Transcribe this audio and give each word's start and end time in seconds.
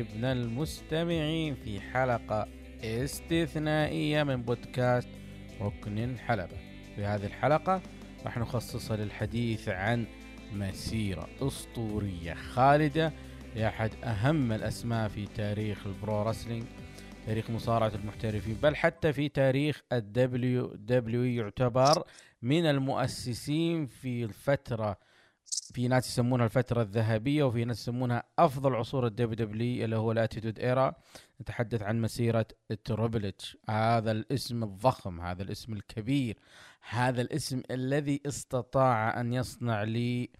حبايبنا 0.00 0.32
المستمعين 0.32 1.54
في 1.54 1.80
حلقة 1.80 2.48
استثنائية 2.84 4.22
من 4.22 4.42
بودكاست 4.42 5.08
ركن 5.60 5.98
الحلبة. 5.98 6.56
في 6.96 7.04
هذه 7.04 7.26
الحلقة 7.26 7.82
راح 8.24 8.38
نخصصها 8.38 8.96
للحديث 8.96 9.68
عن 9.68 10.06
مسيرة 10.52 11.28
أسطورية 11.40 12.34
خالدة 12.34 13.12
لأحد 13.56 13.90
أهم 14.04 14.52
الأسماء 14.52 15.08
في 15.08 15.26
تاريخ 15.26 15.86
ال 15.86 15.95
pro 15.95 16.22
wrestling 16.22 16.64
تاريخ 17.26 17.50
مصارعة 17.50 17.92
المحترفين 17.94 18.54
بل 18.62 18.76
حتى 18.76 19.12
في 19.12 19.28
تاريخ 19.28 19.82
الدبليو 19.92 20.66
دبليو 20.74 21.24
يعتبر 21.24 22.04
من 22.42 22.66
المؤسسين 22.66 23.86
في 23.86 24.24
الفترة 24.24 24.96
في 25.50 25.88
ناس 25.88 26.08
يسمونها 26.08 26.44
الفترة 26.44 26.82
الذهبية 26.82 27.44
وفي 27.44 27.64
ناس 27.64 27.80
يسمونها 27.80 28.22
أفضل 28.38 28.74
عصور 28.74 29.06
الدبليو 29.06 29.46
دبليو 29.46 29.84
اللي 29.84 29.96
هو 29.96 30.12
ال 30.12 30.17
Attitude 30.17 30.58
Era. 30.58 30.94
نتحدث 31.40 31.82
عن 31.82 32.00
مسيرة 32.00 32.46
تريبل 32.84 33.29
اتش 33.29 33.56
هذا 33.68 34.10
الاسم 34.10 34.62
الضخم 34.62 35.20
هذا 35.20 35.42
الاسم 35.42 35.72
الكبير 35.72 36.38
هذا 36.88 37.20
الاسم 37.20 37.62
الذي 37.70 38.20
استطاع 38.26 39.20
أن 39.20 39.32
يصنع 39.32 39.82
لي 39.82 40.30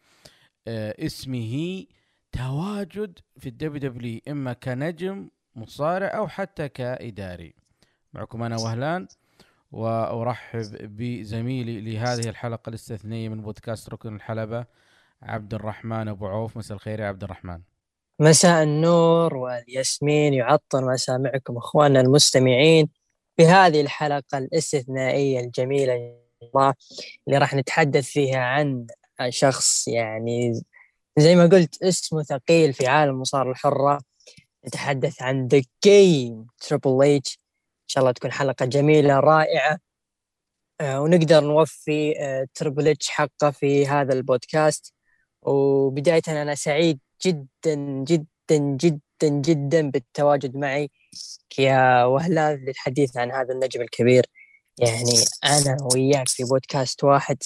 آه، 0.69 1.06
اسمه 1.06 1.84
تواجد 2.33 3.19
في 3.38 3.48
الدبليو 3.48 3.91
دبليو 3.91 4.20
إما 4.28 4.53
كنجم 4.53 5.28
مصارع 5.56 6.06
أو 6.06 6.28
حتى 6.28 6.69
كإداري. 6.69 7.55
معكم 8.12 8.42
أنا 8.42 8.56
وهلان 8.56 9.08
وأرحب 9.72 10.97
بزميلي 10.97 11.81
لهذه 11.81 12.28
الحلقة 12.28 12.69
الاستثنائية 12.69 13.28
من 13.28 13.42
بودكاست 13.42 13.88
ركن 13.88 14.16
الحلبة. 14.16 14.66
عبد 15.22 15.54
الرحمن 15.54 16.08
أبو 16.08 16.26
عوف 16.26 16.56
مساء 16.56 16.76
الخير 16.76 17.00
يا 17.00 17.06
عبد 17.06 17.24
الرحمن 17.24 17.60
مساء 18.20 18.62
النور 18.62 19.36
والياسمين 19.36 20.34
يعطر 20.34 20.92
مسامعكم 20.92 21.56
أخواننا 21.56 22.00
المستمعين 22.00 22.88
في 23.36 23.46
هذه 23.46 23.80
الحلقة 23.80 24.38
الاستثنائية 24.38 25.41
الجميلة 25.41 26.20
الله 26.42 26.74
اللي 27.28 27.38
راح 27.38 27.54
نتحدث 27.54 28.04
فيها 28.04 28.38
عن 28.41 28.86
شخص 29.28 29.88
يعني 29.88 30.52
زي 31.18 31.36
ما 31.36 31.46
قلت 31.46 31.82
اسمه 31.82 32.22
ثقيل 32.22 32.72
في 32.72 32.86
عالم 32.86 33.14
المصارعه 33.14 33.50
الحرة. 33.50 34.00
نتحدث 34.66 35.22
عن 35.22 35.46
the 35.48 35.62
game 35.84 36.47
تريبل 36.58 37.04
اتش 37.04 37.38
إن 37.82 37.88
شاء 37.88 38.02
الله 38.02 38.12
تكون 38.12 38.32
حلقة 38.32 38.66
جميلة 38.66 39.20
رائعة. 39.20 39.78
آه، 40.80 41.00
ونقدر 41.00 41.44
نوفي 41.44 42.14
تريبل 42.54 42.88
اتش 42.88 43.08
حقه 43.10 43.50
في 43.50 43.86
هذا 43.86 44.12
البودكاست. 44.12 44.94
وبداية 45.42 46.22
أنا 46.28 46.55
سعيد 46.55 47.00
جدا 47.27 47.74
جدا 48.05 48.58
جدا 48.58 49.28
جدا 49.28 49.91
بالتواجد 49.91 50.56
معي 50.56 50.91
يا 51.58 52.05
وهلان 52.05 52.64
للحديث 52.64 53.16
عن 53.16 53.30
هذا 53.30 53.55
النجم 53.55 53.81
الكبير. 53.81 54.26
يعني 54.78 55.25
أنا 55.44 55.76
وياك 55.94 56.28
في 56.28 56.44
بودكاست 56.44 57.04
واحد 57.04 57.37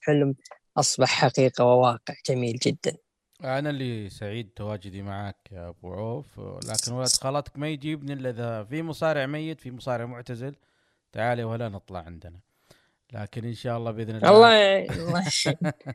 حلم 0.00 0.34
أصبح 0.76 1.08
حقيقة 1.08 1.64
وواقع 1.64 2.14
جميل 2.28 2.56
جدا. 2.56 2.96
أنا 3.44 3.70
اللي 3.70 4.10
سعيد 4.10 4.50
تواجدي 4.56 5.02
معك 5.02 5.36
يا 5.52 5.68
أبو 5.68 5.92
عوف. 5.92 6.38
لكن 6.38 6.92
ولد 6.92 7.08
خالتك 7.08 7.58
ما 7.58 7.68
يجيبني 7.68 8.12
إلا 8.12 8.30
إذا 8.30 8.64
في 8.64 8.82
مصارع 8.82 9.26
ميت 9.26 9.60
في 9.60 9.70
مصارع 9.70 10.04
معتزل. 10.04 10.56
تعالي 11.12 11.44
ولا 11.44 11.68
نطلع 11.68 11.98
عندنا. 11.98 12.40
لكن 13.14 13.44
إن 13.44 13.54
شاء 13.54 13.78
الله 13.78 13.90
بإذن 13.90 14.16
الله 14.16 14.28
الله 14.30 15.34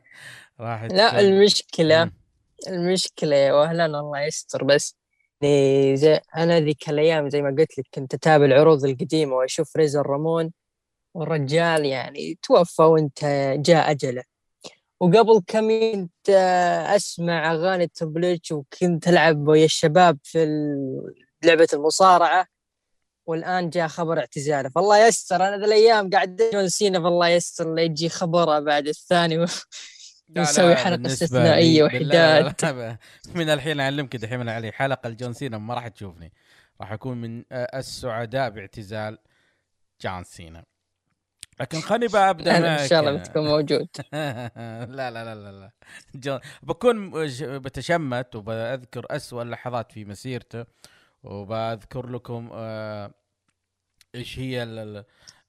راح 0.60 0.84
لا 0.84 1.20
المشكلة 1.20 2.10
المشكلة 2.68 3.36
يا 3.36 3.52
وهلا 3.52 3.86
الله 3.86 4.20
يستر 4.20 4.64
بس 4.64 4.96
زي 5.94 6.20
أنا 6.36 6.60
ذيك 6.60 6.90
الأيام 6.90 7.28
زي 7.28 7.42
ما 7.42 7.56
قلت 7.58 7.78
لك 7.78 7.86
كنت 7.94 8.14
أتابع 8.14 8.44
العروض 8.44 8.84
القديمة 8.84 9.34
وأشوف 9.34 9.76
ريزر 9.76 10.06
رامون 10.06 10.52
والرجال 11.14 11.84
يعني 11.84 12.38
توفى 12.42 12.82
وأنت 12.82 13.24
جاء 13.58 13.90
أجله. 13.90 14.22
وقبل 15.00 15.42
كم 15.46 15.68
كنت 15.92 16.30
أسمع 16.96 17.52
أغاني 17.52 17.86
تبليتش 17.86 18.52
وكنت 18.52 19.08
ألعب 19.08 19.48
ويا 19.48 19.64
الشباب 19.64 20.18
في 20.24 20.46
لعبة 21.44 21.68
المصارعة. 21.72 22.46
والآن 23.30 23.70
جاء 23.70 23.88
خبر 23.88 24.18
اعتزاله. 24.18 24.68
فالله 24.68 25.06
يستر 25.06 25.36
أنا 25.36 25.56
ذا 25.58 25.64
الأيام 25.64 26.10
قاعد 26.10 26.42
جون 26.52 26.68
سينا 26.68 27.00
فالله 27.00 27.28
يستر 27.28 27.74
لا 27.74 27.82
يجي 27.82 28.08
خبره 28.08 28.58
بعد 28.58 28.88
الثاني 28.88 29.38
و... 29.38 29.46
نسوي 30.36 30.76
حلقة 30.76 31.06
استثنائية 31.06 31.82
وحداد. 31.84 32.96
من 33.34 33.48
الحين 33.50 33.80
أعلمك 33.80 34.16
دحين 34.16 34.48
علي 34.48 34.72
حلقة 34.72 35.06
الجون 35.06 35.32
سينا 35.32 35.58
ما 35.58 35.74
راح 35.74 35.88
تشوفني. 35.88 36.32
راح 36.80 36.92
أكون 36.92 37.16
من 37.20 37.44
السعداء 37.52 38.50
باعتزال 38.50 39.18
جون 40.02 40.24
سينا. 40.24 40.64
لكن 41.60 41.80
خليني 41.80 42.06
بقى 42.08 42.30
أبدأ 42.30 42.82
إن 42.82 42.88
شاء 42.88 43.00
الله 43.00 43.12
بتكون 43.12 43.44
موجود. 43.44 43.88
لا 44.12 45.10
لا 45.10 45.10
لا 45.10 45.34
لا 45.34 45.52
لا. 45.52 45.70
جون 46.14 46.40
بكون 46.62 47.10
بتشمت 47.40 48.36
وبذكر 48.36 49.06
اسوء 49.10 49.42
اللحظات 49.42 49.92
في 49.92 50.04
مسيرته 50.04 50.64
وبذكر 51.22 52.06
لكم 52.06 52.50
آه 52.52 53.10
إيش 54.14 54.38
هي 54.38 54.62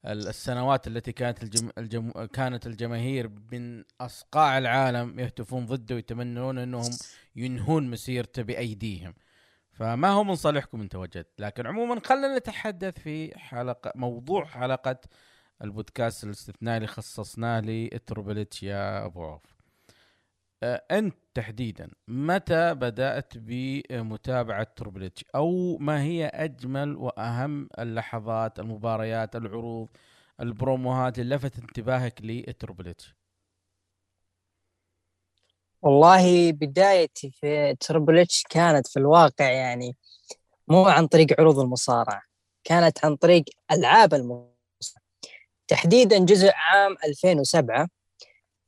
السنوات 0.05 0.87
التي 0.87 1.11
كانت 1.11 1.43
الجم... 1.43 1.69
الجم... 1.77 2.11
كانت 2.11 2.67
الجماهير 2.67 3.29
من 3.51 3.83
أصقاع 4.01 4.57
العالم 4.57 5.19
يهتفون 5.19 5.65
ضده 5.65 5.95
ويتمنون 5.95 6.57
إنهم 6.57 6.89
ينهون 7.35 7.89
مسيرته 7.89 8.41
بأيديهم. 8.41 9.13
فما 9.71 10.09
هو 10.09 10.23
من 10.23 10.35
صالحكم 10.35 10.81
أنت 10.81 10.95
وجدت 10.95 11.41
لكن 11.41 11.67
عموما 11.67 12.01
خلينا 12.05 12.37
نتحدث 12.37 12.99
في 12.99 13.39
حلقة 13.39 13.91
موضوع 13.95 14.45
حلقة 14.45 14.99
البودكاست 15.63 16.23
الاستثنائي 16.23 16.77
اللي 16.77 16.87
خصصناه 16.87 17.59
ل 17.59 17.72
Triple 17.72 18.50
H 18.50 18.63
يا 18.63 19.05
أبو 19.05 19.23
عوف. 19.25 19.60
آه، 20.63 20.83
أنت 20.91 21.15
تحديدا 21.33 21.91
متى 22.07 22.73
بدأت 22.73 23.33
بمتابعة 23.35 24.67
Triple 24.75 25.18
H 25.18 25.25
أو 25.35 25.77
ما 25.77 26.03
هي 26.03 26.25
أجمل 26.27 26.95
وأهم 26.95 27.69
اللحظات 27.79 28.59
المباريات 28.59 29.35
العروض 29.35 29.89
البروموهات 30.39 31.19
اللي 31.19 31.35
لفتت 31.35 31.59
انتباهك 31.59 32.21
ل 32.23 32.35
Triple 32.35 33.04
H 33.04 33.15
والله 35.81 36.51
بدايتي 36.51 37.31
في 37.31 37.75
Triple 37.79 38.34
H 38.34 38.43
كانت 38.49 38.87
في 38.87 38.99
الواقع 38.99 39.51
يعني 39.51 39.97
مو 40.67 40.85
عن 40.85 41.07
طريق 41.07 41.27
عروض 41.39 41.59
المصارعة 41.59 42.21
كانت 42.63 43.05
عن 43.05 43.15
طريق 43.15 43.43
ألعاب 43.71 44.13
المصارعة. 44.13 44.51
تحديدا 45.67 46.25
جزء 46.25 46.51
عام 46.55 46.95
2007 47.05 47.87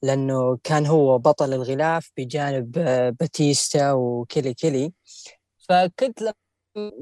لأنه 0.04 0.58
كان 0.64 0.86
هو 0.86 1.18
بطل 1.20 1.54
الغلاف 1.54 2.12
بجانب 2.18 2.78
آه، 2.78 3.10
باتيستا 3.10 3.92
وكيلي 3.92 4.54
كيلي. 4.54 4.94
فكنت 5.70 6.34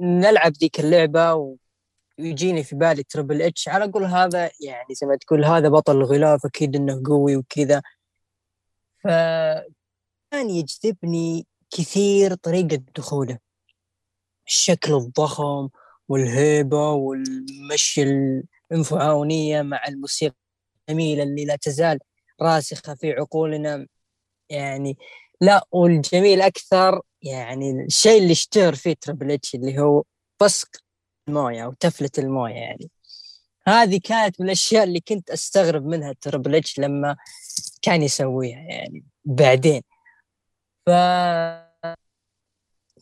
نلعب 0.02 0.54
ذيك 0.62 0.80
اللعبة 0.80 1.56
ويجيني 2.20 2.64
في 2.64 2.76
بالي 2.76 3.04
Triple 3.04 3.42
H 3.42 3.68
على 3.70 3.86
أقول 3.86 4.06
هذا 4.06 4.52
يعني 4.62 4.94
زي 4.96 5.08
ما 5.08 5.16
تقول 5.18 5.46
هذا 5.46 5.70
بطل 5.70 5.98
الغلاف 5.98 6.46
أكيد 6.46 6.76
إنه 6.76 7.02
قوي 7.06 7.38
وكذا. 7.38 7.82
فكان 9.04 10.50
يجذبني 10.50 11.48
كثير 11.72 12.36
طريقة 12.36 12.84
دخوله. 12.96 13.40
الشكل 14.48 14.94
الضخم 14.94 15.70
والهيبة 16.08 16.92
والمشي 16.92 18.04
الانفعاليه 18.72 19.62
مع 19.62 19.88
الموسيقى 19.88 20.36
الجميلة 20.90 21.24
اللي 21.24 21.46
لا 21.46 21.56
تزال 21.56 22.00
راسخة 22.42 22.96
في 22.96 23.12
عقولنا. 23.12 23.88
يعني 24.50 24.98
لا 25.42 25.68
والجميل 25.72 26.42
أكثر 26.42 27.02
يعني 27.22 27.72
الشيء 27.86 28.22
اللي 28.22 28.32
اشتهر 28.32 28.76
فيه 28.76 28.96
Triple 29.02 29.32
H 29.32 29.56
اللي 29.56 29.80
هو 29.80 30.04
بصق 30.42 30.70
الموية 31.28 31.66
أو 31.66 31.74
تفلة 31.74 32.10
الموية 32.18 32.54
يعني. 32.54 32.92
هذه 33.68 34.00
كانت 34.04 34.42
من 34.42 34.46
الأشياء 34.48 34.84
اللي 34.84 35.00
كنت 35.00 35.30
أستغرب 35.30 35.86
منها 35.86 36.16
Triple 36.22 36.56
H 36.56 36.80
لما 36.80 37.16
كان 37.82 38.02
يسويها 38.04 38.60
يعني 38.60 39.04
بعدين. 39.26 39.82
ف 40.86 40.90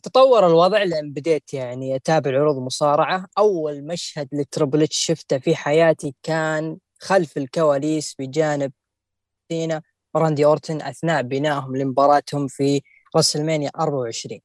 تطور 0.02 0.46
الوضع 0.46 0.82
لأن 0.82 1.12
بديت 1.12 1.54
يعني 1.54 1.96
أتابع 1.96 2.30
عروض 2.30 2.58
مصارعة. 2.58 3.26
أول 3.38 3.86
مشهد 3.86 4.28
ل 4.32 4.39
Triple 4.39 4.82
H 4.82 4.96
شفته 4.98 5.38
في 5.38 5.56
حياتي 5.56 6.14
كان 6.22 6.78
خلف 6.98 7.36
الكواليس 7.36 8.14
بجانب 8.18 8.72
سينا 9.50 9.82
وراندي 10.14 10.44
أورتن 10.44 10.82
أثناء 10.82 11.22
بنائهم 11.22 11.76
لمباراتهم 11.76 12.48
في 12.48 12.82
WrestleMania 13.16 13.70
24 13.80 14.40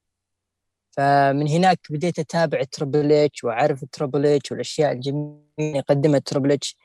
فمن 0.91 1.47
هناك 1.47 1.79
بديت 1.89 2.19
أتابع 2.19 2.63
Triple 2.63 3.11
H 3.11 3.43
وأعرف 3.43 3.85
Triple 3.91 4.25
H 4.25 4.51
والأشياء 4.51 4.91
الجميلة 4.91 5.39
اللي 5.59 5.79
قدمها 5.79 6.19
Triple 6.19 6.51
H 6.51 6.77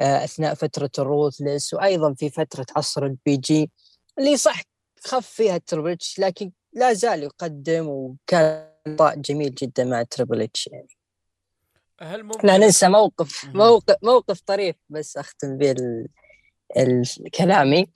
آه، 0.00 0.24
أثناء 0.24 0.54
فترة 0.54 0.90
ال 0.98 1.06
Ruthless 1.06 1.74
وأيضا 1.74 2.14
في 2.14 2.30
فترة 2.30 2.66
عصر 2.76 3.06
ال 3.06 3.36
PG 3.36 3.70
اللي 4.18 4.36
صح 4.36 4.62
خف 5.04 5.26
فيها 5.26 5.58
Triple 5.58 5.90
H 5.90 6.18
لكن 6.18 6.52
لا 6.72 6.92
زال 6.92 7.22
يقدم 7.22 7.88
وكان 7.88 8.68
جميل 9.16 9.54
جدا 9.54 9.84
مع 9.84 10.02
Triple 10.02 10.42
H 10.42 10.66
يعني 10.66 10.88
هل 12.00 12.22
ممكن 12.22 12.48
لا 12.48 12.56
ننسى 12.56 12.88
موقف. 12.88 13.44
موقف 13.44 13.96
موقف 14.02 14.40
طريف 14.40 14.76
بس 14.88 15.16
أختم 15.16 15.58
به 15.58 15.74
كلامي 17.34 17.86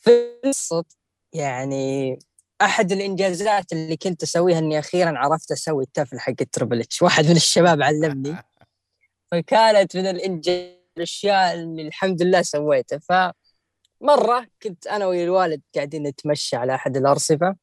في 0.00 0.40
الصوت 0.44 0.86
يعني 1.32 2.18
أحد 2.62 2.92
الإنجازات 2.92 3.72
اللي 3.72 3.96
كنت 3.96 4.22
أسويها 4.22 4.58
إني 4.58 4.78
أخيرا 4.78 5.18
عرفت 5.18 5.52
أسوي 5.52 5.84
التفل 5.84 6.20
حق 6.20 6.34
ال 6.40 6.46
Triple 6.46 6.80
H. 6.80 7.02
واحد 7.02 7.24
من 7.24 7.36
الشباب 7.36 7.82
علمني. 7.82 8.36
فكانت 9.30 9.96
من 9.96 10.06
الانجاز 10.06 10.82
الأشياء 10.96 11.54
اللي 11.54 11.82
الحمد 11.82 12.22
لله 12.22 12.42
سويتها. 12.42 12.98
فمرة 12.98 14.46
كنت 14.62 14.86
أنا 14.86 15.06
والوالد 15.06 15.62
قاعدين 15.74 16.02
نتمشى 16.02 16.56
على 16.56 16.74
أحد 16.74 16.96
الأرصفة. 16.96 17.56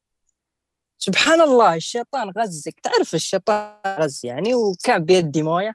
سبحان 0.98 1.40
الله 1.40 1.74
الشيطان 1.74 2.30
غزك. 2.30 2.80
تعرف 2.80 3.14
الشيطان 3.14 3.76
غز 3.86 4.20
يعني؟ 4.24 4.54
وكان 4.54 5.04
بيدي 5.04 5.42
موية. 5.42 5.74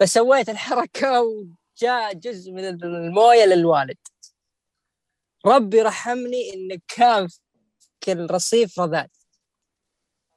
فسويت 0.00 0.48
الحركة 0.48 1.22
وجاء 1.76 2.12
جزء 2.14 2.52
من 2.52 2.64
الموية 2.64 3.44
للوالد. 3.44 3.96
ربي 5.46 5.82
رحمني 5.82 6.54
انه 6.54 6.78
كان 6.88 7.28
الرصيف 8.08 8.80
رذاذ. 8.80 9.06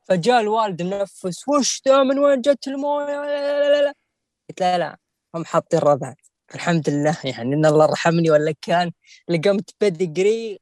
فجاء 0.02 0.42
الوالد 0.42 0.82
منفس 0.82 1.48
وش 1.48 1.82
ذا؟ 1.88 2.04
من 2.04 2.20
وين 2.20 2.42
جت 2.42 2.68
الموية؟ 2.68 3.06
لا 3.06 3.26
لا 3.26 3.70
لا 3.70 3.82
لا 3.82 3.94
قلت 4.50 4.62
لا 4.62 4.78
لا 4.78 4.98
هم 5.36 5.46
حاطين 5.46 5.80
رذاذ. 5.80 6.14
الحمد 6.56 6.90
لله 6.90 7.18
يعني 7.24 7.56
إن 7.56 7.66
الله 7.66 7.86
رحمني 7.86 8.32
ولا 8.32 8.54
كان 8.62 8.92
لقمت 9.30 9.70
Pedigree 9.82 10.60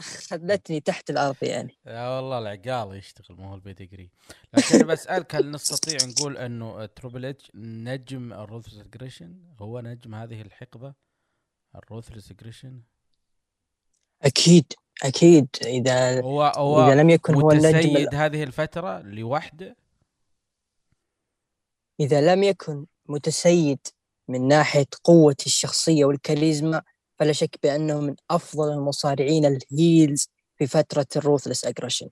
خذتني 0.00 0.80
تحت 0.80 1.10
الأرض 1.10 1.36
يعني. 1.42 1.78
يا 1.86 2.08
والله 2.08 2.38
العقال 2.38 2.96
يشتغل 2.96 3.36
مو 3.36 3.48
هو 3.48 3.54
ال 3.54 3.60
Pedigree 3.60 4.10
لكن 4.54 4.74
أنا 4.74 4.84
بسألك 4.84 5.34
هل 5.34 5.50
نستطيع 5.50 5.98
نقول 6.08 6.36
إنه 6.36 6.86
Triple 6.86 7.24
H 7.24 7.50
نجم 7.54 8.32
ال 8.32 8.37
Ruthless 8.37 8.78
Aggression 8.78 9.38
هو 9.58 9.80
نجم 9.80 10.14
هذه 10.14 10.40
الحقبة 10.40 10.94
ال 11.74 11.80
Ruthless 11.80 12.30
Aggression 12.30 12.82
أكيد 14.22 14.72
أكيد. 15.04 15.48
إذا 15.64 16.22
هو 16.22 16.46
إذا 16.46 16.58
هو 16.60 16.92
لم 16.92 17.10
يكن 17.10 17.34
هو 17.34 17.50
النجم 17.50 17.90
متسيد 17.90 18.14
هذه 18.14 18.42
الفترة 18.42 19.00
لوحده؟ 19.00 19.76
إذا 22.00 22.34
لم 22.34 22.42
يكن 22.42 22.86
متسيد 23.06 23.78
من 24.28 24.48
ناحية 24.48 24.86
قوة 25.04 25.36
الشخصية 25.46 26.04
والكاريزما 26.04 26.82
فلا 27.18 27.32
شك 27.32 27.58
بأنه 27.62 28.00
من 28.00 28.14
أفضل 28.30 28.72
المصارعين 28.72 29.44
ال 29.44 29.58
heels 29.58 30.28
في 30.56 30.66
فترة 30.66 31.06
ال 31.16 31.21
Ruthless 31.21 31.64
Aggression. 31.64 32.08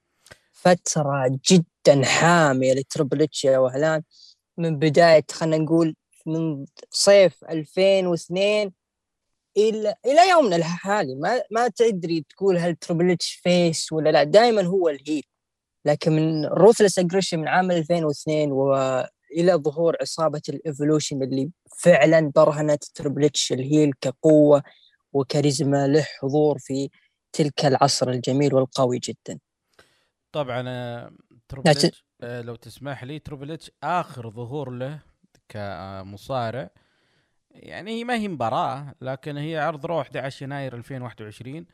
فترة 0.53 1.39
جدا 1.49 2.05
حامية 2.05 2.73
ل 2.73 2.80
Triple 2.80 3.21
H 3.21 3.45
يا 3.45 3.57
وهلان. 3.57 4.03
من 4.57 4.79
بداية 4.79 5.25
خلينا 5.31 5.57
نقول 5.57 5.95
من 6.25 6.65
صيف 6.91 7.43
2002 7.49 8.71
إلى 9.57 9.95
إلى 10.05 10.29
يومنا 10.29 10.55
الحالي. 10.55 11.15
ما 11.15 11.41
ما 11.51 11.67
تدري 11.67 12.25
تقول 12.29 12.57
هل 12.57 12.75
Triple 12.75 13.11
H 13.11 13.33
face 13.33 13.91
ولا 13.91 14.09
لا. 14.09 14.23
دائما 14.23 14.61
هو 14.61 14.89
ال 14.89 14.95
heel. 14.95 15.23
لكن 15.85 16.11
من 16.11 16.45
Ruthless 16.45 16.99
Aggression 16.99 17.39
من 17.39 17.47
عام 17.47 17.71
2002 17.71 18.51
والى 18.51 19.53
ظهور 19.53 19.97
عصابة 20.01 20.41
ال 20.49 20.56
Evolution 20.56 21.23
اللي 21.23 21.49
فعلا 21.77 22.31
برهنت 22.35 22.83
Triple 22.83 23.25
H 23.25 23.51
ال 23.51 23.59
heel 23.59 23.93
كقوة 24.01 24.63
وكاريزما 25.13 25.87
له 25.87 26.01
حضور 26.21 26.57
في 26.59 26.89
تلك 27.33 27.65
العصر 27.65 28.09
الجميل 28.09 28.53
والقوي 28.55 28.99
جدا. 29.03 29.39
طبعا 30.31 30.63
آه، 30.67 31.11
Triple 31.49 31.69
لا 31.69 31.73
ت- 31.73 31.85
H 31.85 32.05
آه، 32.21 32.41
لو 32.41 32.55
تسمح 32.55 33.03
لي 33.03 33.19
Triple 33.19 33.51
H 33.51 33.71
آخر 33.83 34.29
ظهور 34.29 34.69
له 34.69 34.99
كمصارع 35.49 36.69
يعني 37.51 37.91
هي 37.91 38.03
ما 38.03 38.15
هي 38.15 38.27
مباراة 38.27 38.95
لكن 39.01 39.37
هي 39.37 39.57
عرض 39.57 39.85
Raw 39.85 40.01
11 40.01 40.43
يناير 40.45 40.75
2021 40.75 41.65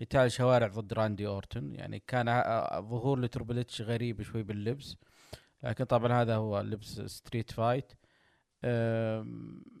قتال 0.00 0.32
شوارع 0.32 0.66
ضد 0.66 0.92
راندي 0.92 1.26
اورتون 1.26 1.74
يعني 1.74 2.02
كان 2.06 2.28
آه، 2.28 2.80
ظهور 2.80 3.20
ل 3.20 3.25
Triple 3.25 3.58
H 3.58 3.82
غريب 3.82 4.22
شوي 4.22 4.42
باللبس 4.42 4.96
لكن 5.62 5.84
طبعا 5.84 6.22
هذا 6.22 6.36
هو 6.36 6.60
لبس 6.60 7.00
street 7.00 7.50
fight. 7.50 7.92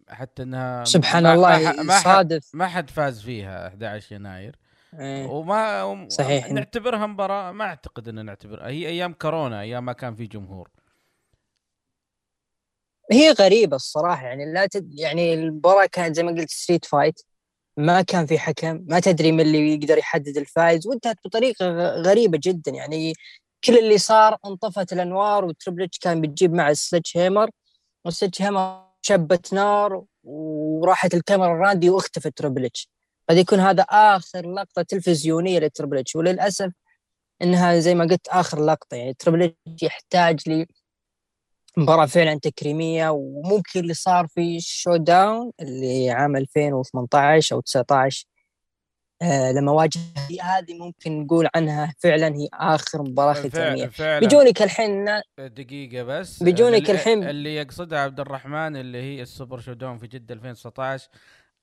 حتى 0.08 0.42
إنها 0.42 0.84
سبحان 0.84 1.22
ما- 1.22 1.34
الله 1.34 1.82
ما, 1.82 1.98
صادف. 2.00 2.50
ما 2.54 2.66
حد 2.66 2.90
فاز 2.90 3.22
فيها 3.22 3.68
11 3.68 4.14
يناير. 4.14 4.56
إيه. 5.00 5.26
وما 5.26 5.82
وم- 5.82 6.08
صحيح. 6.08 6.50
نعتبرها 6.50 7.06
مباراة 7.06 7.52
ما 7.52 7.64
أعتقد 7.64 8.08
ان 8.08 8.24
نعتبرها 8.24 8.68
هي 8.68 8.86
أيام 8.88 9.12
كورونا 9.12 9.60
أيام 9.60 9.84
ما 9.84 9.92
كان 9.92 10.14
في 10.14 10.26
جمهور. 10.26 10.70
هي 13.12 13.30
غريبة 13.30 13.76
الصراحة 13.76 14.26
يعني 14.26 14.52
لا 14.52 14.66
تد... 14.66 14.98
يعني 14.98 15.34
المباراة 15.34 15.86
كانت 15.86 16.16
زي 16.16 16.22
ما 16.22 16.30
قلت 16.32 16.50
street 16.50 16.84
fight 16.84 17.20
ما 17.76 18.02
كان 18.02 18.26
في 18.26 18.38
حكم 18.38 18.84
ما 18.88 19.00
تدري 19.00 19.32
من 19.32 19.40
اللي 19.40 19.74
يقدر 19.74 19.98
يحدد 19.98 20.36
الفائز 20.36 20.86
وانتهت 20.86 21.16
بطريقة 21.24 21.66
غريبة 22.02 22.38
جدا. 22.42 22.72
يعني 22.72 23.12
كل 23.64 23.78
اللي 23.78 23.98
صار 23.98 24.36
انطفت 24.46 24.92
الأنوار 24.92 25.44
و 25.44 25.49
Triple 25.49 25.82
H 25.82 25.98
كان 25.98 26.20
بتجيب 26.20 26.52
مع 26.52 26.70
ال 26.70 27.16
sledgehammer. 27.16 27.50
hammer 28.40 28.92
شبت 29.02 29.54
نار 29.54 30.04
وراحت 30.24 31.14
الكاميرا 31.14 31.54
راندي 31.54 31.90
واختفت 31.90 32.38
Triple 32.38 32.64
H. 32.64 32.88
قد 33.28 33.36
يكون 33.36 33.60
هذا 33.60 33.82
آخر 33.82 34.52
لقطة 34.54 34.82
تلفزيونية 34.82 35.58
ل 35.58 35.64
Triple 35.64 35.98
H. 35.98 36.16
وللأسف 36.16 36.72
إنها 37.42 37.78
زي 37.78 37.94
ما 37.94 38.04
قلت 38.04 38.28
آخر 38.28 38.64
لقطة. 38.64 38.96
يعني 38.96 39.14
Triple 39.14 39.42
H 39.42 39.82
يحتاج 39.82 40.48
لي 40.48 40.66
مباراة 41.76 42.06
فعلا 42.06 42.38
تكريمية 42.38 43.08
وممكن 43.10 43.80
اللي 43.80 43.94
صار 43.94 44.26
في 44.26 44.60
ShowDown 44.60 45.52
اللي 45.60 46.10
عام 46.10 46.36
2018 46.36 47.56
أو 47.56 47.60
19 47.60 48.26
آه 48.26 48.31
لما 49.52 49.72
واجه 49.72 50.00
هذه 50.42 50.74
ممكن 50.78 51.20
نقول 51.22 51.48
عنها 51.54 51.94
فعلا 51.98 52.28
هي 52.36 52.48
ختامية 53.34 53.84
فع- 53.86 53.90
فعلا. 53.90 54.20
بيجونك 54.20 54.62
الحين 54.62 55.04
دقيقة 55.38 56.02
بس. 56.02 56.42
بيجونك 56.42 56.90
الحين- 56.90 57.24
اللي 57.28 57.54
يقصدها 57.56 57.98
عبد 57.98 58.20
الرحمن 58.20 58.76
اللي 58.76 59.02
هي 59.02 59.22
ال 59.22 59.58
Super 59.60 59.72
ShowDown 59.72 59.98
في 59.98 60.06
جدة 60.06 60.34
2019 60.34 61.08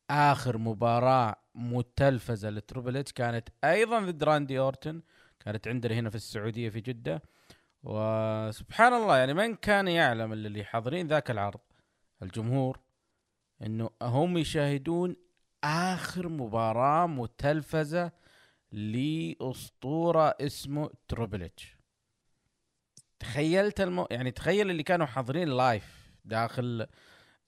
آخر 0.10 0.58
مباراة 0.58 1.36
متلفزة 1.56 2.50
ل 2.50 2.57
Triple 2.57 2.98
H 2.98 3.12
كانت 3.12 3.50
أيضا 3.64 4.00
ضد 4.00 4.24
راندي 4.24 4.60
أورتن 4.60 5.02
كانت 5.46 5.68
عندنا 5.68 5.94
هنا 5.96 6.10
في 6.10 6.16
السعودية 6.16 6.70
في 6.70 6.82
جدة. 6.82 7.22
وسبحان 7.84 8.94
الله 8.94 9.18
يعني 9.18 9.34
من 9.34 9.56
كان 9.56 9.88
يعلم 9.88 10.34
اللي 10.34 10.64
حاضرين 10.64 11.08
ذاك 11.08 11.32
العرض؟ 11.32 11.60
الجمهور. 12.24 12.80
إنه 13.66 13.90
هم 14.02 14.38
يشاهدون 14.38 15.16
آخر 15.64 16.28
مباراة 16.30 17.08
متلفزة 17.08 18.12
لأسطورة 18.72 20.36
اسمه 20.42 20.90
تربل 21.08 21.44
اتش 21.44 21.78
تخيلت 23.20 23.82
المو... 23.82 24.08
يعني 24.12 24.32
تخيل 24.32 24.70
اللي 24.70 24.84
كانوا 24.84 25.06
حاضرين 25.06 25.48
live 25.50 26.12
داخل 26.26 26.88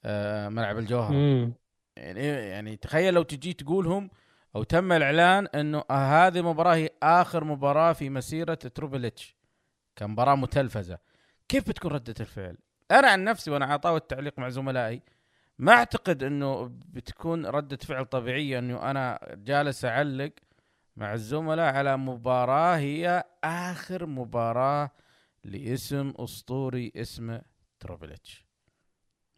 آه 0.05 0.49
ملعب 0.49 0.77
الجوهر 0.77 1.11
مم. 1.11 1.53
يعني 1.97 2.21
يعني 2.25 2.75
تخيل 2.75 3.13
لو 3.13 3.23
تجي 3.23 3.53
تقولهم 3.53 4.09
أو 4.55 4.63
تم 4.63 4.91
الإعلان 4.91 5.47
إنه 5.47 5.83
هذه 5.91 6.39
المباراه 6.39 6.75
هي 6.75 6.89
آخر 7.03 7.43
مباراة 7.43 7.93
في 7.93 8.09
مسيرة 8.09 8.53
تربل 8.53 9.05
اتش 9.05 9.35
كمباراه 9.95 10.35
متلفزة 10.35 10.97
كيف 11.47 11.69
بتكون 11.69 11.91
ردة 11.91 12.15
الفعل؟ 12.19 12.57
أنا 12.91 13.07
عن 13.07 13.23
نفسي 13.23 13.51
وأنا 13.51 13.65
عطاوي 13.65 13.97
التعليق 13.97 14.39
مع 14.39 14.49
زملائي 14.49 15.01
ما 15.61 15.71
أعتقد 15.71 16.23
إنه 16.23 16.71
بتكون 16.85 17.45
ردة 17.45 17.77
فعل 17.77 18.05
طبيعية 18.05 18.59
إنه 18.59 18.91
أنا 18.91 19.19
جالس 19.33 19.85
أعلق 19.85 20.31
مع 20.95 21.13
الزملاء 21.13 21.73
على 21.73 21.97
مباراة 21.97 22.77
هي 22.77 23.23
آخر 23.43 24.05
مباراة 24.05 24.91
لاسم 25.43 26.13
أسطوري 26.19 26.91
اسمه 26.95 27.41
تروبل 27.79 28.15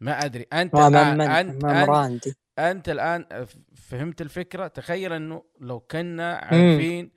ما 0.00 0.24
أدري. 0.24 0.46
أنت 0.52 0.74
من 1.14 1.20
انت, 1.20 1.64
راندي 1.64 2.34
انت 2.58 2.88
الآن 2.88 3.46
فهمت 3.74 4.20
الفكرة؟ 4.20 4.66
تخيل 4.66 5.12
إنه 5.12 5.44
لو 5.60 5.80
كنا 5.80 6.34
عارفين 6.34 7.10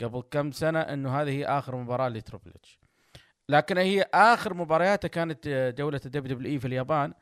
قبل 0.00 0.22
كم 0.30 0.52
سنة 0.52 0.80
إنه 0.80 1.20
هذه 1.20 1.30
هي 1.30 1.44
آخر 1.44 1.76
مباراة 1.76 2.08
لتربل 2.08 2.50
اتش 2.54 2.80
لكن 3.48 3.78
هي 3.78 4.02
آخر 4.14 4.54
مبارياته 4.54 5.08
كانت 5.08 5.46
آه، 5.46 5.70
جولة 5.70 6.00
الدبليو 6.06 6.36
دبليو 6.36 6.52
اي 6.52 6.58
في 6.58 6.66
اليابان. 6.66 7.12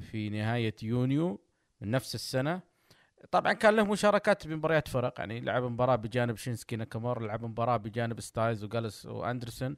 في 0.00 0.30
نهاية 0.32 0.74
يونيو 0.82 1.40
من 1.80 1.90
نفس 1.90 2.14
السنة. 2.14 2.60
طبعا 3.30 3.52
كان 3.52 3.76
له 3.76 3.84
مشاركات 3.84 4.46
بمباريات 4.46 4.88
فرق 4.88 5.14
يعني 5.18 5.40
لعب 5.40 5.62
مباراة 5.62 5.96
بجانب 5.96 6.36
شينسكي 6.36 6.76
ناكامورا 6.76 7.26
لعب 7.26 7.44
مباراة 7.44 7.76
بجانب 7.76 8.20
ستايلز 8.20 8.64
وجالوز 8.64 9.06
وأندرسون 9.06 9.76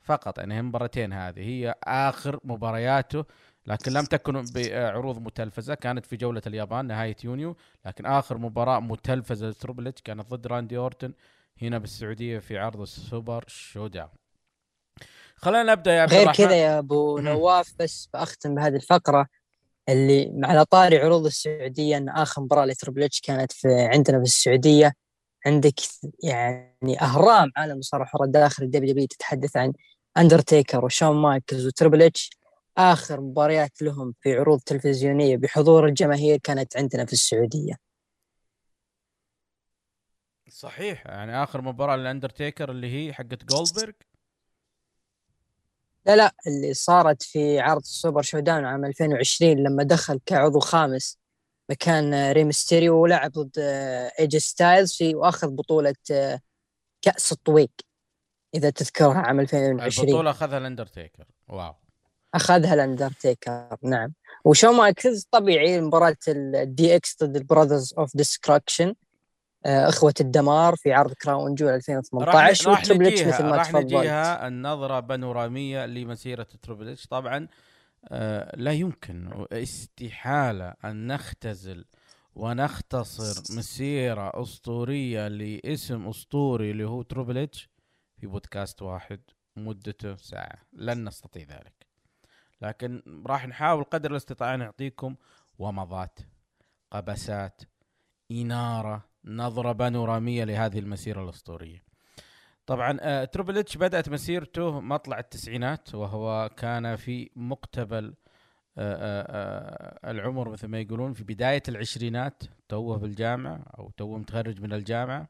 فقط. 0.00 0.38
يعني 0.38 0.60
هم 0.60 0.68
مباراتين 0.68 1.12
هذه 1.12 1.40
هي 1.40 1.74
آخر 1.84 2.40
مبارياته 2.44 3.24
لكن 3.66 3.92
لم 3.92 4.04
تكن 4.04 4.44
بعروض 4.54 5.18
متلفزة. 5.18 5.74
كانت 5.74 6.06
في 6.06 6.16
جولة 6.16 6.42
اليابان 6.46 6.86
نهاية 6.86 7.16
يونيو 7.24 7.56
لكن 7.86 8.06
آخر 8.06 8.38
مباراة 8.38 8.80
متلفزة 8.80 9.48
لتربل 9.48 9.88
اتش 9.88 10.02
كانت 10.02 10.30
ضد 10.30 10.46
راندي 10.46 10.76
أورتن 10.76 11.12
هنا 11.62 11.78
بالسعودية 11.78 12.38
في 12.38 12.58
عرض 12.58 12.80
السوبر 12.80 13.44
شو 13.48 13.86
داون 13.86 14.17
خلينا 15.38 15.72
نبدأ 15.72 15.94
يا 15.94 16.02
عبد 16.02 16.12
غير 16.12 16.32
كذا 16.32 16.56
يا 16.56 16.78
أبو 16.78 17.18
نواف 17.18 17.74
بس 17.78 18.08
بأختم 18.12 18.54
بهذه 18.54 18.76
الفقرة 18.76 19.26
اللي 19.88 20.40
على 20.44 20.64
طاري 20.64 20.98
عروض 20.98 21.26
السعودية 21.26 21.96
إن 21.96 22.08
آخر 22.08 22.42
مباراة 22.42 22.64
لتربل 22.64 23.02
إتش 23.02 23.20
كانت 23.20 23.52
في 23.52 23.68
عندنا 23.68 24.18
في 24.18 24.24
السعودية. 24.24 24.92
عندك 25.46 25.74
يعني 26.22 27.00
أهرام 27.02 27.52
عالم 27.56 27.72
المصارعه 27.72 28.04
الحره 28.04 28.26
داخل 28.26 28.62
الدبليو 28.64 28.92
دبليو 28.92 29.06
تتحدث 29.06 29.56
عن 29.56 29.72
اندرتيكر 30.16 30.84
وشون 30.84 31.16
مايكلز 31.16 31.66
وتربل 31.66 32.02
إتش. 32.02 32.30
آخر 32.78 33.20
مباريات 33.20 33.82
لهم 33.82 34.14
في 34.20 34.34
عروض 34.38 34.60
تلفزيونية 34.60 35.36
بحضور 35.36 35.86
الجماهير 35.86 36.38
كانت 36.42 36.76
عندنا 36.76 37.04
في 37.04 37.12
السعودية. 37.12 37.74
صحيح 40.50 41.06
يعني 41.06 41.42
آخر 41.42 41.60
مباراة 41.60 41.96
للأندرتيكر 41.96 42.70
اللي 42.70 43.08
هي 43.08 43.12
حقت 43.12 43.44
جولدبرغ 43.44 43.92
لا 46.08 46.16
لا 46.16 46.34
اللي 46.46 46.74
صارت 46.74 47.22
في 47.22 47.60
عرض 47.60 47.80
السوبر 47.80 48.22
شو 48.22 48.38
داون 48.38 48.64
عام 48.64 48.84
2020 48.84 49.52
لما 49.52 49.82
دخل 49.82 50.20
كعضو 50.26 50.58
خامس 50.58 51.18
مكان 51.70 52.32
ريمستيريو 52.32 53.02
ولعب 53.02 53.32
ضد 53.32 53.58
اي 54.20 54.25
جي 54.25 54.36
ستايلز 54.36 54.92
في 54.92 55.14
وأخذ 55.14 55.50
بطولة 55.50 55.94
آه، 56.12 56.40
كأس 57.02 57.32
الطويق 57.32 57.70
إذا 58.54 58.70
تذكرها 58.70 59.18
عام 59.18 59.40
2020 59.40 60.08
البطولة 60.08 60.30
أخذها 60.30 60.58
الأندرتيكر. 60.58 61.24
wow. 61.48 61.74
أخذها 62.34 62.74
الأندرتيكر 62.74 63.76
نعم. 63.82 64.14
وشون 64.44 64.72
مايكلز 64.72 65.28
طبيعي 65.30 65.80
مباراة 65.80 66.16
الدي 66.28 66.96
إكس 66.96 67.16
ضد 67.22 67.36
ال 67.36 67.42
Brothers 67.42 67.94
of 67.98 68.16
Destruction 68.16 68.94
أخوة 69.66 70.14
الدمار 70.20 70.76
في 70.76 70.92
عرض 70.92 71.12
كراون 71.12 71.54
جول 71.54 71.68
2018 71.70 72.70
راح 72.70 72.84
نجيها 72.88 73.40
راح 73.56 73.72
نجيها 73.74 74.48
النظرة 74.48 75.00
بانورامية 75.00 75.86
لمسيرة 75.86 76.46
تربل 76.62 76.88
إتش. 76.88 77.06
طبعا 77.06 77.48
آه 78.08 78.56
لا 78.56 78.72
يمكن 78.72 79.46
استحالة 79.52 80.74
أن 80.84 81.06
نختزل 81.06 81.84
ونختصر 82.34 83.56
مسيرة 83.56 84.42
أسطورية 84.42 85.28
لاسم 85.28 86.08
أسطوري 86.08 86.70
اللي 86.70 86.84
هو 86.84 87.02
تربل 87.02 87.38
إتش 87.38 87.68
في 88.16 88.26
بودكاست 88.26 88.82
واحد 88.82 89.20
مدته 89.56 90.16
ساعة. 90.16 90.58
لن 90.72 91.08
نستطيع 91.08 91.42
ذلك. 91.42 91.86
لكن 92.62 93.02
راح 93.26 93.46
نحاول 93.48 93.84
قدر 93.84 94.10
الاستطاعة 94.10 94.56
نعطيكم 94.56 95.16
ومضات 95.58 96.18
قبسات 96.90 97.62
إنارة 98.30 99.07
نظرة 99.24 99.72
بانورامية 99.72 100.44
لهذه 100.44 100.78
المسيرة 100.78 101.24
الأسطورية. 101.24 101.82
طبعا 102.66 102.98
آه 103.00 103.24
تربل 103.24 103.58
اتش 103.58 103.76
بدأت 103.76 104.08
مسيرته 104.08 104.80
مطلع 104.80 105.18
التسعينات 105.18 105.94
وهو 105.94 106.50
كان 106.56 106.96
في 106.96 107.30
مقتبل 107.36 108.14
آه 108.78 108.94
آه, 108.94 110.06
آه، 110.06 110.10
العمر 110.10 110.48
مثل 110.48 110.66
ما 110.68 110.80
يقولون 110.80 111.12
في 111.12 111.24
بداية 111.24 111.62
العشرينات. 111.68 112.42
توه 112.68 112.98
بالجامعة 112.98 113.62
أو 113.78 113.90
توه 113.96 114.18
متخرج 114.18 114.60
من 114.60 114.72
الجامعة. 114.72 115.28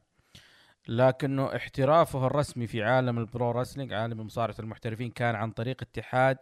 لكنه 0.88 1.56
احترافه 1.56 2.26
الرسمي 2.26 2.66
في 2.66 2.82
عالم 2.82 3.18
ال 3.18 3.26
pro 3.26 3.50
wrestling 3.50 3.92
عالم 3.92 4.20
مصارعة 4.20 4.54
المحترفين 4.58 5.10
كان 5.10 5.34
عن 5.34 5.50
طريق 5.50 5.82
اتحاد 5.82 6.38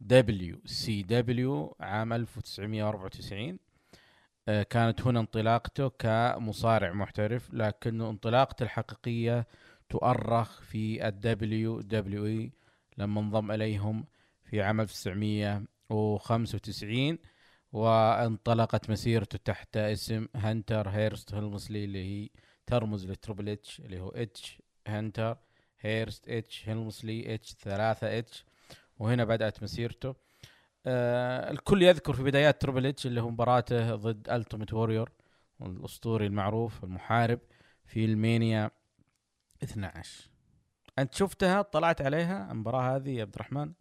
دبليو 0.00 0.60
سي 0.66 1.02
دبليو 1.02 1.76
عام 1.80 2.12
1994 2.12 3.48
آه، 3.50 3.58
كانت 4.46 5.00
هنا 5.00 5.20
انطلاقته 5.20 5.88
كمصارع 5.88 6.92
محترف 6.92 7.54
لكنه 7.54 8.10
انطلاقته 8.10 8.62
الحقيقية 8.62 9.46
تؤرخ 9.88 10.60
في 10.60 11.08
الدبليو 11.08 11.80
دبليو 11.80 12.26
اي 12.26 12.52
لما 12.98 13.20
انضم 13.20 13.50
إليهم 13.52 14.06
في 14.44 14.62
عام 14.62 14.80
1995 14.80 17.18
وانطلقت 17.72 18.90
مسيرته 18.90 19.38
تحت 19.38 19.76
اسم 19.76 20.26
هانتر 20.36 20.88
هيرست 20.88 21.34
هيلمسلي 21.34 21.84
اللي 21.84 22.04
هي 22.24 22.28
ترمز 22.66 23.06
لتربل 23.06 23.48
إتش 23.48 23.80
اللي 23.80 24.00
هو 24.00 24.08
إتش 24.08 24.62
هانتر 24.86 25.36
هيرست 25.80 26.28
إتش 26.28 26.68
هيلمسلي 26.68 27.34
إتش 27.34 27.54
ثلاثة 27.54 28.18
إتش 28.18 28.44
وهنا 28.98 29.24
بدأت 29.24 29.62
مسيرته. 29.62 30.14
آه 30.86 31.50
الكل 31.50 31.82
يذكر 31.82 32.12
في 32.12 32.22
بدايات 32.22 32.62
تربل 32.62 32.86
اتش 32.86 33.06
اللي 33.06 33.20
هو 33.20 33.30
مباراته 33.30 33.94
ضد 33.94 34.28
التيمت 34.30 34.72
وورير 34.72 35.08
الأسطوري 35.62 36.26
المعروف 36.26 36.84
المحارب 36.84 37.38
في 37.86 38.04
رسلمانيا 38.04 38.70
12 39.62 40.30
أنت 40.98 41.14
شفتها؟ 41.14 41.62
طلعت 41.62 42.02
عليها؟ 42.02 42.52
المباراة 42.52 42.96
هذه 42.96 43.10
يا 43.10 43.22
عبد 43.22 43.34
الرحمن؟ 43.34 43.72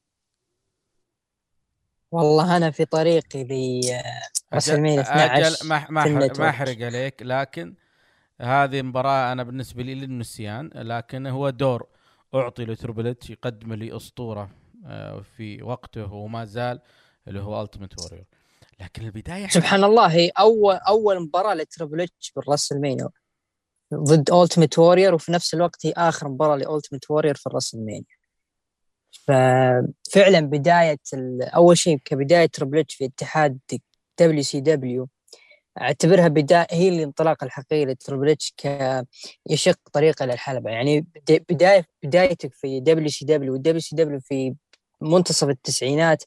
والله 2.12 2.57
أنا 2.57 2.72
في 2.72 2.86
طريقي 2.86 3.43
لرسلمانيا 3.43 5.00
12 5.00 5.67
ما 5.67 5.88
ما 5.89 6.05
ما 6.39 6.50
أحرق 6.50 6.81
عليك 6.81 7.22
لكن 7.22 7.75
هذه 8.41 8.81
مباراة 8.81 9.31
أنا 9.31 9.43
بالنسبة 9.43 9.83
لي 9.83 9.95
للنسيان 9.95 10.69
لكن 10.75 11.27
هو 11.27 11.50
دور 11.50 11.88
أعطي 12.36 12.65
لتربل 12.65 13.07
اتش 13.07 13.29
يقدم 13.29 13.74
لي 13.74 13.95
أسطورة. 13.95 14.62
في 15.38 15.63
وقته 15.63 16.13
وما 16.13 16.46
زال 16.46 16.80
اللي 17.28 17.40
هو 17.40 17.62
التيمت 17.62 18.00
وورير 18.00 18.25
لكن 18.80 19.06
البداية 19.06 19.48
سبحان 19.48 19.84
الله 19.84 20.08
هي 20.08 20.30
اول 20.40 20.75
أول 20.75 21.20
مباراة 21.20 21.54
لتربل 21.54 22.02
اتش 22.02 22.32
بالرسلمانيا 22.36 23.08
ضد 23.94 24.32
التيمت 24.32 24.80
وورير 24.80 25.16
وفي 25.16 25.32
نفس 25.32 25.54
الوقت 25.54 25.86
هي 25.86 25.94
آخر 25.98 26.30
مباراة 26.30 26.56
لالتيمت 26.56 27.12
وورير 27.12 27.36
في 27.36 27.48
الرسلمانيا 27.48 28.03
ففعلا 29.12 30.40
بداية 30.40 30.98
أول 31.42 31.78
شيء 31.78 31.98
كبداية 32.06 32.46
تربل 32.46 32.80
اتش 32.80 32.96
في 32.96 33.06
اتحاد 33.06 33.60
دبليو 34.20 34.44
سي 34.44 34.60
دبليو 34.62 35.10
أعتبرها 35.82 36.28
بداية 36.28 36.68
هي 36.72 36.90
الانطلاق 36.90 37.44
الحقيقي 37.44 37.86
لتربل 37.86 38.30
اتش 38.30 38.54
يشق 39.50 39.80
طريقه 39.93 40.25
للحلبة. 40.25 40.70
يعني 40.70 41.08
بدايه 41.50 41.88
بدايتك 42.04 42.54
في 42.54 42.80
دبليو 42.80 43.10
سي 43.10 43.25
دبليو 43.25 43.54
والدبليو 43.54 43.80
سي 43.80 43.96
دبليو 43.96 44.20
في 44.20 44.56
منتصف 45.03 45.50
التسعينات 45.50 46.24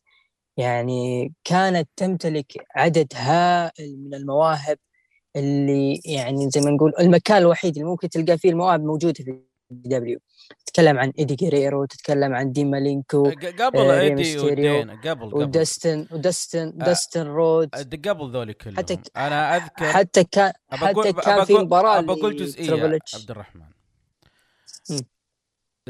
يعني 0.57 1.33
كانت 1.45 1.89
تمتلك 1.97 2.53
عدد 2.77 3.13
هائل 3.15 3.99
من 3.99 4.15
المواهب 4.15 4.79
اللي 5.37 6.01
يعني 6.05 6.51
زي 6.51 6.61
ما 6.61 6.71
نقول 6.71 6.93
المكان 7.01 7.37
الوحيد 7.37 7.77
اللي 7.77 7.89
ممكن 7.89 8.09
تلقى 8.09 8.39
فيه 8.39 8.51
المواهب 8.51 8.85
موجودة 8.85 9.25
في 9.25 9.41
دبليو. 9.71 10.19
تتكلم 10.67 10.99
عن 10.99 11.13
إيدي 11.19 11.35
جيريرو 11.35 11.85
تتكلم 11.85 12.35
عن 12.35 12.53
دين 12.53 12.65
مالينكو 12.65 13.31
قبل 13.59 13.79
آه 13.79 14.01
إيدي 14.01 14.39
ودين 14.39 14.91
قبل 14.91 15.31
قبل. 15.31 15.35
ودستن 15.35 16.07
ودستن 16.11 16.83
آه 16.83 16.85
دستن 16.85 17.27
رودز. 17.27 17.75
قبل 18.09 18.33
ذولي 18.33 18.55
كلهم. 18.55 18.77
حتى 18.77 18.99
أنا 19.17 19.57
أذكر 19.57 19.85
حتى 19.85 20.25
كان 20.25 20.53
حتى 20.71 21.13
كان 21.13 21.45
في 21.45 21.55
مباراة 21.55 22.01
بقول 22.01 22.37
جزئية 22.37 22.99
عبد 23.15 23.31
الرحمن. 23.31 23.67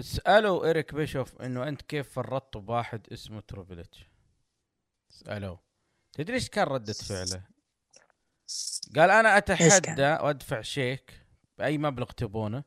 سألوا 0.01 0.67
إيريك 0.67 0.95
بيشوف 0.95 1.43
إنه 1.43 1.69
أنت 1.69 1.83
كيف 1.83 2.13
فرطت 2.13 2.57
بواحد 2.57 3.07
اسمه 3.13 3.41
تربل 3.41 3.80
اتش 3.80 4.09
سألوه. 5.09 5.61
تدري 6.13 6.35
إيش 6.35 6.49
كان 6.49 6.67
ردة 6.67 6.93
فعله؟ 6.93 7.43
قال 8.97 9.11
أنا 9.11 9.39
أتحدى 9.39 10.03
وأدفع 10.03 10.61
شيك 10.61 11.23
بأي 11.59 11.79
مبلغ 11.79 12.07
تبونه 12.07 12.65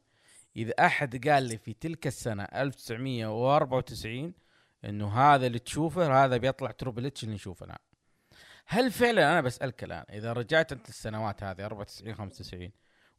إذا 0.55 0.73
أحد 0.79 1.27
قال 1.29 1.43
لي 1.43 1.57
في 1.57 1.73
تلك 1.73 2.07
السنة 2.07 2.43
1994 2.43 4.33
إنه 4.85 5.19
هذا 5.19 5.47
اللي 5.47 5.59
تشوفه 5.59 6.25
هذا 6.25 6.37
بيطلع 6.37 6.71
تربل 6.71 7.05
اتش 7.05 7.23
اللي 7.23 7.35
نشوفه. 7.35 7.65
الان 7.65 7.77
هل 8.65 8.91
فعلا؟ 8.91 9.31
أنا 9.31 9.41
بسألك 9.41 9.83
الآن. 9.83 10.05
إذا 10.09 10.33
رجعت 10.33 10.71
أنت 10.71 10.89
السنوات 10.89 11.43
هذه 11.43 11.65
94 11.65 12.15
95 12.15 12.71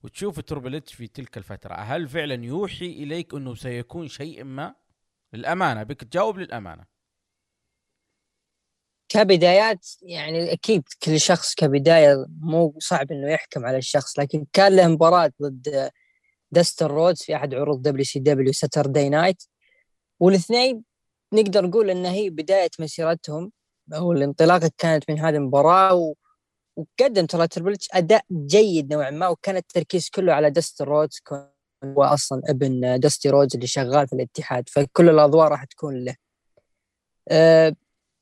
وتشوف 0.02 0.40
تروبل 0.40 0.74
إتش 0.74 0.94
في 0.94 1.06
تلك 1.06 1.38
الفترة. 1.38 1.74
هل 1.74 2.08
فعلا 2.08 2.44
يوحي 2.44 2.86
إليك 2.86 3.34
إنه 3.34 3.54
سيكون 3.54 4.08
شيء 4.08 4.44
ما؟ 4.44 4.74
للأمانة 5.32 5.82
بك 5.82 6.04
تجاوب 6.04 6.38
للأمانة. 6.38 6.84
كبدايات 9.08 9.86
يعني 10.02 10.52
أكيد 10.52 10.82
كل 11.02 11.20
شخص 11.20 11.54
كبداية 11.54 12.26
مو 12.40 12.74
صعب 12.78 13.12
إنه 13.12 13.30
يحكم 13.32 13.66
على 13.66 13.78
الشخص 13.78 14.18
لكن 14.18 14.46
كان 14.52 14.76
له 14.76 14.88
مباراة 14.88 15.32
ضد 15.42 15.90
دستن 16.50 16.90
رودز 16.90 17.22
في 17.22 17.36
أحد 17.36 17.54
عروض 17.54 17.82
WCW 17.82 18.04
Saturday 18.04 19.08
Night 19.08 19.42
والاثنين 20.20 20.84
نقدر 21.32 21.66
نقول 21.66 21.90
إن 21.90 22.06
هي 22.06 22.30
بداية 22.30 22.70
مسيرتهم 22.80 23.52
أو 23.94 24.12
الانطلاقة 24.12 24.70
كانت 24.78 25.10
من 25.10 25.18
هذه 25.18 25.36
المباراة 25.36 25.94
و... 25.94 26.14
وقدم 26.80 27.26
ترى 27.26 27.48
Triple 27.48 27.76
أداء 27.92 28.22
جيد 28.32 28.92
نوعا 28.92 29.10
ما 29.10 29.28
وكان 29.28 29.56
التركيز 29.56 30.08
كله 30.08 30.32
على 30.32 30.50
دستن 30.50 30.88
رودز 30.88 31.20
هو 31.84 32.02
أصلا 32.02 32.42
ابن 32.48 33.00
دستي 33.00 33.30
رودز 33.30 33.54
اللي 33.54 33.66
شغال 33.66 34.08
في 34.08 34.12
الاتحاد 34.12 34.68
فكل 34.68 35.08
الأضواء 35.08 35.48
راح 35.48 35.64
تكون 35.64 36.04
له. 36.04 36.16
أه 37.28 37.76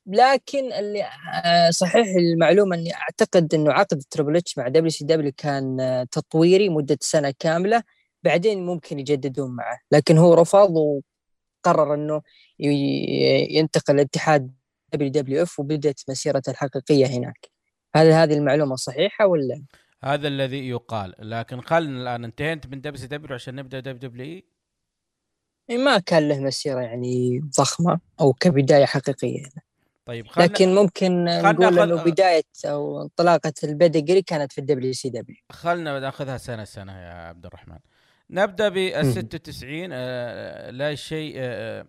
لكن 0.07 0.73
اللي 0.73 1.03
آه، 1.45 1.69
صحيح 1.69 2.07
المعلومة 2.17 2.75
إني 2.75 2.95
أعتقد 2.95 3.53
إنه 3.53 3.71
عقد 3.73 4.03
Triple 4.11 4.41
مع 4.57 4.67
WCW 4.67 5.31
كان 5.37 5.79
آه، 5.79 6.03
تطويري 6.11 6.69
مدة 6.69 6.97
سنة 7.01 7.33
كاملة 7.39 7.83
بعدين 8.23 8.65
ممكن 8.65 8.99
يجددون 8.99 9.55
معه. 9.55 9.79
لكن 9.91 10.17
هو 10.17 10.33
رفض 10.33 10.75
وقرر 10.77 11.93
إنه 11.93 12.21
ينتقل 13.49 13.95
لاتحاد 13.95 14.53
WWF 14.93 15.59
وبدأت 15.59 16.01
مسيرته 16.09 16.49
الحقيقية 16.49 17.05
هناك. 17.05 17.58
هل 17.95 18.07
هذه 18.07 18.33
المعلومة 18.33 18.75
صحيحة 18.75 19.27
ولا 19.27 19.63
هذا 20.03 20.27
الذي 20.27 20.69
يقال 20.69 21.13
لكن 21.19 21.61
خلنا 21.61 22.01
الآن 22.01 22.23
انتهيت 22.23 22.67
من 22.67 22.81
دبليو 22.81 23.07
دبليو 23.07 23.33
عشان 23.33 23.55
نبدأ 23.55 23.79
دبليو 23.79 24.09
دبليو 24.09 24.41
إي 25.69 25.77
ما 25.77 25.97
كان 25.97 26.29
له 26.29 26.39
مسيرة 26.39 26.79
يعني 26.79 27.41
ضخمة 27.57 27.99
أو 28.21 28.33
كبداية 28.33 28.85
حقيقية. 28.85 29.43
طيب 30.05 30.27
خلنا 30.27 30.47
لكن 30.47 30.75
ممكن 30.75 31.25
نقول 31.25 31.79
إنه 31.79 32.03
بداية 32.03 32.43
أو 32.65 33.01
انطلاقه 33.01 33.53
البدقري 33.63 34.21
كانت 34.21 34.51
في 34.51 34.61
ال 34.61 34.93
WCW. 34.93 35.37
خلنا 35.51 35.99
ناخذها 35.99 36.37
سنة 36.37 36.63
سنة 36.63 36.91
يا 36.91 37.13
عبد 37.13 37.45
الرحمن. 37.45 37.77
نبدأ 38.29 38.69
بال 38.69 39.05
96 39.05 39.89
آه 39.91 40.69
لا 40.69 40.95
شيء 40.95 41.33
آه 41.37 41.85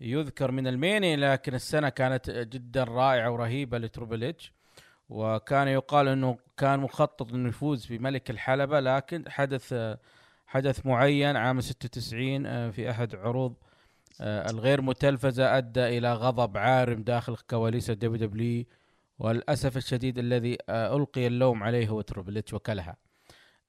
يذكر 0.00 0.50
من 0.50 0.66
الميني 0.66 1.16
لكن 1.16 1.54
السنة 1.54 1.88
كانت 1.88 2.30
جدا 2.30 2.84
رائعة 2.84 3.30
ورهيبة 3.30 3.78
ل 3.78 3.85
Triple 3.85 4.24
H. 4.24 4.53
وكان 5.08 5.68
يقال 5.68 6.08
إنه 6.08 6.38
كان 6.56 6.80
مخطط 6.80 7.32
إنه 7.32 7.48
يفوز 7.48 7.86
بملك 7.86 8.30
الحلبة 8.30 8.80
لكن 8.80 9.24
حدث 9.28 9.74
حدث 10.54 10.86
معين 10.86 11.36
عام 11.36 11.60
96 11.60 12.46
آه، 12.46 12.70
في 12.70 12.90
أحد 12.90 13.14
عروض 13.14 13.54
آه، 14.20 14.50
الغير 14.50 14.82
متلفزة 14.82 15.58
أدى 15.58 15.98
إلى 15.98 16.14
غضب 16.14 16.56
عارم 16.56 17.02
داخل 17.02 17.36
كواليس 17.36 17.90
ال 17.90 18.28
WW 18.28 18.64
وللأسف 19.18 19.76
الشديد 19.76 20.18
الذي 20.18 20.58
آه، 20.68 20.96
ألقي 20.96 21.26
اللوم 21.26 21.62
عليه 21.62 21.88
هو 21.88 22.00
Triple 22.00 22.38
H 22.38 22.52
وكلها. 22.52 22.96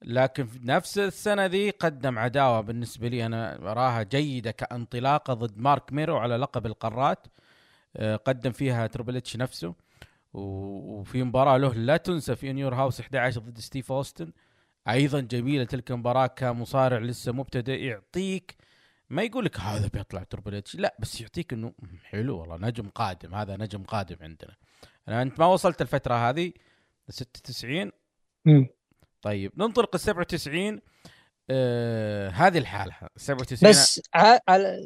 لكن 0.02 0.46
في 0.46 0.58
نفس 0.62 0.98
السنة 0.98 1.46
ذي 1.46 1.70
قدم 1.70 2.18
عداوة 2.18 2.60
بالنسبة 2.60 3.08
لي 3.08 3.26
أنا 3.26 3.72
اراها 3.72 4.02
جيدة 4.02 4.50
كانطلاقة 4.50 5.34
ضد 5.34 5.58
مارك 5.58 5.92
ميرو 5.92 6.16
على 6.16 6.36
لقب 6.36 6.66
القارات 6.66 7.26
قدم 8.00 8.52
فيها 8.52 8.86
Triple 8.86 9.16
H 9.16 9.36
نفسه. 9.36 9.74
وفي 10.36 11.22
مباراة 11.22 11.56
له 11.56 11.74
لا 11.74 11.96
تنسى 11.96 12.36
في 12.36 12.52
In 12.52 12.59
Your 12.59 12.74
House 12.74 13.00
11 13.00 13.40
ضد 13.40 13.58
ستيف 13.58 13.92
أوستن. 13.92 14.32
أيضا 14.88 15.20
جميلة 15.20 15.64
تلك 15.64 15.90
المباراة 15.90 16.26
كمصارع 16.26 16.98
لسه 16.98 17.32
مبتدئ 17.32 17.84
يعطيك 17.84 18.56
ما 19.10 19.22
يقول 19.22 19.44
لك 19.44 19.60
هذا 19.60 19.88
بيطلع 19.88 20.22
Triple 20.22 20.54
H 20.54 20.76
لا 20.76 20.96
بس 21.00 21.20
يعطيك 21.20 21.52
إنه 21.52 21.72
حلو 22.04 22.38
والله 22.38 22.56
نجم 22.56 22.88
قادم 22.88 23.34
هذا 23.34 23.56
نجم 23.56 23.82
قادم 23.82 24.16
عندنا. 24.20 24.56
أنا 25.08 25.22
أنت 25.22 25.40
ما 25.40 25.46
وصلت 25.46 25.82
الفترة 25.82 26.14
هذه؟ 26.14 26.52
96 27.08 27.92
طيب 29.22 29.52
ننطلق 29.56 29.94
ال 29.94 30.00
97 30.00 30.80
آه 31.50 32.28
هذه 32.28 32.58
الحالة 32.58 32.94
97 33.16 33.70
بس 33.70 34.02
ع... 34.14 34.38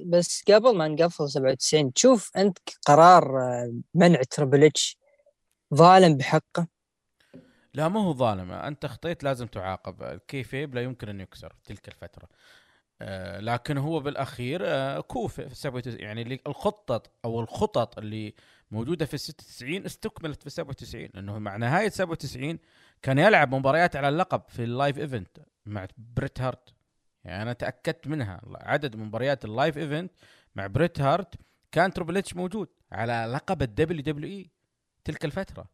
بس 0.06 0.42
قبل 0.48 0.76
ما 0.76 0.88
نقفل 0.88 1.28
97 1.28 1.92
تشوف 1.92 2.30
أنت 2.36 2.58
قرار 2.86 3.40
آه، 3.40 3.74
منع 3.94 4.20
Triple 4.30 4.64
H. 4.64 4.99
ظالم 5.74 6.16
بحقه؟ 6.16 6.66
لا 7.74 7.88
ما 7.88 8.00
هو 8.00 8.14
ظالم. 8.14 8.50
أنت 8.52 8.84
اخطيت 8.84 9.24
لازم 9.24 9.46
تعاقب. 9.46 10.02
ال 10.02 10.11
kayfabe 10.11 10.74
لا 10.74 10.82
يمكن 10.82 11.08
أن 11.08 11.20
يكسر 11.20 11.52
تلك 11.64 11.88
الفترة. 11.88 12.28
آه 13.02 13.40
لكن 13.40 13.78
هو 13.78 14.00
بالأخير 14.00 14.60
آه 14.64 15.00
كوفئ 15.00 15.48
في 15.48 15.54
97 15.54 16.00
يعني 16.00 16.40
الخطط 16.46 17.10
أو 17.24 17.40
الخطط 17.40 17.98
اللي 17.98 18.34
موجودة 18.70 19.06
في 19.06 19.18
96 19.18 19.84
استكملت 19.84 20.42
في 20.42 20.50
97 20.50 21.08
لأنه 21.14 21.38
مع 21.38 21.56
نهاية 21.56 21.88
97 21.88 22.58
كان 23.02 23.18
يلعب 23.18 23.54
مباريات 23.54 23.96
على 23.96 24.08
اللقب 24.08 24.42
في 24.48 24.64
ال 24.64 24.71
live 24.71 24.98
event 24.98 25.38
مع 25.66 25.86
بريت 25.98 26.40
هارت. 26.40 26.74
يعني 27.24 27.42
أنا 27.42 27.52
تأكدت 27.52 28.06
منها. 28.06 28.40
عدد 28.54 28.96
مباريات 28.96 29.44
ال 29.44 29.51
live 29.51 29.78
event 29.78 30.12
مع 30.54 30.66
بريت 30.66 31.00
هارت 31.00 31.34
كان 31.72 31.92
Triple 31.92 32.16
H 32.16 32.36
موجود 32.36 32.68
على 32.92 33.32
لقب 33.34 33.62
ال 33.62 34.02
WWE. 34.02 34.50
تلك 35.04 35.24
الفترة. 35.24 35.66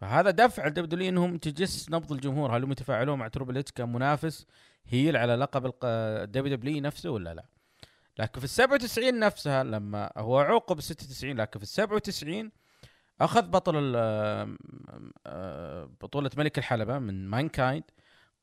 فهذا 0.00 0.30
دفع 0.30 0.66
ال 0.66 0.87
W 0.87 1.08
إنهم 1.08 1.38
تجس 1.38 1.90
نبض 1.90 2.12
الجمهور. 2.12 2.56
هل 2.56 2.62
هم 2.62 2.72
يتفاعلون 2.72 3.18
مع 3.18 3.28
Triple 3.28 3.58
H 3.58 3.72
كمنافس 3.72 4.46
هيل 4.86 5.16
على 5.16 5.34
لقب 5.36 5.72
الدبليو 5.84 6.56
دبليو 6.56 6.82
نفسه 6.82 7.10
ولا 7.10 7.34
لا؟ 7.34 7.44
لكن 8.18 8.40
في 8.40 8.44
ال 8.44 8.50
97 8.50 9.18
نفسها 9.18 9.64
لما 9.64 10.12
هو 10.16 10.38
عوقب 10.38 10.80
96 10.80 11.36
لكن 11.36 11.58
في 11.58 11.64
ال 11.64 11.68
97 11.68 12.50
أخذ 13.20 13.42
بطل 13.42 13.74
بطولة 16.00 16.30
ملك 16.36 16.58
الحلبة 16.58 16.98
من 16.98 17.28
مانكايند 17.28 17.84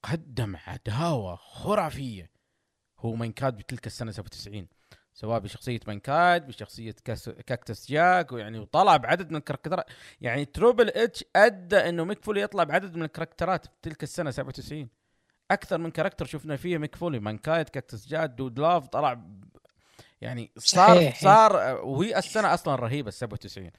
قدم 0.03 0.55
عداوة 0.67 1.35
خرافية. 1.35 2.31
هو 2.99 3.15
مانكايند 3.15 3.57
بتلك 3.57 3.87
السنة 3.87 4.11
97 4.11 4.67
سواء 5.15 5.39
بشخصية 5.39 5.79
مانكايند 5.87 6.47
بشخصية 6.47 6.95
كاكتس 7.47 7.91
جاك 7.91 8.31
ويعني 8.31 8.59
وطلع 8.59 8.97
بعدد 8.97 9.31
من 9.31 9.37
الكاركترات 9.37 9.85
يعني 10.21 10.45
Triple 10.45 10.89
H 10.89 11.23
أدى 11.35 11.77
إنه 11.77 12.03
ميك 12.03 12.25
فولي 12.25 12.41
يطلع 12.41 12.63
بعدد 12.63 12.95
من 12.95 13.03
الكاركترات 13.03 13.65
تلك 13.81 14.03
السنة 14.03 14.31
97 14.31 14.87
أكثر 15.51 15.77
من 15.77 15.91
character 15.91 16.25
شفنا 16.25 16.55
فيه 16.55 16.77
ميك 16.77 16.95
فولي 16.95 17.19
مانكايند 17.19 17.69
كاكتس 17.69 18.07
جاك 18.07 18.29
دود 18.29 18.59
لاف 18.59 18.87
طلع 18.87 19.21
يعني 20.21 20.51
صار 20.57 20.95
صحيح. 20.95 21.19
صار 21.19 21.81
وهي 21.83 22.17
السنة 22.17 22.53
أصلا 22.53 22.75
رهيبة 22.75 23.11
97 23.11 23.71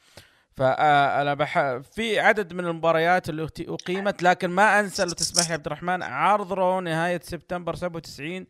فانا 0.52 1.34
بح... 1.34 1.76
في 1.76 2.20
عدد 2.20 2.52
من 2.52 2.66
المباريات 2.66 3.28
اللي 3.28 3.48
أقيمت 3.60 4.22
لكن 4.22 4.50
ما 4.50 4.80
أنسى 4.80 5.04
لو 5.04 5.10
تسمح 5.12 5.48
لي 5.48 5.54
عبد 5.54 5.66
الرحمن 5.66 6.02
عرض 6.02 6.52
Raw 6.52 6.80
نهاية 6.80 7.20
سبتمبر 7.22 7.74
97 7.74 8.46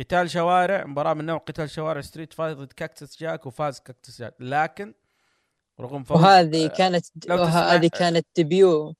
قتال 0.00 0.30
شوارع 0.30 0.86
مباراة 0.86 1.14
من 1.14 1.26
نوع 1.26 1.38
قتال 1.38 1.70
شوارع 1.70 2.00
street 2.00 2.32
fight 2.32 2.56
ضد 2.56 2.72
كاكتس 2.72 3.20
جاك 3.20 3.46
وفاز 3.46 3.80
كاكتس 3.80 4.20
جاك 4.20 4.34
لكن 4.40 4.94
رغم 5.80 6.04
فوز 6.04 6.20
وهذه 6.20 6.64
آه، 6.64 6.68
كانت 6.68 7.06
وهذه 7.30 7.90
كانت 7.98 8.26
debut 8.36 8.94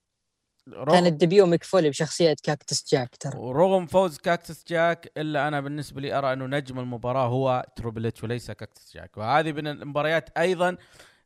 كانت 0.91 1.13
debut 1.13 1.47
ميك 1.47 1.65
فولي 1.65 1.91
بشخصية 1.91 2.37
كاكتس 2.43 2.95
جاك 2.95 3.17
ترى. 3.17 3.39
ورغم 3.39 3.87
فوز 3.87 4.19
كاكتس 4.19 4.65
جاك 4.69 5.13
إلا 5.17 5.49
أنا 5.49 5.61
بالنسبة 5.61 6.01
لي 6.01 6.19
أرى 6.19 6.33
أنه 6.33 6.47
نجم 6.47 6.79
المباراة 6.79 7.27
هو 7.29 7.67
Triple 7.77 8.18
H 8.18 8.25
وليس 8.25 8.51
كاكتس 8.51 8.95
جاك 8.95 9.17
وهذه 9.17 9.53
من 9.53 9.67
المباريات 9.67 10.39
أيضا 10.39 10.77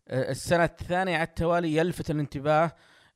آه، 0.09 0.31
السنة 0.31 0.65
الثانية 0.65 1.17
على 1.17 1.27
التوالي 1.27 1.77
يلفت 1.77 2.11
الانتباه 2.11 2.73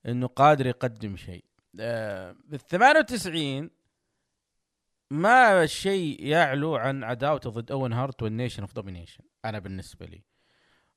إنه 0.07 0.27
قادر 0.27 0.67
يقدم 0.67 1.17
شيء. 1.17 1.45
آه، 1.81 2.37
بال 2.45 2.59
98 2.61 3.71
ما 5.11 5.67
شيء 5.67 6.27
يعلو 6.27 6.77
عن 6.77 7.05
عداوته 7.05 7.51
ضد 7.51 7.73
اوين 7.73 7.93
هارت 7.93 8.23
وال 8.23 8.33
Nation 8.33 8.63
of 8.63 8.73
Domination 8.75 9.25
أنا 9.45 9.59
بالنسبة 9.59 10.07
لي. 10.07 10.25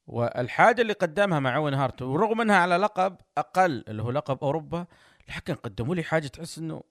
والحاجة 0.08 0.82
اللي 0.82 0.94
قدمها 0.94 1.40
مع 1.40 1.56
اوين 1.56 1.74
هارت 1.74 2.02
ورغم 2.02 2.42
إنها 2.42 2.56
على 2.56 2.78
لقب 2.78 3.18
أقل 3.38 3.84
اللي 3.88 4.04
هو 4.04 4.12
لقب 4.12 4.38
أوروبا 4.44 4.86
لكن 5.38 5.56
قدموا 5.56 5.96
لي 5.96 6.04
حاجة 6.04 6.28
تحس 6.28 6.58
إنه 6.58 6.84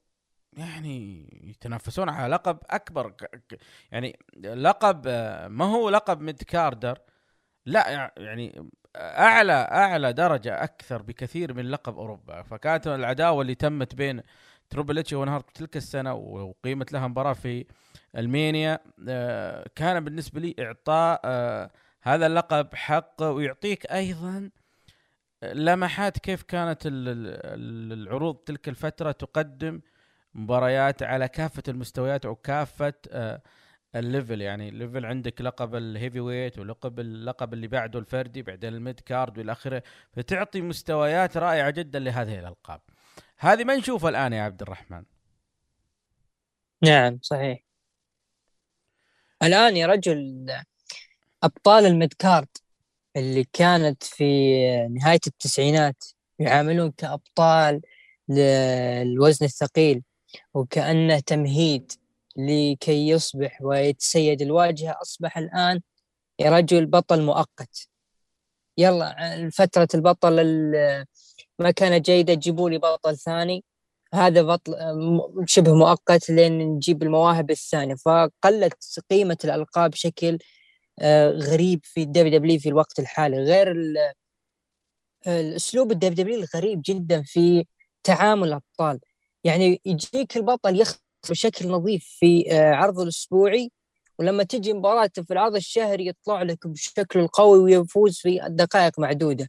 يعني 0.52 1.28
يتنافسون 1.50 2.08
على 2.08 2.34
لقب 2.34 2.58
أكبر. 2.70 3.14
يعني 3.92 4.18
لقب 4.44 5.08
ما 5.50 5.64
هو 5.64 5.90
لقب 5.90 6.20
mid 6.20 6.42
carder 6.42 6.98
لا 7.66 8.12
يعني 8.16 8.70
أعلى 8.96 9.52
أعلى 9.52 10.12
درجة 10.12 10.64
أكثر 10.64 11.02
بكثير 11.02 11.54
من 11.54 11.70
لقب 11.70 11.98
أوروبا. 11.98 12.42
فكانت 12.42 12.86
العداوة 12.86 13.42
اللي 13.42 13.54
تمت 13.54 13.94
بين 13.94 14.22
Triple 14.70 14.98
H 14.98 15.12
واوين 15.12 15.37
هارت 15.37 15.56
تلك 15.56 15.76
السنة 15.76 16.14
وقيمت 16.14 16.92
لها 16.92 17.08
مباراة 17.08 17.32
في 17.32 17.66
ألمانيا. 18.16 18.78
آه، 19.08 19.66
كان 19.74 20.04
بالنسبة 20.04 20.40
لي 20.40 20.54
إعطاء 20.60 21.20
آه، 21.24 21.70
هذا 22.02 22.26
اللقب 22.26 22.74
حق 22.74 23.22
ويعطيك 23.22 23.86
أيضا 23.86 24.50
لمحات 25.42 26.18
كيف 26.18 26.42
كانت 26.42 26.82
العروض 26.86 28.36
تلك 28.36 28.68
الفترة 28.68 29.12
تقدم 29.12 29.80
مباريات 30.34 31.02
على 31.02 31.28
كافة 31.28 31.62
المستويات 31.68 32.26
وكافة 32.26 32.94
آه، 33.10 33.42
ال 33.96 34.04
level 34.04 34.40
يعني 34.40 34.68
ال 34.68 34.75
level 34.75 35.06
عندك 35.06 35.40
لقب 35.40 35.74
ال 35.74 36.20
heavyweight 36.20 36.58
ولقب 36.58 37.00
اللقب 37.00 37.52
اللي 37.54 37.66
بعده 37.68 37.98
الفردي 37.98 38.42
بعدين 38.42 38.74
ال 38.74 38.81
mid 38.81 39.00
card 39.00 39.38
والى 39.38 39.52
آخره. 39.52 39.82
فتعطي 40.12 40.60
مستويات 40.60 41.36
رائعة 41.36 41.70
جدا 41.70 41.98
لهذه 41.98 42.38
الألقاب. 42.38 42.80
هذه 43.42 43.64
ما 43.64 43.76
نشوفها 43.76 44.10
الآن 44.10 44.32
يا 44.32 44.42
عبد 44.42 44.62
الرحمن. 44.62 45.04
نعم 46.82 47.18
صحيح. 47.22 47.64
الآن 49.42 49.76
يا 49.76 49.86
رجل 49.86 50.46
أبطال 51.42 51.86
الميدكارد 51.86 52.48
اللي 53.16 53.44
كانت 53.52 54.02
في 54.02 54.24
نهاية 54.88 55.20
التسعينات 55.26 56.04
يعاملون 56.38 56.90
كأبطال 56.90 57.80
للوزن 58.28 59.46
الثقيل 59.46 60.02
وكأنه 60.54 61.20
تمهيد 61.20 61.92
لكي 62.36 63.08
يصبح 63.08 63.62
ويتسيد 63.62 64.42
الواجهة. 64.42 64.98
أصبح 65.02 65.38
الآن 65.38 65.80
يا 66.38 66.50
رجل 66.50 66.86
بطل 66.86 67.22
مؤقت. 67.22 67.88
يلا 68.78 69.50
فترة 69.52 69.88
البطل 69.94 70.40
ما 71.60 71.70
كانت 71.70 72.06
جيده 72.06 72.34
جيبوا 72.34 72.70
لي 72.70 72.78
بطل 72.78 73.16
ثاني. 73.18 73.64
هذا 74.14 74.42
بطل 74.42 74.74
شبه 75.46 75.74
مؤقت 75.74 76.30
لين 76.30 76.58
نجيب 76.58 77.02
المواهب 77.02 77.50
الثانية. 77.50 77.94
فقلت 77.94 79.00
قيمة 79.10 79.38
الألقاب 79.44 79.90
بشكل 79.90 80.38
آه، 81.00 81.30
غريب 81.30 81.80
في 81.84 82.02
ال 82.02 82.38
WW 82.38 82.58
في 82.60 82.68
الوقت 82.68 82.98
الحالي. 82.98 83.36
غير 83.38 83.76
الأسلوب 85.26 85.92
ال 85.92 86.14
WW 86.14 86.40
الغريب 86.40 86.82
جدا 86.84 87.22
في 87.22 87.66
تعامل 88.04 88.48
الأبطال. 88.48 89.00
يعني 89.44 89.80
يجيك 89.84 90.36
البطل 90.36 90.80
يخسر 90.80 91.00
بشكل 91.30 91.68
نظيف 91.68 92.04
في 92.20 92.52
آه، 92.52 92.74
عرضه 92.74 93.02
الأسبوعي 93.02 93.72
ولما 94.18 94.42
تجي 94.44 94.72
مباراته 94.72 95.22
في 95.22 95.32
العرض 95.32 95.56
الشهري 95.56 96.06
يطلع 96.06 96.42
لك 96.42 96.66
بشكل 96.66 97.28
قوي 97.28 97.58
ويفوز 97.58 98.18
في 98.18 98.40
دقائق 98.48 99.00
معدودة. 99.00 99.48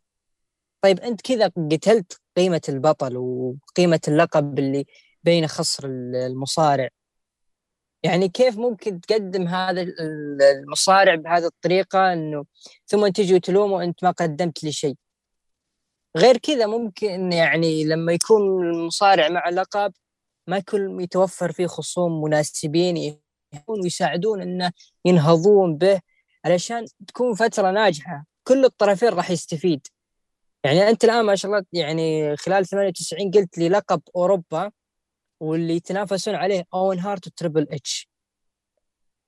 طيب 0.81 0.99
أنت 0.99 1.21
كذا 1.21 1.47
قتلت 1.71 2.21
قيمة 2.37 2.61
البطل 2.69 3.17
وقيمة 3.17 3.99
اللقب 4.07 4.59
اللي 4.59 4.85
بين 5.23 5.47
خسر 5.47 5.85
المصارع. 5.87 6.89
يعني 8.03 8.29
كيف 8.29 8.57
ممكن 8.57 9.01
تقدم 9.01 9.47
هذا 9.47 9.81
المصارع 10.57 11.15
بهذه 11.15 11.45
الطريقة 11.45 12.13
إنه 12.13 12.45
ثم 12.87 13.07
تجي 13.07 13.39
تلومه 13.39 13.83
انت 13.83 14.03
ما 14.03 14.11
قدمت 14.11 14.63
لي 14.63 14.71
شيء؟ 14.71 14.95
غير 16.17 16.37
كذا 16.37 16.65
ممكن 16.65 17.31
يعني 17.31 17.83
لما 17.83 18.13
يكون 18.13 18.41
المصارع 18.69 19.29
مع 19.29 19.49
لقب 19.49 19.93
ما 20.47 20.57
يكون 20.57 21.01
يتوفر 21.01 21.51
فيه 21.51 21.67
خصوم 21.67 22.23
مناسبين 22.23 23.19
ويساعدون 23.67 24.41
إنه 24.41 24.71
ينهضون 25.05 25.77
به 25.77 26.01
علشان 26.45 26.85
تكون 27.07 27.35
فترة 27.35 27.71
ناجحة. 27.71 28.25
كل 28.43 28.65
الطرفين 28.65 29.09
راح 29.09 29.31
يستفيد. 29.31 29.87
يعني 30.63 30.89
أنت 30.89 31.03
الآن 31.03 31.25
ما 31.25 31.35
شاء 31.35 31.51
الله 31.51 31.65
يعني 31.73 32.37
خلال 32.37 32.65
98 32.65 33.31
قلت 33.31 33.57
لي 33.57 33.69
لقب 33.69 34.01
أوروبا 34.15 34.71
واللي 35.39 35.75
يتنافسون 35.75 36.35
عليه 36.35 36.63
اوين 36.73 36.99
هارت 36.99 37.27
وتريبل 37.27 37.67
إتش. 37.71 38.09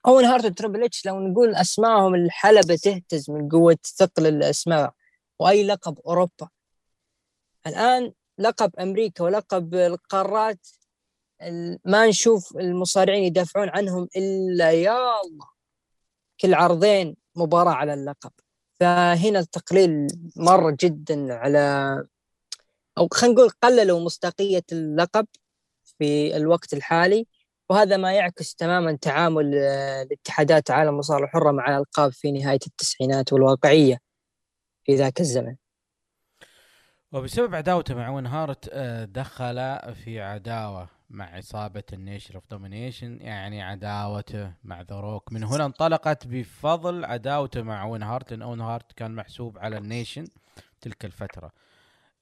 اوين 0.07 0.25
هارت 0.25 0.45
وتريبل 0.45 0.83
إتش 0.83 1.05
لو 1.05 1.19
نقول 1.19 1.55
اسمائهم 1.55 2.15
الحلبة 2.15 2.75
تهتز 2.75 3.31
من 3.31 3.49
قوة 3.49 3.77
ثقل 3.97 4.27
الأسماء 4.27 4.93
وأي 5.39 5.63
لقب 5.67 5.99
أوروبا. 5.99 6.49
الآن 7.67 8.13
لقب 8.37 8.75
أمريكا 8.79 9.23
ولقب 9.23 9.75
القارات 9.75 10.67
ما 11.85 12.07
نشوف 12.07 12.57
المصارعين 12.57 13.23
يدافعون 13.23 13.69
عنهم 13.69 14.07
إلا 14.17 14.71
يا 14.71 15.21
الله. 15.21 15.47
كل 16.41 16.53
عرضين 16.53 17.15
مباراة 17.35 17.73
على 17.73 17.93
اللقب. 17.93 18.31
فهنا 18.83 19.39
التقليل 19.39 20.07
مر 20.35 20.71
جدا 20.71 21.33
على 21.33 21.59
أو 22.97 23.07
خلينا 23.13 23.35
نقول 23.35 23.49
قللوا 23.49 23.99
مصداقية 23.99 24.63
اللقب 24.71 25.27
في 25.83 26.37
الوقت 26.37 26.73
الحالي 26.73 27.27
وهذا 27.69 27.97
ما 27.97 28.13
يعكس 28.13 28.55
تماما 28.55 28.97
تعامل 29.01 29.55
الاتحادات 29.55 30.71
عالم 30.71 30.89
المصارعه 30.89 31.25
الحره 31.25 31.51
مع 31.51 31.69
الألقاب 31.69 32.11
في 32.11 32.31
نهاية 32.31 32.59
التسعينات 32.67 33.33
والواقعية 33.33 33.97
في 34.83 34.95
ذاك 34.95 35.19
الزمن. 35.19 35.55
وبسبب 37.11 37.55
عداوته 37.55 37.95
مع 37.95 38.09
اوين 38.09 38.25
هارت 38.25 38.69
آه، 38.71 39.05
دخل 39.05 39.79
في 39.93 40.21
عداوة 40.21 40.89
مع 41.13 41.35
عصابة 41.35 41.83
ال 41.93 41.99
Nation 41.99 42.33
of 42.35 42.43
Domination 42.51 43.21
يعني 43.21 43.61
عداوته 43.61 44.51
مع 44.63 44.81
ذا 44.81 44.99
روك 44.99 45.33
من 45.33 45.43
هنا 45.43 45.65
انطلقت 45.65 46.27
بفضل 46.27 47.05
عداوته 47.05 47.61
مع 47.61 47.83
اوين 47.83 48.03
هارت 48.03 48.31
لأن 48.31 48.41
اوين 48.41 48.61
هارت 48.61 48.91
كان 48.91 49.15
محسوب 49.15 49.57
على 49.57 49.77
ال 49.77 49.84
Nation 49.84 50.27
تلك 50.81 51.05
الفترة. 51.05 51.51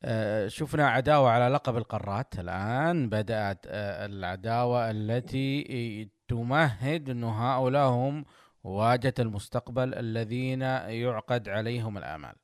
آه 0.04 0.48
شفنا 0.48 0.90
عداوة 0.90 1.30
على 1.30 1.48
لقب 1.48 1.78
القارات. 1.78 2.40
الآن 2.40 3.10
بدأت 3.10 3.66
آه 3.68 4.06
العداوة 4.06 4.92
التي 4.92 6.10
تمهد 6.28 7.10
أنه 7.10 7.30
هؤلاء 7.32 7.90
هم 7.90 8.26
واجهة 8.64 9.14
المستقبل 9.20 9.94
الذين 9.94 10.62
يعقد 10.62 11.50
عليهم 11.50 11.98
الآمال. 11.98 12.36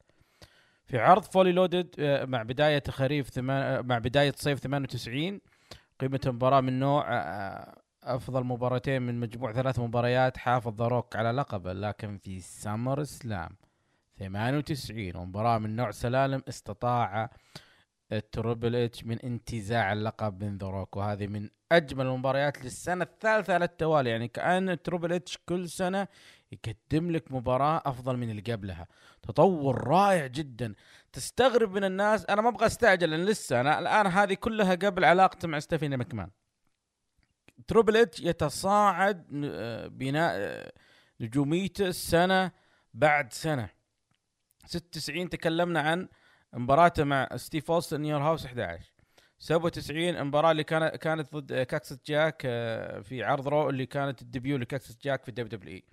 في 0.85 0.99
عرض 0.99 1.23
Fully 1.23 1.51
Loaded 1.51 1.95
آه 1.99 2.25
مع 2.25 2.43
بداية 2.43 2.83
خريف 2.89 3.29
ثمان 3.29 3.85
مع 3.85 3.97
بداية 3.97 4.33
صيف 4.37 4.59
98 4.59 5.41
قيمة 5.99 6.19
المباراة 6.25 6.61
من 6.61 6.79
نوع 6.79 7.05
أفضل 8.03 8.43
مباراتين 8.43 9.01
من 9.01 9.19
مجموع 9.19 9.53
ثلاث 9.53 9.79
مباريات 9.79 10.37
حافظ 10.37 10.81
ذا 10.81 10.87
روك 10.87 11.15
على 11.15 11.31
لقبه 11.31 11.73
لكن 11.73 12.17
في 12.17 12.39
SummerSlam 12.39 13.49
98 14.19 15.15
ومباراة 15.15 15.57
من 15.57 15.75
نوع 15.75 15.91
سلالم 15.91 16.43
استطاع 16.49 17.29
التربل 18.11 18.75
إتش 18.75 19.03
من 19.03 19.19
انتزاع 19.19 19.93
اللقب 19.93 20.43
من 20.43 20.57
ذا 20.57 20.67
روك 20.67 20.97
وهذه 20.97 21.27
من 21.27 21.49
أجمل 21.71 22.05
المباريات 22.05 22.63
للسنة 22.63 23.03
الثالثة 23.03 23.53
على 23.53 23.65
التوالي 23.65 24.09
يعني 24.09 24.27
كأن 24.27 24.69
التربل 24.69 25.13
إتش 25.13 25.37
كل 25.45 25.69
سنة 25.69 26.07
يقدم 26.51 27.11
لك 27.11 27.31
مباراة 27.31 27.81
أفضل 27.85 28.17
من 28.17 28.29
اللي 28.29 28.41
قبلها. 28.41 28.87
تطور 29.21 29.87
رائع 29.87 30.27
جدا 30.27 30.73
تستغرب 31.17 31.71
من 31.71 31.83
الناس. 31.83 32.25
أنا 32.25 32.41
ما 32.41 32.49
أبغى 32.49 32.65
أستعجل 32.65 33.09
لأن 33.09 33.25
لسه 33.25 33.61
أنا 33.61 33.79
الآن 33.79 34.07
هذه 34.07 34.33
كلها 34.33 34.75
قبل 34.75 35.05
علاقته 35.05 35.47
مع 35.47 35.59
ستيفاني 35.59 35.97
مكمان 35.97 36.29
تريبل 37.67 37.97
إتش 37.97 38.19
يتصاعد 38.19 39.43
آه، 39.45 39.87
بناء 39.87 40.33
آه، 40.35 40.71
نجوميته 41.19 41.91
سنة 41.91 42.51
بعد 42.93 43.33
سنة. 43.33 43.69
96 44.65 45.29
تكلمنا 45.29 45.79
عن 45.79 46.07
مباراته 46.53 47.03
مع 47.03 47.29
ستيف 47.35 47.71
أوستن 47.71 48.01
In 48.01 48.08
Your 48.08 48.21
House 48.21 48.45
11 48.45 48.93
97 49.39 50.09
المباراه 50.09 50.51
اللي 50.51 50.63
كانت 50.63 50.95
كانت 50.95 51.35
ضد 51.35 51.53
كاكتس 51.53 51.99
جاك 52.05 52.41
آه، 52.45 52.99
في 52.99 53.23
عرض 53.23 53.47
Raw 53.47 53.69
اللي 53.69 53.85
كانت 53.85 54.21
ال 54.21 54.27
debut 54.27 54.57
لكاكتس 54.57 54.97
جاك 55.03 55.23
في 55.23 55.31
WWE. 55.31 55.83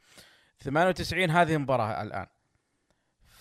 98 0.61 1.31
هذه 1.31 1.55
المباراة 1.55 2.03
الآن. 2.03 2.27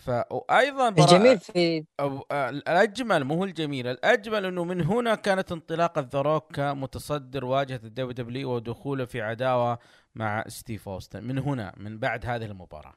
فايضا 0.04 0.90
الجميل 0.90 1.40
في 1.40 1.86
أو 2.00 2.26
الأجمل 2.32 3.24
مو 3.24 3.36
هو 3.36 3.44
الجميل 3.44 3.88
الأجمل 3.88 4.46
إنه 4.46 4.64
من 4.64 4.82
هنا 4.82 5.16
كانت 5.16 5.52
انطلاقة 5.52 6.08
ذا 6.14 6.30
روك 6.30 6.56
كمتصدر 6.56 7.46
واجهة 7.46 7.80
ال 7.84 8.12
WW 8.12 8.56
ودخوله 8.56 9.06
في 9.06 9.22
عداوة 9.22 9.80
مع 10.16 10.44
ستيف 10.48 10.90
أوستن 10.90 11.24
من 11.24 11.40
هنا 11.40 11.74
من 11.78 12.00
بعد 12.00 12.26
هذه 12.26 12.46
المباراة. 12.46 12.94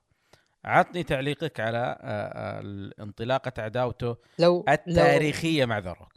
عطني 0.64 1.02
تعليقك 1.02 1.60
على 1.60 1.98
انطلاقه 3.00 3.62
عداوته 3.62 4.16
لو 4.38 4.64
التاريخية 4.68 5.62
لو 5.62 5.68
مع 5.68 5.78
ذروك. 5.78 6.12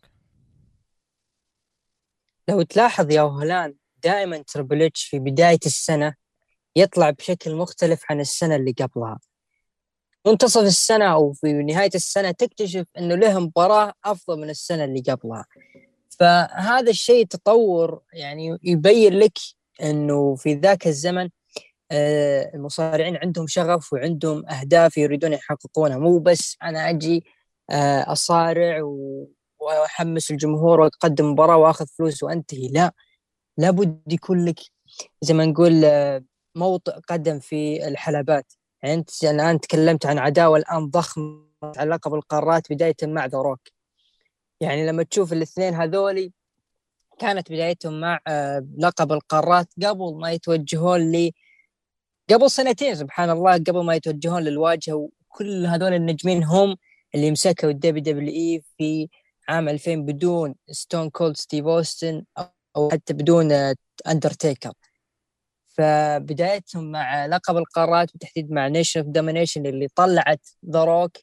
لو 2.48 2.62
تلاحظ 2.62 3.12
يا 3.12 3.22
هلان 3.22 3.76
دائما 4.04 4.38
تربل 4.38 4.92
في 4.96 5.20
بداية 5.20 5.60
السنة 5.66 6.14
يطلع 6.76 7.10
بشكل 7.10 7.56
مختلف 7.56 8.04
عن 8.10 8.20
السنة 8.20 8.56
اللي 8.56 8.72
قبلها. 8.72 9.20
منتصف 10.28 10.62
السنة 10.62 11.06
أو 11.06 11.34
في 11.34 11.54
نهاية 11.54 11.90
السنة 11.96 12.32
تكتشف 12.32 12.86
إنه 12.98 13.16
له 13.16 13.40
مباراة 13.40 13.94
أفضل 14.06 14.40
من 14.42 14.50
السنة 14.50 14.84
اللي 14.84 15.02
قبلها. 15.02 15.46
فهذا 16.20 16.90
الشيء 16.90 17.26
تطور 17.26 18.02
يعني 18.14 18.58
يبين 18.64 19.14
لك 19.14 19.38
إنه 19.82 20.36
في 20.36 20.54
ذاك 20.54 20.88
الزمن 20.88 21.30
آه، 21.92 22.52
المصارعين 22.54 23.18
عندهم 23.18 23.48
شغف 23.48 23.94
وعندهم 23.94 24.46
أهداف 24.50 24.98
يريدون 24.98 25.34
يحققونها. 25.34 25.98
مو 25.98 26.20
بس 26.20 26.58
أنا 26.64 26.90
أجي 26.90 27.24
آه، 27.70 28.12
أصارع 28.12 28.82
وأحمس 29.60 30.32
الجمهور 30.32 30.80
واقدم 30.80 31.32
مباراة 31.32 31.58
وأخذ 31.58 31.86
فلوس 31.88 32.24
وأنتهي. 32.24 32.68
لا 32.68 32.92
لابد 33.58 34.14
يكون 34.14 34.46
لك 34.46 34.60
زي 35.22 35.34
ما 35.34 35.46
نقول 35.46 35.86
آه، 35.86 36.24
موطئ 36.56 37.00
قدم 37.10 37.40
في 37.40 37.88
الحلبات. 37.88 38.54
يعني 38.84 38.94
أنت 38.96 39.24
الآن 39.24 39.60
تكلمت 39.60 40.06
عن 40.06 40.18
عداوة 40.18 40.58
الآن 40.58 40.90
ضخمة 40.90 41.50
على 41.64 41.90
لقب 41.90 42.14
القارات 42.14 42.74
بداية 42.74 42.96
مع 43.04 43.26
ذا 43.26 43.38
روك. 43.38 43.60
يعني 44.62 44.88
لما 44.88 45.04
تشوف 45.04 45.34
الاثنين 45.34 45.74
هذولي 45.74 46.34
كانت 47.20 47.52
بدايتهم 47.52 48.02
مع 48.02 48.20
آه، 48.28 48.68
لقب 48.78 49.12
القارات 49.12 49.68
قبل 49.84 50.16
ما 50.22 50.32
يتوجهون 50.32 51.12
ل 51.12 51.32
قبل 52.30 52.52
سنتين 52.52 52.96
سبحان 52.96 53.30
الله 53.30 53.54
قبل 53.54 53.86
ما 53.86 53.96
يتوجهون 53.96 54.44
للواجهة 54.44 54.94
وكل 54.94 55.66
هذول 55.66 55.94
النجمين 55.94 56.44
هم 56.44 56.76
اللي 57.16 57.32
مسكوا 57.32 57.70
ال 57.70 58.04
WWE 58.04 58.64
في 58.78 59.10
عام 59.50 59.70
2000 59.70 59.96
بدون 59.96 60.56
ستون 60.72 61.10
كولد 61.10 61.38
ستيف 61.38 61.66
اوستن 61.66 62.24
أو 62.76 62.90
حتى 62.90 63.14
بدون 63.14 63.74
اندرتيكر 64.08 64.70
آه، 64.70 64.74
فبدايتهم 65.80 66.92
مع 66.92 67.26
لقب 67.26 67.58
القارات 67.58 68.12
بالتحديد 68.12 68.52
مع 68.52 68.68
Nation 68.68 69.00
of 69.00 69.10
Domination 69.10 69.66
اللي 69.66 69.88
طلعت 69.96 70.48
ذا 70.70 70.84
روك 70.84 71.18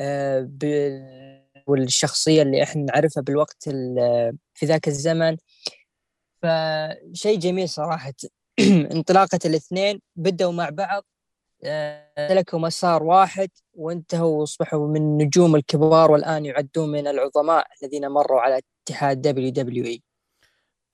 آه، 0.00 0.48
والشخصية 1.66 2.42
اللي 2.42 2.62
إحنا 2.62 2.82
نعرفها 2.82 3.22
بالوقت 3.22 3.62
في 4.54 4.66
ذاك 4.66 4.88
الزمن. 4.88 5.36
فشيء 6.42 7.38
جميل 7.38 7.68
صراحة. 7.68 8.14
انطلاقة 8.94 9.38
الاثنين 9.44 10.00
بدأوا 10.16 10.52
مع 10.52 10.68
بعض 10.68 11.04
آه، 11.64 12.28
سلكوا 12.28 12.58
مسار 12.58 13.02
واحد 13.02 13.50
وانتهوا 13.74 14.40
وأصبحوا 14.40 14.88
من 14.88 14.96
النجوم 14.96 15.56
الكبار 15.56 16.10
والآن 16.10 16.46
يعدون 16.46 16.88
من 16.88 17.06
العظماء 17.06 17.66
الذين 17.82 18.08
مروا 18.08 18.40
على 18.40 18.60
اتحاد 18.86 19.22
WWE 19.22 20.02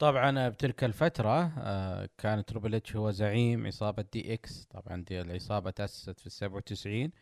طبعا 0.04 0.48
بتلك 0.48 0.84
الفترة 0.84 1.52
آه، 1.58 2.08
كان 2.18 2.44
تربل 2.44 2.74
اتش 2.74 2.96
هو 2.96 3.10
زعيم 3.10 3.66
عصابة 3.66 4.04
DX. 4.12 4.64
طبعا 4.64 5.04
دي 5.04 5.20
العصابة 5.20 5.70
تأسست 5.70 6.20
في 6.20 6.26
السبعة 6.26 6.56
وتسعين 6.56 7.12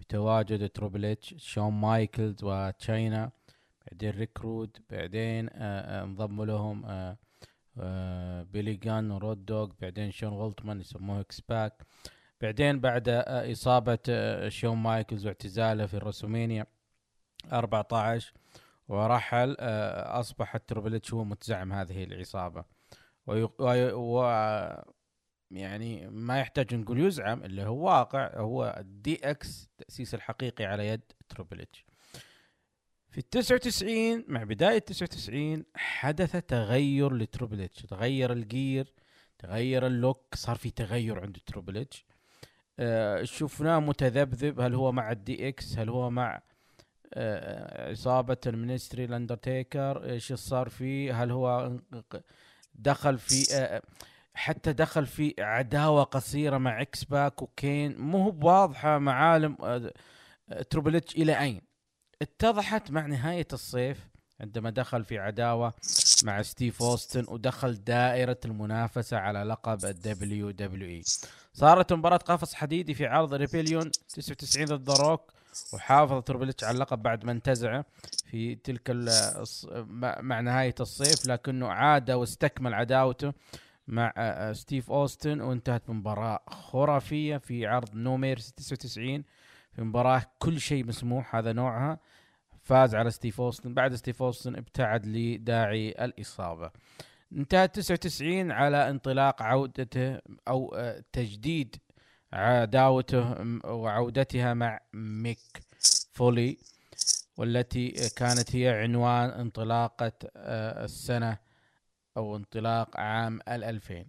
بتواجد 0.00 0.68
تربل 0.68 1.04
اتش 1.04 1.34
شون 1.38 1.72
مايكلز 1.72 2.44
وتشاينا 2.44 3.30
بعدين 3.86 4.10
ريك 4.10 4.43
رود 4.43 4.76
بعدين 4.90 5.48
آه، 5.52 6.04
انضموا 6.04 6.46
لهم 6.46 6.82
بيلي 8.52 8.74
غان 8.74 9.10
ورود 9.10 9.46
دوغ 9.46 9.70
بعدين 9.80 10.10
شون 10.10 10.30
والتمان 10.30 10.80
يسموه 10.80 11.20
X-Pac. 11.20 11.82
بعدين 12.40 12.80
بعد 12.80 13.08
إصابة 13.28 13.98
شون 14.48 14.76
مايكلز 14.76 15.26
واعتزاله 15.26 15.86
في 15.86 15.94
WrestleMania 15.94 16.66
14 17.52 18.32
ورحل 18.88 19.56
آه، 19.60 20.20
أصبح 20.20 20.56
تربل 20.56 21.00
هو 21.12 21.24
متزعم 21.24 21.72
هذه 21.72 22.04
العصابة. 22.04 22.64
و 23.26 24.22
يعني 25.50 26.08
ما 26.10 26.40
يحتاج 26.40 26.74
نقول 26.74 27.00
يزعم 27.00 27.44
اللي 27.44 27.62
هو 27.62 27.86
واقع 27.86 28.30
هو 28.40 28.76
ال 28.78 29.30
DX 29.30 29.70
تأسيس 29.78 30.14
الحقيقي 30.14 30.64
على 30.64 30.88
يد 30.88 31.00
تربل 31.28 31.66
في 33.10 33.18
ال 33.18 33.30
99 33.30 34.24
مع 34.28 34.42
بداية 34.42 34.78
99 34.78 35.64
حدث 35.74 36.36
تغير 36.36 37.14
لتربل 37.14 37.68
تغير 37.68 38.32
ال 38.32 38.44
gear 38.44 38.92
تغير 39.38 39.86
ال 39.86 39.96
look 39.96 40.34
صار 40.34 40.56
في 40.56 40.70
تغير 40.70 41.20
عند 41.20 41.38
تربل 41.46 41.76
إتش. 41.76 42.06
آه 42.78 43.24
شفناه 43.24 43.78
متذبذب 43.78 44.60
هل 44.60 44.74
هو 44.74 44.92
مع 44.92 45.12
ال 45.12 45.48
DX 45.48 45.78
هل 45.78 45.88
هو 45.88 46.10
مع 46.10 46.42
عصابة 47.90 48.36
ال 48.46 48.52
Ministry 48.52 49.04
الاندرتيكر 49.04 50.04
إيش 50.04 50.32
صار 50.32 50.68
فيه؟ 50.68 51.22
هل 51.22 51.30
هو 51.30 51.72
دخل 52.74 53.18
في 53.18 53.80
حتى 54.34 54.72
دخل 54.72 55.06
في 55.06 55.34
عداوة 55.38 56.02
قصيرة 56.02 56.58
مع 56.58 56.82
X-Pac 56.82 57.42
وكين 57.42 57.98
مو 57.98 58.22
هو 58.22 58.48
واضحة 58.48 58.98
معالم 58.98 59.56
آه، 59.62 59.92
تريبل 60.70 61.00
إلى 61.16 61.40
أين؟ 61.40 61.60
اتضحت 62.22 62.90
مع 62.90 63.06
نهاية 63.06 63.46
الصيف 63.52 64.08
عندما 64.40 64.70
دخل 64.70 65.04
في 65.04 65.18
عداوة 65.18 65.74
مع 66.24 66.42
ستيف 66.42 66.82
أوستن 66.82 67.24
ودخل 67.28 67.84
دائرة 67.84 68.38
المنافسة 68.44 69.16
على 69.16 69.42
لقب 69.42 69.84
ال 69.84 70.50
WWE. 70.50 71.02
صارت 71.52 71.92
مباراة 71.92 72.16
قفص 72.16 72.54
حديدي 72.54 72.94
في 72.94 73.06
عرض 73.06 73.34
Rebellion 73.34 73.90
99 73.90 74.64
ضد 74.66 74.78
ذا 74.78 74.90
روك. 74.90 75.32
وحافظ 75.74 76.22
تربل 76.22 76.46
إتش 76.46 76.64
على 76.64 76.74
اللقب 76.74 77.02
بعد 77.02 77.24
ما 77.24 77.32
انتزعه 77.32 77.84
في 78.24 78.54
تلك 78.54 78.90
مع 80.20 80.40
نهاية 80.40 80.74
الصيف 80.80 81.26
لكنه 81.26 81.68
عاد 81.68 82.10
واستكمل 82.10 82.74
عداوته 82.74 83.32
مع 83.88 84.12
ستيف 84.52 84.90
أوستن 84.90 85.40
وانتهت 85.40 85.88
بمباراة 85.88 86.40
خرافية 86.48 87.36
في 87.36 87.66
عرض 87.66 87.94
No 87.94 88.16
Mercy 88.16 88.52
99 88.52 89.24
في 89.72 89.82
مباراة 89.82 90.22
كل 90.38 90.60
شيء 90.60 90.86
مسموح 90.86 91.36
هذا 91.36 91.52
نوعها. 91.52 91.98
فاز 92.62 92.94
على 92.94 93.10
ستيف 93.10 93.40
أوستن 93.40 93.74
بعد 93.74 93.94
ستيف 93.94 94.22
أوستن 94.22 94.56
ابتعد 94.56 95.06
لداعي 95.06 95.90
الإصابة. 95.90 96.70
انتهت 97.32 97.74
99 97.74 98.50
على 98.50 98.90
انطلاق 98.90 99.42
عودته 99.42 100.18
أو 100.48 100.76
تجديد 101.12 101.76
عداوته 102.32 103.34
وعودتها 103.64 104.54
مع 104.54 104.80
ميك 104.92 105.62
فولي 106.12 106.58
والتي 107.36 107.88
كانت 108.16 108.56
هي 108.56 108.68
عنوان 108.68 109.30
انطلاقة 109.30 110.12
آه، 110.36 110.84
السنة 110.84 111.38
أو 112.16 112.36
انطلاق 112.36 113.00
عام 113.00 113.40
الألفين. 113.48 114.08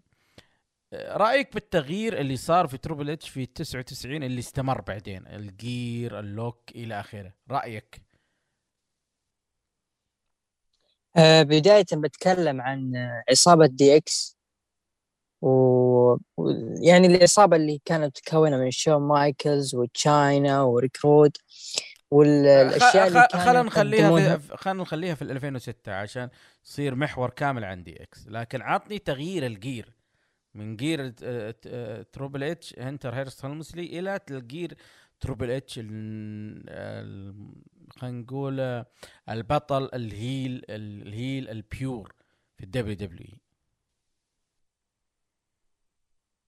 رأيك 0.94 1.54
بالتغيير 1.54 2.20
اللي 2.20 2.38
صار 2.38 2.68
في 2.68 2.78
تريبل 2.78 3.10
اتش 3.10 3.30
في 3.30 3.46
99 3.46 4.24
اللي 4.24 4.40
استمر 4.40 4.82
بعدين؟ 4.82 5.28
ال 5.28 5.46
gear 5.46 6.20
ال 6.20 6.30
look 6.30 6.72
إلى 6.76 7.00
آخره. 7.00 7.34
رأيك؟ 7.52 8.02
آه، 11.18 11.44
بداية 11.44 11.86
بتكلم 11.94 12.62
عن 12.62 12.94
عصابة 13.30 13.66
DX. 13.68 14.37
و... 15.42 16.18
يعني 16.82 17.08
الإصابة 17.08 17.56
اللي 17.56 17.82
كانت 17.86 18.06
متكونة 18.18 18.58
من 18.58 18.72
شون 18.72 19.02
مايكلز 19.02 19.76
وتشاينا 19.76 20.62
وريك 20.62 21.05
رود 21.05 21.38
والاشياء 22.12 23.08
اللي 23.08 23.28
خلينا 23.34 23.62
نخليها 23.62 24.38
في 24.38 24.58
خلينا 24.58 24.82
نخليها 24.82 25.16
في 25.16 25.22
2006 25.22 25.94
عشان 25.94 26.30
تصير 26.64 26.96
محور 26.96 27.30
كامل 27.30 27.64
عن 27.64 28.04
DX 28.04 28.28
لكن 28.28 28.62
عطني 28.62 29.00
تغيير 29.00 29.46
ال 29.46 29.54
gear. 29.54 29.94
من 30.54 30.76
gear 30.76 31.10
تربل 32.14 32.44
اتش 32.44 32.80
هنتر 32.80 33.14
هيرست 33.16 33.46
هلمسلي 33.46 34.00
إلى 34.00 34.20
ال 34.32 34.41
gear 34.41 34.78
تربل 35.20 35.52
اتش 35.52 35.80
خلينا 37.90 38.22
نقول 38.22 38.86
البطل 39.30 39.90
ال 39.94 40.62
heel 40.70 41.50
ال 41.50 41.56
heel 41.56 41.83
ال 41.83 41.89
pure 41.89 42.16
في 42.58 42.64
ال 42.64 42.96
WWE 42.96 43.42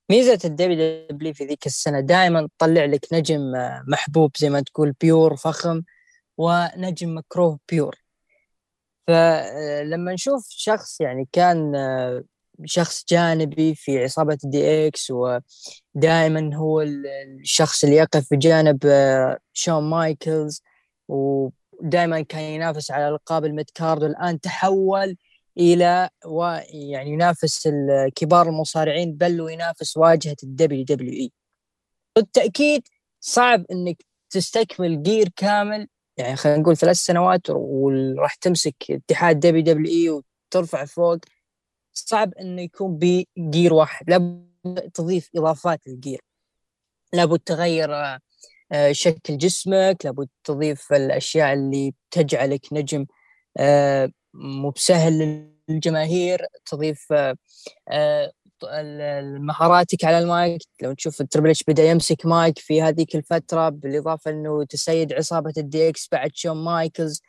ميزة 0.09 0.39
ال 0.45 1.07
WWE 1.09 1.33
في 1.33 1.45
ذيك 1.45 1.65
السنة 1.65 1.99
دائما 1.99 2.47
تطلع 2.57 2.85
لك 2.85 3.05
نجم 3.13 3.55
آه، 3.55 3.83
محبوب 3.87 4.31
زي 4.37 4.49
ما 4.49 4.61
تقول 4.61 4.91
pure 5.01 5.35
فخم 5.35 5.81
ونجم 6.37 7.17
مكروه 7.17 7.59
pure 7.69 7.95
فلما 9.07 10.13
نشوف 10.13 10.45
شخص 10.49 11.01
يعني 11.01 11.27
كان 11.31 11.75
آه، 11.75 12.23
شخص 12.65 13.05
جانبي 13.09 13.75
في 13.75 14.03
عصابة 14.03 14.37
DX 14.43 15.11
ودائما 15.11 16.55
هو 16.55 16.81
الشخص 16.81 17.83
اللي 17.83 17.95
يقف 17.95 18.27
بجانب 18.33 18.79
آه، 18.85 19.37
شون 19.53 19.83
مايكلز 19.83 20.63
ودائما 21.07 22.21
كان 22.21 22.41
ينافس 22.41 22.91
على 22.91 23.09
القاب 23.09 23.45
ال 23.45 23.51
mid 23.51 23.69
card 23.73 24.03
والان 24.03 24.39
تحول 24.39 25.17
إلى 25.57 26.09
ويعني 26.25 27.09
ينافس 27.09 27.67
الكبار 27.67 28.49
المصارعين 28.49 29.13
بل 29.17 29.41
وينافس 29.41 29.97
واجهة 29.97 30.35
ال 30.43 30.83
WWE. 30.85 31.31
بالتأكيد 32.15 32.87
صعب 33.19 33.65
إنك 33.71 34.05
تستكمل 34.29 35.03
gear 35.03 35.29
كامل 35.35 35.87
يعني 36.17 36.35
خلينا 36.35 36.59
نقول 36.59 36.77
ثلاث 36.77 36.95
سنوات 36.95 37.41
وراح 37.49 38.35
تمسك 38.35 38.75
اتحاد 38.91 39.39
WWE 39.39 40.09
وترفع 40.09 40.85
فوق. 40.85 41.17
صعب 41.93 42.33
إنه 42.33 42.61
يكون 42.61 42.97
ب 42.97 43.12
gear 43.12 43.73
واحد 43.73 44.09
لابد 44.09 44.91
تضيف 44.93 45.29
إضافات 45.35 45.81
لل 45.87 45.97
gear. 45.97 46.21
لابد 47.13 47.39
تغير 47.39 47.89
آه، 48.71 48.91
شكل 48.91 49.37
جسمك 49.37 50.05
لابد 50.05 50.29
تضيف 50.43 50.93
الأشياء 50.93 51.53
اللي 51.53 51.93
تجعلك 52.11 52.73
نجم 52.73 53.05
آه، 53.57 54.11
مو 54.33 54.69
بسهل 54.69 55.45
للجماهير 55.69 56.45
تضيف 56.65 57.13
آه، 57.91 58.31
مهاراتك 59.39 60.05
على 60.05 60.19
المايك. 60.19 60.61
لو 60.81 60.93
تشوف 60.93 61.21
التربل 61.21 61.49
اتش 61.49 61.63
بدأ 61.63 61.83
يمسك 61.83 62.25
مايك 62.25 62.59
في 62.59 62.81
هذيك 62.81 63.15
الفترة 63.15 63.69
بالإضافة 63.69 64.31
إنه 64.31 64.63
تسيد 64.65 65.13
عصابة 65.13 65.53
ال 65.57 65.89
DX 65.89 66.09
بعد 66.11 66.31
شون 66.33 66.57
مايكلز 66.57 67.21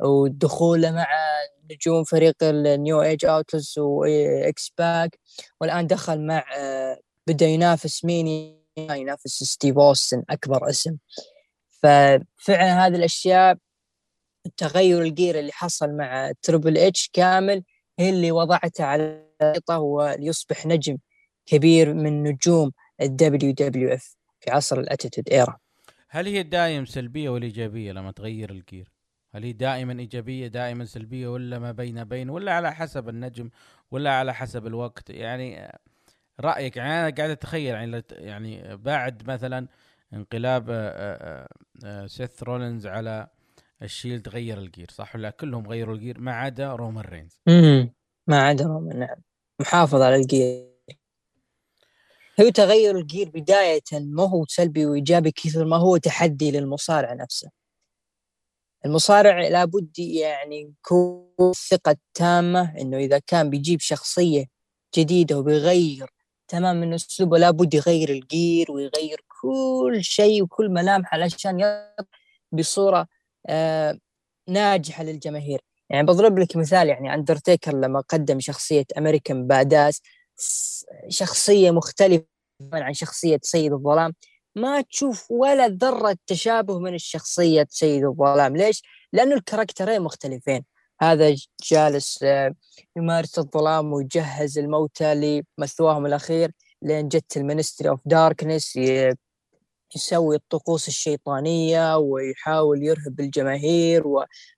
ودخوله 0.00 0.90
مع 0.90 1.06
نجوم 1.70 2.04
فريق 2.04 2.34
ال 2.42 2.57
New 2.57 3.02
Age 3.02 3.24
Outlaws 3.24 3.74
و 3.78 4.72
X-Pac 4.78 5.18
والآن 5.60 5.86
دخل 5.86 6.26
مع 6.26 6.44
آه، 6.58 6.98
بدأ 7.26 7.46
ينافس 7.46 8.04
مين؟ 8.04 8.58
ينافس 8.78 9.44
ستيف 9.44 9.78
أوستن 9.78 10.22
أكبر 10.30 10.70
اسم. 10.70 10.96
ففعلا 11.82 12.86
هذه 12.86 12.96
الأشياء 12.96 13.56
التغير 14.48 15.02
ال 15.02 15.09
gear 15.09 15.38
اللي 15.38 15.52
حصل 15.52 15.92
مع 15.92 16.32
تربل 16.42 16.78
اتش 16.78 17.10
كامل 17.12 17.62
هي 17.98 18.10
اللي 18.10 18.32
وضعته 18.32 18.84
على 18.84 19.24
الخريطة 19.42 19.78
وليصبح 19.78 20.66
نجم 20.66 20.98
كبير 21.46 21.94
من 21.94 22.22
نجوم 22.22 22.72
ال 23.00 23.52
WWF 23.52 24.16
في 24.40 24.50
عصر 24.50 24.80
ال 24.80 24.85
Attitude 24.85 25.28
Era 25.28 25.58
هل 26.08 26.26
هي 26.26 26.42
دائما 26.42 26.84
سلبية 26.84 27.28
ولا 27.30 27.44
إيجابية 27.44 27.92
لما 27.92 28.10
تغير 28.12 28.50
ال 28.50 28.57
gear؟ 28.57 28.92
هل 29.34 29.44
هي 29.44 29.52
دائما 29.52 29.92
إيجابية 30.00 30.46
دائما 30.46 30.84
سلبية 30.84 31.28
ولا 31.28 31.58
ما 31.58 31.72
بين 31.72 32.04
بين 32.04 32.30
ولا 32.30 32.52
على 32.52 32.74
حسب 32.74 33.08
النجم 33.08 33.50
ولا 33.90 34.12
على 34.12 34.34
حسب 34.34 34.66
الوقت 34.66 35.10
يعني 35.10 35.72
رأيك 36.40 36.76
يعني 36.76 36.92
أنا 36.92 37.14
قاعد 37.16 37.30
أتخيل 37.30 37.74
يعني 37.74 38.02
يعني 38.10 38.76
بعد 38.76 39.30
مثلا 39.30 39.68
انقلاب 40.12 40.70
آه، 40.70 40.74
آه، 40.74 41.48
آه، 41.84 42.06
سيث 42.06 42.42
رولينز 42.42 42.86
على 42.86 43.28
ال 43.82 43.89
Shield 43.89 44.28
غير 44.28 44.58
ال 44.58 44.64
gear 44.64 44.90
صح 44.90 45.14
ولا 45.14 45.30
كلهم 45.30 45.68
غيروا 45.68 45.94
ال 45.94 45.99
gear 45.99 46.20
ما 46.20 46.32
عدا 46.32 46.72
رومان 46.72 47.04
رينز. 47.04 47.40
امم 47.48 47.94
ما 48.26 48.42
عدا 48.46 48.64
رومان 48.64 48.98
نعم. 48.98 49.16
محافظ 49.60 50.02
على 50.02 50.16
ال 50.16 50.25
gear. 50.25 50.68
هو 52.40 52.48
تغير 52.48 52.98
ال 52.98 53.04
gear 53.04 53.28
بداية 53.30 53.82
ما 53.92 54.28
هو 54.28 54.44
سلبي 54.48 54.86
وإيجابي 54.86 55.30
كثر 55.30 55.64
ما 55.64 55.76
هو 55.76 55.96
تحدي 55.96 56.50
للمصارع 56.50 57.14
نفسه. 57.14 57.50
المصارع 58.86 59.48
لابد 59.48 59.98
يعني 59.98 60.60
يكون 60.60 61.52
ثقة 61.70 61.96
تامة 62.14 62.80
إنه 62.80 62.96
إذا 62.96 63.18
كان 63.18 63.50
بيجيب 63.50 63.80
شخصية 63.80 64.44
جديدة 64.96 65.38
وبيغير 65.38 66.10
تمام 66.48 66.80
من 66.80 66.94
أسلوبه 66.94 67.38
لابد 67.38 67.74
يغير 67.74 68.10
ال 68.10 68.22
gear 68.22 68.72
ويغير 68.72 69.24
كل 69.42 69.98
شيء 70.02 70.42
وكل 70.42 70.68
ملامح 70.68 71.14
علشان 71.14 71.60
يظهر 71.60 72.06
بصورة 72.52 73.08
آه 73.48 73.98
ناجحة 74.48 75.04
للجماهير. 75.04 75.60
يعني 75.90 76.06
بضرب 76.06 76.38
لك 76.38 76.56
مثال 76.56 76.88
يعني 76.88 77.14
اندرتيكر 77.14 77.74
لما 77.76 78.00
قدم 78.00 78.40
شخصية 78.40 78.84
American 78.98 79.46
Badass 79.46 80.02
شخصية 81.08 81.70
مختلفة 81.70 82.26
عن 82.72 82.94
شخصية 82.94 83.38
سيد 83.42 83.72
الظلام. 83.72 84.14
ما 84.56 84.80
تشوف 84.80 85.30
ولا 85.30 85.68
ذرة 85.68 86.16
تشابه 86.26 86.78
من 86.78 86.94
الشخصية 86.94 87.66
سيد 87.70 88.04
الظلام. 88.04 88.56
ليش؟ 88.56 88.82
لأنه 89.12 89.34
ال 89.34 89.40
characterين 89.40 90.02
مختلفين. 90.02 90.64
هذا 91.02 91.36
جالس 91.70 92.22
آه، 92.22 92.54
يمارس 92.96 93.38
الظلام 93.38 93.92
ويجهز 93.92 94.58
الموتى 94.58 95.42
لمثواهم 95.58 96.06
الأخير 96.06 96.52
لين 96.82 97.08
جت 97.08 97.36
ال 97.36 97.42
Ministry 97.42 97.88
of 97.88 98.00
Darkness 98.06 98.78
يسوي 99.96 100.36
الطقوس 100.36 100.88
الشيطانية 100.88 101.96
ويحاول 101.96 102.82
يرهب 102.82 103.20
الجماهير 103.20 104.04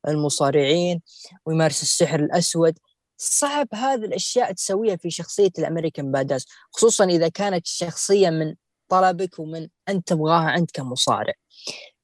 والمصارعين 0.05 1.03
ويمارس 1.47 1.83
السحر 1.83 2.21
الأسود. 2.21 2.79
صعب 3.17 3.69
هذه 3.75 4.05
الأشياء 4.05 4.53
تسويها 4.53 4.97
في 4.97 5.11
شخصية 5.11 5.51
ال 5.59 5.65
American 5.65 6.13
Badass 6.13 6.47
خصوصا 6.73 7.05
إذا 7.05 7.29
كانت 7.29 7.67
شخصية 7.67 8.31
من 8.31 8.55
طلبك 8.89 9.39
ومن 9.39 9.69
أنت 9.89 10.09
تبغاها 10.09 10.57
أنت 10.57 10.71
كمصارع. 10.71 11.35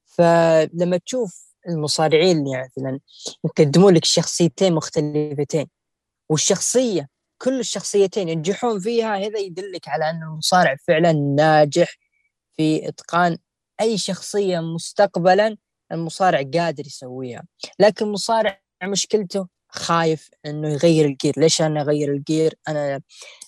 فلما 0.05 0.97
تشوف 0.97 1.47
المصارعين 1.69 2.47
يعني 2.47 2.69
مثلا 2.77 3.01
يقدمون 3.45 3.95
لك 3.95 4.05
شخصيتين 4.05 4.75
مختلفتين 4.75 5.67
والشخصية 6.29 7.09
كل 7.39 7.61
الشخصيتين 7.61 8.29
ينجحون 8.29 8.81
فيها 8.81 9.17
هذا 9.17 9.39
يدلك 9.39 9.89
على 9.89 10.11
أن 10.11 10.23
المصارع 10.23 10.77
فعلا 10.89 11.12
ناجح 11.12 11.99
في 12.57 12.88
إتقان 12.88 13.38
أي 13.81 13.99
شخصية 13.99 14.61
مستقبلا 14.61 15.57
المصارع 15.92 16.42
قادر 16.55 16.87
يسويها. 16.87 17.45
لكن 17.79 18.07
المصارع 18.07 18.61
مشكلته 18.85 19.49
خايف 19.69 20.31
إنه 20.47 20.69
يغير 20.73 21.07
الجير. 21.07 21.35
ليش 21.37 21.62
أنا 21.62 21.81
أغير 21.81 22.12
الجير؟ 22.12 22.55
أنا 22.69 23.01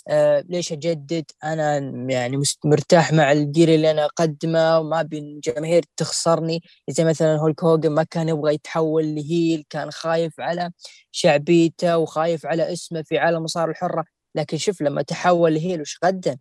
آه 0.09 0.45
ليش 0.49 0.73
أجدد؟ 0.73 1.25
أنا 1.45 1.79
يعني 2.13 2.43
مرتاح 2.65 3.13
مع 3.13 3.33
الجير 3.33 3.75
اللي 3.75 3.91
أنا 3.91 4.05
أقدمه 4.05 4.79
وما 4.79 5.01
أبي 5.01 5.19
الجماهير 5.19 5.85
تخسرني. 5.97 6.63
زي 6.91 7.05
مثلا 7.05 7.37
هولك 7.37 7.65
هوجن 7.65 7.91
ما 7.91 8.03
كان 8.03 8.29
يبغى 8.29 8.55
يتحول 8.55 9.15
ل 9.15 9.25
heel 9.25 9.65
كان 9.71 9.91
خايف 9.91 10.41
على 10.41 10.71
شعبيته 11.13 11.99
وخايف 11.99 12.47
على 12.47 12.73
اسمه 12.73 13.03
في 13.03 13.19
عالم 13.19 13.39
المصارعه 13.39 13.71
الحرة. 13.71 14.05
لكن 14.35 14.57
شوف 14.59 14.83
لما 14.83 15.03
تحول 15.03 15.55
ل 15.55 15.60
heel 15.60 15.81
وش 15.81 15.99
قدم؟ 16.03 16.37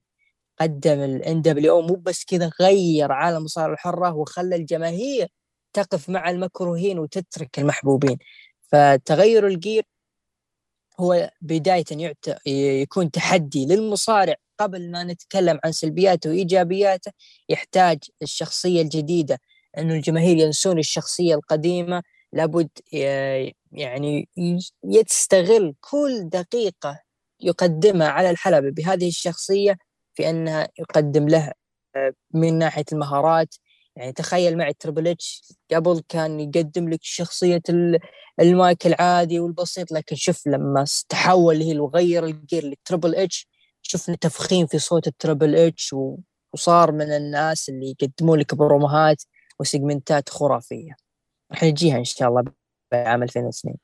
قدم 0.60 1.00
الان 1.00 1.42
دبليو 1.42 1.82
مو 1.82 1.96
بس 1.96 2.26
كذا 2.26 2.52
غير 2.62 3.12
عالم 3.12 3.38
المصارعه 3.38 3.74
الحرة 3.74 4.14
وخلى 4.16 4.56
الجماهير 4.56 5.28
تقف 5.74 6.10
مع 6.10 6.30
المكروهين 6.30 7.00
وتترك 7.00 7.60
المحبوبين. 7.60 8.18
فتغير 8.62 9.48
ال 9.48 9.55
gear 9.55 9.84
هو 11.00 11.32
بداية 11.42 11.86
يعت... 11.92 12.26
يكون 12.48 13.12
تحدي 13.12 13.66
للمصارع 13.66 14.36
قبل 14.60 14.92
ما 14.92 15.04
نتكلم 15.04 15.60
عن 15.66 15.72
سلبياته 15.72 16.30
وإيجابياته. 16.30 17.12
يحتاج 17.50 18.00
الشخصية 18.22 18.82
الجديدة 18.82 19.40
أنه 19.78 19.94
الجماهير 19.94 20.38
ينسون 20.38 20.80
الشخصية 20.80 21.36
القديمة. 21.36 22.04
لابد 22.34 22.70
يعني 23.72 24.30
يستغل 24.84 25.76
كل 25.82 26.30
دقيقة 26.30 27.00
يقدمها 27.40 28.08
على 28.08 28.30
الحلبة 28.30 28.70
بهذه 28.70 29.08
الشخصية 29.08 29.78
في 30.18 30.30
أنها 30.30 30.68
يقدم 30.80 31.28
له 31.30 31.52
من 32.34 32.58
ناحية 32.58 32.86
المهارات. 32.92 33.56
يعني 33.96 34.14
تخيل 34.14 34.58
معي 34.58 34.74
تربل 34.74 35.08
اتش 35.08 35.54
قبل 35.74 36.02
كان 36.10 36.40
يقدم 36.40 36.90
لك 36.90 37.00
شخصية 37.02 37.62
المايك 38.40 38.88
العادي 38.88 39.40
والبسيط 39.40 39.92
لكن 39.92 40.16
شوف 40.16 40.48
لما 40.48 40.86
تحول 41.10 41.62
هي 41.62 41.80
وغير 41.80 42.26
الجير 42.26 42.66
لتربل 42.70 43.16
اتش 43.16 43.48
شفنا 43.82 44.16
تفخيم 44.16 44.68
في 44.68 44.80
صوت 44.80 45.08
التربل 45.08 45.56
اتش 45.56 45.96
وصار 46.54 46.92
من 46.92 47.12
الناس 47.12 47.70
اللي 47.70 47.96
يقدمون 48.02 48.40
لك 48.40 48.56
promoهات 48.56 49.24
و 49.60 49.67
segmentات 49.67 50.30
خرافية. 50.30 50.96
راح 51.52 51.64
نجيها 51.64 51.98
إن 51.98 52.04
شاء 52.04 52.30
الله 52.30 52.44
بعام 52.92 53.24
2002 53.24 53.76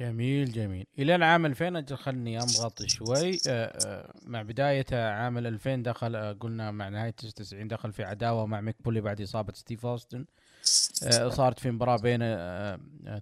جميل 0.00 0.52
جميل. 0.52 0.86
إلى 0.98 1.14
العام 1.14 1.46
2000 1.46 1.76
أجل 1.78 1.96
خلني 1.96 2.38
نضغط 2.38 2.82
شوي. 2.82 3.38
آه، 3.48 3.78
آه، 3.86 4.14
مع 4.26 4.42
بداية 4.42 4.86
عام 4.92 5.38
2000 5.38 5.82
دخل 5.82 6.16
آه، 6.16 6.32
قلنا 6.32 6.70
مع 6.70 6.88
نهاية 6.88 7.10
99 7.10 7.68
دخل 7.68 7.92
في 7.92 8.04
عداوة 8.04 8.46
مع 8.46 8.60
ميك 8.60 8.76
فولي 8.84 9.00
بعد 9.00 9.20
إصابة 9.20 9.52
ستيف 9.52 9.86
أوستن. 9.86 10.24
صارت 11.28 11.58
في 11.58 11.70
مباراة 11.70 11.96
بين 11.96 12.20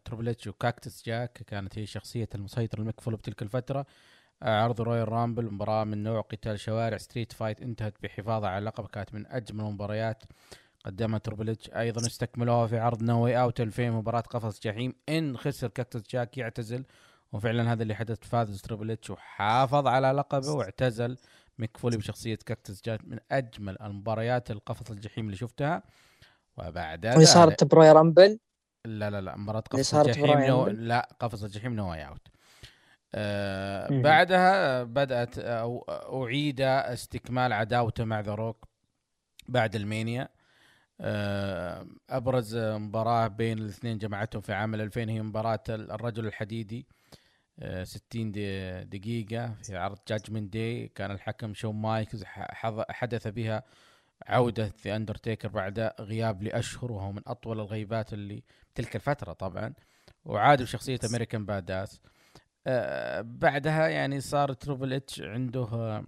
تربل 0.04 0.28
إتش 0.28 0.46
وكاكتس 0.46 1.06
جاك 1.06 1.32
كانت 1.46 1.78
هي 1.78 1.86
شخصية 1.86 2.28
المسيطر 2.34 2.78
المكفول 2.78 3.16
بتلك 3.16 3.42
الفترة. 3.42 3.86
عرض 4.42 4.80
Royal 4.80 5.08
Rumble 5.08 5.44
مباراة 5.44 5.84
من 5.84 6.02
نوع 6.02 6.20
قتال 6.20 6.60
شوارع. 6.60 6.96
street 6.96 7.32
fight 7.32 7.62
انتهت 7.62 7.94
بحفاظه 8.02 8.48
على 8.48 8.58
اللقب 8.58 8.86
كانت 8.86 9.14
من 9.14 9.26
أجمل 9.26 9.64
المباريات. 9.64 10.22
قدمها 10.88 11.18
تربل 11.18 11.50
اتش 11.50 11.70
أيضا 11.70 12.06
استكملوها 12.06 12.66
في 12.66 12.78
عرض 12.78 13.02
No 13.02 13.40
Way 13.40 13.50
Out 13.50 13.60
2000 13.60 13.90
مباراة 13.90 14.20
قفص 14.20 14.60
جحيم. 14.60 14.94
إن 15.08 15.36
خسر 15.36 15.68
كاكتس 15.68 16.02
جاك 16.10 16.38
يعتزل 16.38 16.84
وفعلا 17.32 17.72
هذا 17.72 17.82
اللي 17.82 17.94
حدث. 17.94 18.18
فاز 18.22 18.62
تربل 18.62 18.90
اتش 18.90 19.10
وحافظ 19.10 19.86
على 19.86 20.12
لقبه 20.12 20.50
واعتزل. 20.50 21.16
ميك 21.58 21.76
فولي 21.76 21.96
بشخصية 21.96 22.38
كاكتس 22.46 22.82
جاك 22.84 23.00
من 23.04 23.18
أجمل 23.30 23.76
المباريات 23.82 24.50
القفص 24.50 24.90
الجحيم 24.90 25.26
اللي 25.26 25.36
شفتها. 25.36 25.82
وبعد 26.56 27.06
اللي 27.06 27.26
صارت 27.26 27.64
ب 27.64 27.69
Royal 27.69 27.92
Rumble؟ 27.92 28.38
لا 28.84 29.10
لا 29.10 29.20
لا 29.20 29.36
مباراة 29.36 29.60
قفص 29.60 29.94
الجحيم 29.94 30.38
No... 30.40 30.66
لا 30.66 31.08
قفص 31.20 31.42
الجحيم 31.42 31.74
No 31.74 32.06
Way 32.08 32.18
Out 32.18 32.28
آه 33.14 34.00
بعدها 34.02 34.82
بدأت 34.82 35.38
أو 35.38 35.84
أعيد 36.24 36.60
استكمال 36.60 37.52
عداوته 37.52 38.04
مع 38.04 38.20
ذا 38.20 38.34
روك 38.34 38.68
بعد 39.48 39.76
ال 39.76 39.84
Mania. 39.84 40.28
أبرز 42.10 42.56
مباراة 42.56 43.26
بين 43.26 43.58
الاثنين 43.58 43.98
جمعتهم 43.98 44.42
في 44.42 44.52
عام 44.52 44.74
2000 44.74 45.00
هي 45.10 45.22
مباراة 45.22 45.62
الرجل 45.68 46.26
الحديدي 46.26 46.86
60 47.82 48.32
آه، 48.38 48.82
دقيقة 48.82 49.54
في 49.62 49.76
عرض 49.76 49.98
Judgment 50.08 50.52
Day 50.52 50.88
كان 50.94 51.10
الحكم 51.10 51.54
شون 51.54 51.74
مايكلز 51.74 52.24
حدث 52.90 53.28
بها 53.28 53.62
عودة 54.26 54.72
ذا 54.84 54.96
اندرتيكر 54.96 55.48
بعد 55.48 55.92
غياب 56.00 56.42
لأشهر 56.42 56.92
وهو 56.92 57.12
من 57.12 57.22
أطول 57.26 57.60
الغيبات 57.60 58.12
اللي 58.12 58.42
تلك 58.74 58.96
الفترة 58.96 59.32
طبعا. 59.32 59.74
وعاد 60.24 60.62
بشخصية 60.62 60.98
American 61.10 61.46
Badass 61.46 62.00
آه 62.66 63.20
بعدها 63.20 63.88
يعني 63.88 64.20
صار 64.20 64.52
تربل 64.52 64.92
اتش 64.92 65.20
عنده 65.20 66.02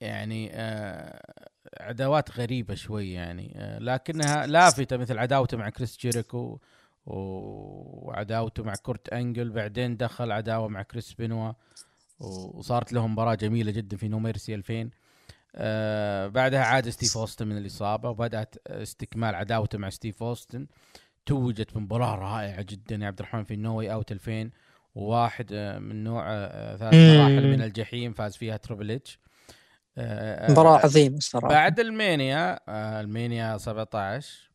يعني 0.00 0.50
آه 0.52 1.47
عداوات 1.80 2.38
غريبة 2.38 2.74
شوي 2.74 3.12
يعني. 3.12 3.52
آه، 3.56 3.78
لكنها 3.78 4.46
لافتة 4.46 4.96
مثل 4.96 5.18
عداوته 5.18 5.56
مع 5.56 5.68
كريس 5.70 5.98
جيريكو 5.98 6.58
وعداوته 7.06 8.62
مع 8.62 8.74
كورت 8.74 9.08
أنجل. 9.08 9.50
بعدين 9.50 9.96
دخل 9.96 10.32
عداوة 10.32 10.68
مع 10.68 10.82
كريس 10.82 11.14
بنوا 11.14 11.52
وصارت 12.20 12.92
لهم 12.92 13.12
مباراة 13.12 13.34
جميلة 13.34 13.70
جدا 13.70 13.96
في 13.96 14.08
No 14.08 14.18
Mercy 14.18 14.54
2000 14.54 14.90
آه 15.54 16.26
بعدها 16.26 16.60
عاد 16.64 16.88
ستيف 16.88 17.18
أوستن 17.18 17.48
من 17.48 17.58
الإصابة 17.58 18.10
وبدأت 18.10 18.54
استكمال 18.66 19.34
عداوته 19.34 19.78
مع 19.78 19.90
ستيف 19.90 20.22
أوستن. 20.22 20.66
توجت 21.26 21.74
بمباراة 21.74 22.14
رائعة 22.14 22.62
جدا 22.62 22.96
يا 22.96 23.06
عبد 23.06 23.18
الرحمن 23.18 23.44
في 23.44 23.56
No 23.56 23.78
Way 23.78 23.92
Out 23.92 24.12
2000 24.12 24.50
وواحد 24.94 25.46
آه، 25.52 25.78
من 25.78 26.04
نوع 26.04 26.24
آه، 26.28 26.76
ثلاث 26.76 26.94
مراحل 26.94 27.50
من 27.50 27.62
الجحيم 27.62 28.12
فاز 28.12 28.36
فيها 28.36 28.56
تربل 28.56 28.90
اتش 28.90 29.18
آه، 29.18 29.27
مباراة 30.50 30.78
عظيمة 30.78 31.16
الصراحة. 31.16 31.48
بعد 31.48 31.80
ال 31.80 31.93
Mania 31.93 32.60
آه، 32.68 33.00
ال 33.00 33.10
Mania 33.10 33.58
17 33.58 34.50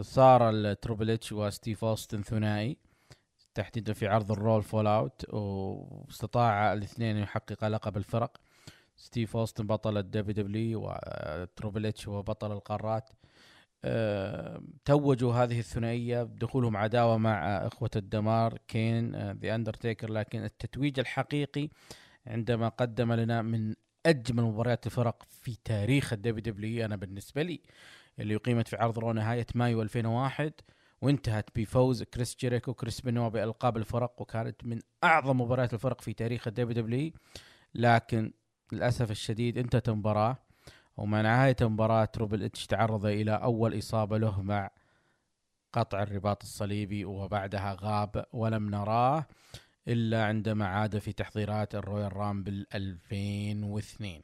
صار 0.00 0.50
التربل 0.50 1.10
اتش 1.10 1.32
وستيف 1.32 1.84
أوستن 1.84 2.22
ثنائي 2.22 2.76
تحديدا 3.54 3.92
في 3.92 4.06
عرض 4.06 4.32
ال 4.32 4.62
Raw 4.62 4.86
fallout 4.86 5.34
واستطاع 5.34 6.72
الاثنين 6.72 7.16
يحقق 7.16 7.64
لقب 7.64 7.96
الفرق. 7.96 8.36
ستيف 8.96 9.36
أوستن 9.36 9.66
بطل 9.66 9.98
ال 9.98 10.34
WWE 10.34 10.82
وتربل 10.84 11.86
اتش 11.86 12.08
هو 12.08 12.22
بطل 12.22 12.52
القارات. 12.52 13.10
أه 13.84 14.62
توجوا 14.84 15.34
هذه 15.34 15.58
الثنائية 15.58 16.22
بدخولهم 16.22 16.76
عداوة 16.76 17.16
مع 17.16 17.66
إخوة 17.66 17.90
الدمار 17.96 18.58
كين 18.68 19.30
وذا 19.32 19.54
اندرتيكر 19.54 20.12
لكن 20.12 20.44
التتويج 20.44 20.98
الحقيقي 20.98 21.68
عندما 22.26 22.68
قدم 22.68 23.12
لنا 23.12 23.42
من 23.42 23.74
أجمل 24.06 24.42
مباريات 24.42 24.86
الفرق 24.86 25.22
في 25.30 25.58
تاريخ 25.64 26.12
ال 26.12 26.42
WWE 26.54 26.84
أنا 26.84 26.96
بالنسبة 26.96 27.42
لي 27.42 27.60
اللي 28.18 28.36
اقيمت 28.36 28.68
في 28.68 28.76
عرض 28.76 28.98
Raw 28.98 29.12
نهاية 29.12 29.46
مايو 29.54 29.82
2001 29.82 30.52
وانتهت 31.02 31.50
بفوز 31.56 32.02
كريس 32.02 32.36
جيريكو 32.36 32.74
كريس 32.74 33.00
بنوا 33.00 33.28
بألقاب 33.28 33.76
الفرق 33.76 34.20
وكانت 34.20 34.64
من 34.64 34.80
أعظم 35.04 35.40
مباريات 35.40 35.74
الفرق 35.74 36.00
في 36.00 36.12
تاريخ 36.12 36.48
ال 36.48 36.82
WWE 36.82 37.12
لكن 37.74 38.32
للأسف 38.72 39.10
الشديد 39.10 39.58
انتهت 39.58 39.88
المباراة 39.88 40.36
ومع 40.96 41.20
نهاية 41.20 41.56
المباراة 41.60 42.04
تربل 42.04 42.42
إتش 42.42 42.66
تعرض 42.66 43.06
إلى 43.06 43.32
أول 43.32 43.78
إصابة 43.78 44.18
له 44.18 44.42
مع 44.42 44.70
قطع 45.72 46.02
الرباط 46.02 46.42
الصليبي 46.42 47.04
وبعدها 47.04 47.76
غاب 47.80 48.26
ولم 48.32 48.70
نراه. 48.70 49.26
إلا 49.88 50.24
عندما 50.24 50.66
عاد 50.66 50.98
في 50.98 51.12
تحضيرات 51.12 51.74
ال 51.74 52.16
Royal 52.16 52.39
Rumble 52.39 52.66
2002 52.74 54.22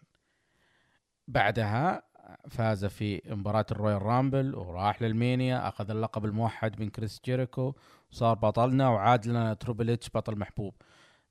بعدها 1.28 2.02
فاز 2.50 2.84
في 2.84 3.22
مباراة 3.26 3.66
ال 3.70 4.02
Royal 4.02 4.26
Rumble 4.26 4.54
وراح 4.54 5.02
لل 5.02 5.21
Mania 5.21 5.68
أخذ 5.68 5.90
اللقب 5.90 6.24
الموحد 6.24 6.80
من 6.80 6.90
كريس 6.90 7.20
جيريكو 7.24 7.74
وصار 8.12 8.34
بطلنا 8.34 8.88
وعاد 8.88 9.26
لنا 9.26 9.54
تربل 9.54 9.90
إتش 9.90 10.11
بطل 10.14 10.38
محبوب. 10.38 10.74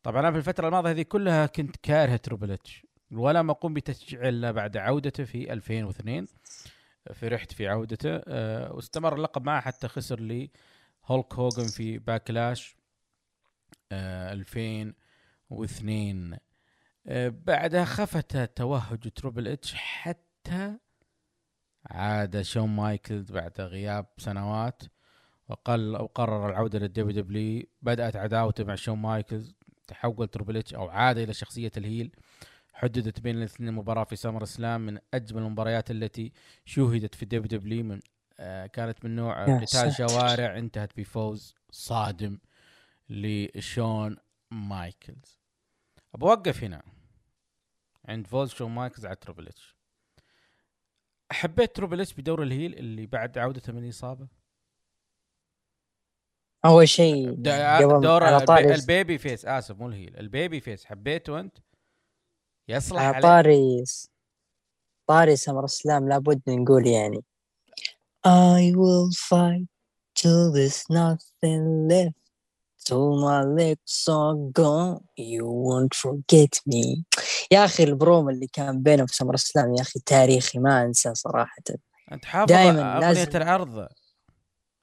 طبعا 0.03 0.19
أنا 0.19 0.31
في 0.31 0.37
الفترة 0.37 0.67
الماضية 0.67 0.91
هذه 0.91 1.01
كلها 1.01 1.45
كنت 1.45 1.75
كاره 1.75 2.15
تربل 2.15 2.51
إتش 2.51 2.85
ولا 3.11 3.41
ما 3.41 3.51
أقوم 3.51 3.73
بتشجيع 3.73 4.27
إلا 4.27 4.51
بعد 4.51 4.77
عودته 4.77 5.23
في 5.23 5.53
2002 5.53 6.27
فرحت 7.13 7.53
في 7.53 7.67
عودته 7.67 8.09
أه 8.27 8.73
واستمر 8.73 9.15
اللقب 9.15 9.45
معه 9.45 9.61
حتى 9.61 9.87
خسر 9.87 10.19
لي 10.19 10.51
هولك 11.05 11.33
هوجن 11.33 11.67
في 11.67 11.97
Backlash. 11.97 12.76
2002 13.91 16.37
أه 17.07 17.29
بعدها 17.29 17.85
خفت 17.85 18.37
توهج 18.37 19.09
تربل 19.15 19.47
إتش 19.47 19.73
حتى 19.73 20.77
عاد 21.85 22.41
شون 22.41 22.69
مايكلز 22.69 23.31
بعد 23.31 23.61
غياب 23.61 24.05
سنوات 24.17 24.83
وقل 25.49 25.95
وقرر 25.95 26.49
العودة 26.49 26.79
لل 26.79 27.21
WWE 27.21 27.63
بدأت 27.81 28.15
عداوته 28.15 28.63
مع 28.63 28.75
شون 28.75 28.97
مايكلز 28.97 29.53
تحول 29.87 30.27
تربل 30.27 30.57
إتش 30.57 30.73
أو 30.73 30.89
عاد 30.89 31.17
إلى 31.17 31.33
شخصية 31.33 31.71
ال 31.77 31.84
heel. 31.84 32.15
حددت 32.73 33.19
بين 33.19 33.37
الاثنين 33.37 33.73
مباراة 33.73 34.03
في 34.03 34.15
SummerSlam 34.15 34.85
من 34.85 34.97
أجمل 35.13 35.41
المباريات 35.41 35.91
التي 35.91 36.31
شوهدت 36.65 37.15
في 37.15 37.23
ال 37.23 37.59
WWE 37.59 37.83
من 37.83 37.99
آه 38.39 38.65
كانت 38.65 39.05
من 39.05 39.15
نوع 39.15 39.59
قتال 39.59 39.93
شوارع 39.93 40.57
انتهت 40.57 40.97
بفوز 40.97 41.55
صادم. 41.71 42.39
لشون 43.09 44.17
مايكلز. 44.51 45.39
بوقف 46.13 46.63
هنا. 46.63 46.83
عند 48.05 48.27
فوز 48.27 48.49
شون 48.49 48.71
مايكلز 48.71 49.05
على 49.05 49.15
تربل 49.15 49.47
إتش. 49.47 49.75
حبيت 51.31 51.75
تربل 51.75 52.01
إتش 52.01 52.13
بدور 52.13 52.43
ال 52.43 52.49
heel 52.49 52.73
اللي 52.73 53.05
بعد 53.05 53.37
عودته 53.37 53.73
من 53.73 53.83
الاصابه 53.83 54.27
أول 56.65 56.89
شيء 56.89 57.31
دور 57.31 58.27
البي 58.27 58.75
ال 58.75 59.17
babyface. 59.17 59.45
آسف 59.45 59.75
مو 59.75 59.87
ال 59.87 60.17
heel. 60.17 60.52
ال 60.52 60.59
babyface. 60.59 60.85
حبيته 60.85 61.39
أنت؟ 61.39 61.57
يصلح 62.67 63.01
على 63.01 63.21
طاري 63.21 63.83
طاري 65.07 65.35
SummerSlam 65.35 66.09
لابد 66.09 66.41
نقول 66.49 66.87
يعني. 66.87 67.23
I 68.27 68.73
will 68.75 69.11
fight 69.29 69.67
till 70.19 70.51
there's 70.51 70.83
nothing 70.89 71.87
left. 71.87 72.26
Till 72.87 73.17
my 73.27 73.41
legs 73.59 74.07
are 74.07 74.35
gone. 74.59 74.99
You 75.17 75.45
won't 75.67 75.93
forget 75.93 76.53
me. 76.65 77.03
يا 77.51 77.65
أخي 77.65 77.83
البروم 77.83 78.29
اللي 78.29 78.47
كان 78.47 78.83
بينه 78.83 79.05
في 79.05 79.15
SummerSlam 79.15 79.75
يا 79.75 79.81
أخي 79.81 79.99
تاريخي 79.99 80.59
ما 80.59 80.83
انسى 80.83 81.15
صراحة. 81.15 81.63
أنت 82.11 82.25
حافظ 82.25 82.51
دائما 82.51 82.97
أغنية 82.97 82.99
لازم... 82.99 83.37
العرض. 83.37 83.87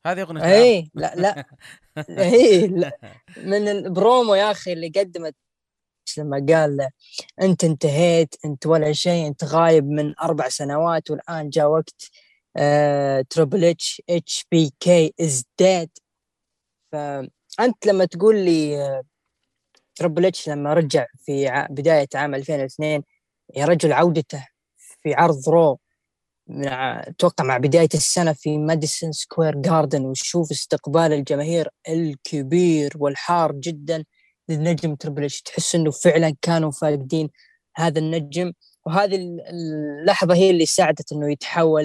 هذه 0.06 0.22
أغنية 0.22 0.44
اي 0.44 0.90
لا 0.94 1.14
لا. 1.16 1.44
اي 2.24 2.66
لا. 2.66 2.98
من 3.36 3.68
البرومو 3.68 4.34
يا 4.34 4.50
أخي 4.50 4.72
اللي 4.72 4.88
قدمت 4.88 5.34
لما 6.18 6.46
قال 6.48 6.88
أنت 7.42 7.64
انتهيت 7.64 8.34
أنت 8.44 8.66
ولا 8.66 8.92
شيء 8.92 9.26
أنت 9.26 9.44
غايب 9.44 9.84
من 9.84 10.14
أربع 10.18 10.48
سنوات 10.48 11.10
والآن 11.10 11.50
جاء 11.50 11.66
وقت 11.66 12.10
تربل 13.30 13.64
اتش 13.64 14.02
HBK 14.10 15.14
is 15.20 15.44
dead 15.58 15.90
فانت 17.58 17.86
لما 17.86 18.04
تقول 18.04 18.36
لي 18.36 19.02
تربل 19.94 20.26
اتش 20.26 20.48
لما 20.48 20.74
رجع 20.74 21.06
في 21.18 21.66
بداية 21.70 22.08
عام 22.14 22.34
2002 22.34 23.02
يا 23.56 23.64
رجل 23.66 23.92
عودته 23.92 24.46
في 25.02 25.14
عرض 25.14 25.48
Raw 25.48 25.78
مع 26.46 27.00
أتوقع 27.06 27.44
مع 27.44 27.56
بداية 27.56 27.88
السنة 27.94 28.32
في 28.32 28.58
ماديسون 28.58 29.12
سكوير 29.12 29.54
جاردن 29.54 30.04
وشوف 30.04 30.50
استقبال 30.50 31.12
الجماهير 31.12 31.68
الكبير 31.88 32.92
والحار 32.98 33.52
جدا 33.52 34.04
للنجم 34.48 34.94
تربل 34.94 35.24
اتش 35.24 35.42
تحس 35.42 35.74
إنه 35.74 35.90
فعلا 35.90 36.36
كانوا 36.42 36.70
فاقدين 36.70 37.30
هذا 37.76 37.98
النجم 37.98 38.52
وهذه 38.86 39.16
اللحظة 39.50 40.34
هي 40.34 40.50
اللي 40.50 40.66
ساعدت 40.66 41.12
إنه 41.12 41.32
يتحول 41.32 41.84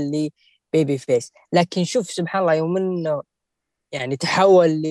ل 0.74 0.97
babyface 0.97 1.32
لكن 1.53 1.84
شوف 1.84 2.11
سبحان 2.11 2.41
الله 2.41 2.53
يوم 2.53 2.78
إنه 2.78 3.22
يعني 3.91 4.17
تحول 4.17 4.84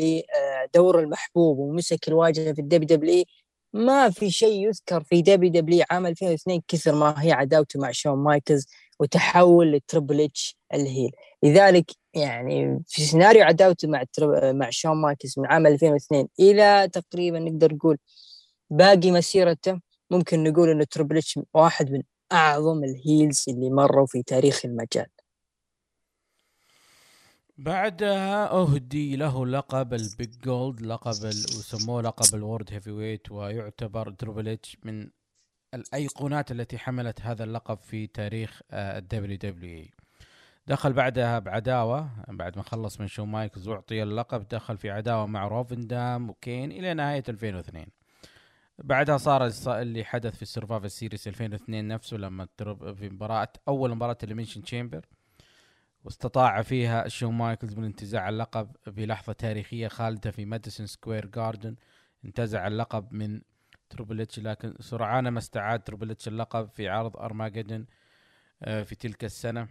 لدور 0.74 1.00
المحبوب 1.00 1.58
ومسك 1.58 2.08
الواجهة 2.08 2.52
في 2.52 2.60
ال 2.60 2.96
WWE 2.96 3.24
ما 3.72 4.10
في 4.10 4.30
شيء 4.30 4.66
يذكر 4.68 5.02
في 5.02 5.22
WWE 5.22 5.84
عام 5.90 6.06
2002 6.06 6.62
كثر 6.68 6.94
ما 6.94 7.14
هي 7.24 7.32
عداوته 7.32 7.80
مع 7.80 7.90
شون 7.90 8.18
مايكلز 8.18 8.66
وتحول 9.00 9.72
لتربل 9.72 10.20
إتش 10.20 10.56
ال 10.74 10.80
heel. 10.80 11.10
لذلك 11.42 11.90
يعني 12.14 12.82
في 12.88 13.02
سيناريو 13.02 13.44
عداوته 13.44 13.88
مع 13.88 14.04
مع 14.42 14.70
شون 14.70 14.96
مايكلز 14.96 15.38
من 15.38 15.46
عام 15.46 15.66
2002 15.66 16.28
إلى 16.40 16.88
تقريبا 16.92 17.38
نقدر 17.38 17.74
نقول 17.74 17.98
باقي 18.70 19.10
مسيرته 19.10 19.80
ممكن 20.10 20.44
نقول 20.44 20.70
إنه 20.70 20.84
تربل 20.84 21.16
إتش 21.18 21.38
واحد 21.54 21.92
من 21.92 22.02
أعظم 22.32 22.84
ال 22.84 22.94
heels 22.94 23.44
اللي 23.48 23.70
مروا 23.70 24.06
في 24.06 24.22
تاريخ 24.22 24.64
المجال. 24.64 25.06
بعدها 27.58 28.50
أهدي 28.50 29.16
له 29.16 29.46
لقب 29.46 29.94
ال 29.94 30.05
big 30.05 30.38
gold 30.44 30.80
لقب 30.80 31.24
وسموه 31.24 32.02
لقب 32.02 32.34
ال 32.34 32.72
world 32.72 32.90
heavyweight 32.90 33.30
ويعتبر 33.30 34.10
تربل 34.10 34.48
اتش 34.48 34.76
من 34.84 35.10
الأيقونات 35.74 36.50
التي 36.52 36.78
حملت 36.78 37.20
هذا 37.20 37.44
اللقب 37.44 37.78
في 37.78 38.06
تاريخ 38.06 38.60
ال 38.72 39.36
WWE. 39.36 39.90
دخل 40.66 40.92
بعدها 40.92 41.38
بعداوة 41.38 42.10
بعد 42.28 42.56
ما 42.56 42.62
خلص 42.62 43.00
من 43.00 43.06
شون 43.06 43.24
مايكلز 43.24 43.68
وأعطي 43.68 44.02
اللقب 44.02 44.48
دخل 44.48 44.78
في 44.78 44.90
عداوة 44.90 45.26
مع 45.26 45.48
روب 45.48 45.84
فان 45.84 46.07
دام 46.07 46.30
وكين 46.30 46.72
إلى 46.72 46.94
نهاية 46.94 47.22
2002 47.28 47.86
بعدها 48.78 49.16
صار 49.16 49.50
اللي 49.68 50.04
حدث 50.04 50.36
في 50.36 50.42
ال 50.42 50.47
Survivor 50.47 50.88
Series 50.88 51.28
2002 51.28 51.88
نفسه 51.88 52.16
لما 52.16 52.48
في 52.94 53.08
مباراة 53.12 53.52
أول 53.68 53.94
مباراة 53.94 54.18
Elimination 54.22 54.62
Chamber 54.62 55.06
واستطاع 56.08 56.62
فيها 56.62 57.08
شون 57.08 57.34
مايكلز 57.34 57.74
من 57.76 57.84
انتزاع 57.84 58.28
اللقب 58.28 58.76
بلحظة 58.86 59.32
تاريخية 59.32 59.88
خالدة 59.88 60.30
في 60.30 60.44
ماديسون 60.44 60.86
سكوير 60.86 61.26
جاردن. 61.26 61.76
انتزع 62.24 62.66
اللقب 62.66 63.12
من 63.12 63.40
Triple 63.90 64.20
H 64.20 64.38
لكن 64.38 64.74
سرعان 64.80 65.28
ما 65.28 65.38
استعاد 65.38 65.80
Triple 65.80 66.10
H 66.10 66.28
اللقب 66.28 66.68
في 66.68 66.88
عرض 66.88 67.16
ارماجدن 67.16 67.86
آه، 68.62 68.82
في 68.82 68.94
تلك 68.94 69.24
السنة. 69.24 69.68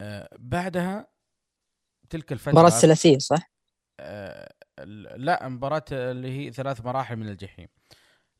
آه، 0.00 0.28
بعدها 0.38 1.06
تلك 2.10 2.32
الفترة 2.32 2.52
مباراة 2.52 2.70
ثلاثية 2.70 3.18
صح؟ 3.18 3.52
آه، 4.00 4.52
لا 5.16 5.48
مباراة 5.48 5.84
اللي 5.92 6.28
هي 6.38 6.52
ثلاث 6.52 6.84
مراحل 6.84 7.16
من 7.16 7.28
الجحيم. 7.28 7.68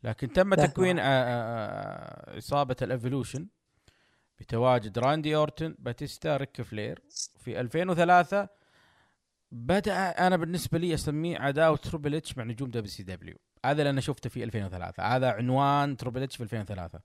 لكن 0.03 0.32
تم 0.32 0.55
تكوين 0.55 0.99
عصابة 2.38 2.76
ال 2.82 2.89
Evolution 2.89 3.46
بتواجد 4.41 4.99
راندي 4.99 5.36
أورتن 5.36 5.74
باتيستا 5.78 6.36
ريك 6.36 6.62
فلير. 6.62 7.03
في 7.38 7.61
2003 7.61 8.49
بدأ 9.53 10.26
أنا 10.26 10.36
بالنسبة 10.36 10.78
لي 10.78 10.95
أسميه 10.95 11.38
عداوة 11.38 11.76
Triple 11.76 12.14
H 12.14 12.38
مع 12.38 12.45
نجوم 12.45 12.70
WCW. 12.70 13.36
هذا 13.64 13.82
اللي 13.82 13.91
أنا 13.91 14.01
شفته 14.01 14.30
في 14.30 14.45
2003 14.45 15.03
هذا 15.03 15.30
عنوان 15.30 15.97
Triple 15.96 16.22
H 16.22 16.36
في 16.36 16.43
2003 16.43 17.01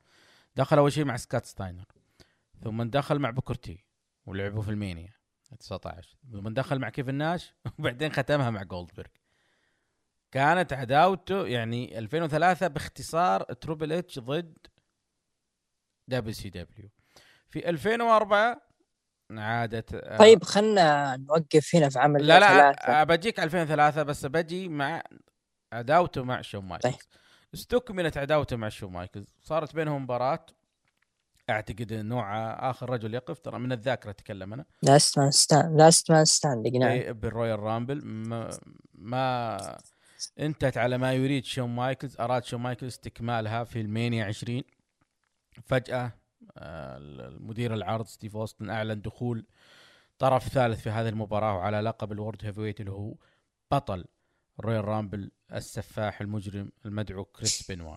دخل 0.55 0.77
أول 0.77 0.91
شيء 0.91 1.05
مع 1.05 1.17
سكوت 1.17 1.45
ستاينر. 1.45 1.85
ثم 2.63 2.83
دخل 2.83 3.19
مع 3.19 3.29
بوكر 3.29 3.65
تي 3.65 3.83
ولعبوا 4.25 4.61
في 4.61 4.69
WrestleMania 4.69 5.15
19 5.59 6.17
ثم 6.31 6.49
دخل 6.49 6.79
مع 6.79 6.89
كيفن 6.89 7.15
ناش 7.15 7.53
وبعدين 7.79 8.11
ختمها 8.11 8.49
مع 8.49 8.63
جولدبرغ 8.63 9.07
كانت 10.31 10.73
عداوته 10.73 11.47
يعني 11.47 11.99
2003 11.99 12.67
باختصار 12.67 13.43
Triple 13.43 13.93
H 13.93 14.19
ضد 14.19 14.57
WCW. 16.07 16.89
في 17.55 17.69
2004 17.69 18.61
عادت 19.31 19.93
آه، 19.93 20.17
طيب 20.17 20.43
خلنا 20.43 21.17
نوقف 21.17 21.75
هنا 21.75 21.89
في 21.89 21.99
عمل 21.99 22.27
لا 22.27 22.39
لا 22.39 23.03
بجيك 23.03 23.39
2003 23.39 24.03
بس 24.03 24.25
بجي 24.25 24.69
مع 24.69 25.03
عداوته 25.73 26.23
مع 26.23 26.41
شون 26.41 26.65
مايكلز. 26.65 26.93
طيب. 26.93 27.01
استكملت 27.53 28.17
عداوته 28.17 28.55
مع 28.55 28.69
شون 28.69 28.91
مايكلز. 28.91 29.35
صارت 29.43 29.75
بينهم 29.75 30.03
مباراة. 30.03 30.45
أعتقد 31.49 31.93
نوع 31.93 32.53
آخر 32.69 32.89
رجل 32.89 33.13
يقف. 33.13 33.39
ترى 33.39 33.59
من 33.59 33.71
الذاكرة 33.71 34.09
أتكلم 34.09 34.53
أنا. 34.53 34.65
last 34.81 35.19
man 35.19 35.31
stand 35.31 35.77
last 35.77 36.11
man 36.11 36.25
standing 36.25 36.77
نعم. 36.77 36.91
إيه، 36.91 37.11
بال 37.11 37.59
Royal 37.59 37.78
Rumble. 37.78 38.05
ما, 38.05 38.49
ما 38.93 39.57
انتهت 40.39 40.77
على 40.77 40.97
ما 40.97 41.13
يريد 41.13 41.45
شون 41.45 41.69
مايكلز. 41.69 42.15
أراد 42.19 42.43
شون 42.43 42.61
مايكلز 42.61 42.91
استكمالها 42.91 43.63
في 43.63 43.81
WrestleMania 43.81 44.25
20 44.25 44.63
فجأة 45.63 46.05
آه، 46.05 46.24
المدير 46.57 47.73
العرض 47.73 48.05
ستيف 48.05 48.35
أوستن 48.35 48.69
أعلن 48.69 49.01
دخول 49.01 49.45
طرف 50.17 50.47
ثالث 50.47 50.81
في 50.81 50.89
هذه 50.89 51.09
المباراة 51.09 51.55
وعلى 51.55 51.81
لقب 51.81 52.11
ال 52.11 52.45
world 52.45 52.61
heavyweight 52.61 52.79
اللي 52.79 52.91
هو 52.91 53.15
بطل 53.71 54.05
Royal 54.59 54.85
Rumble 54.85 55.31
السفاح 55.53 56.21
المجرم 56.21 56.71
المدعو 56.85 57.25
كريس 57.25 57.71
بنوا 57.71 57.95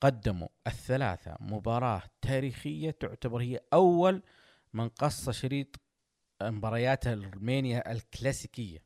قدموا 0.00 0.48
الثلاثة 0.66 1.36
مباراة 1.40 2.02
تاريخية 2.20 2.90
تعتبر 2.90 3.40
هي 3.40 3.60
أول 3.72 4.22
من 4.72 4.88
قص 4.88 5.30
شريط 5.30 5.80
مباريات 6.42 7.06
WrestleMania 7.06 7.92
الكلاسيكية. 7.92 8.84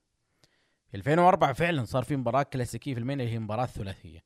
في 0.88 0.96
2004 0.96 1.52
فعلا 1.52 1.84
صار 1.84 2.04
في 2.04 2.16
مباراة 2.16 2.42
كلاسيكية 2.42 2.94
في 2.94 3.00
WrestleMania 3.00 3.26
هي 3.26 3.38
مباراة 3.38 3.66
ثلاثية. 3.66 4.24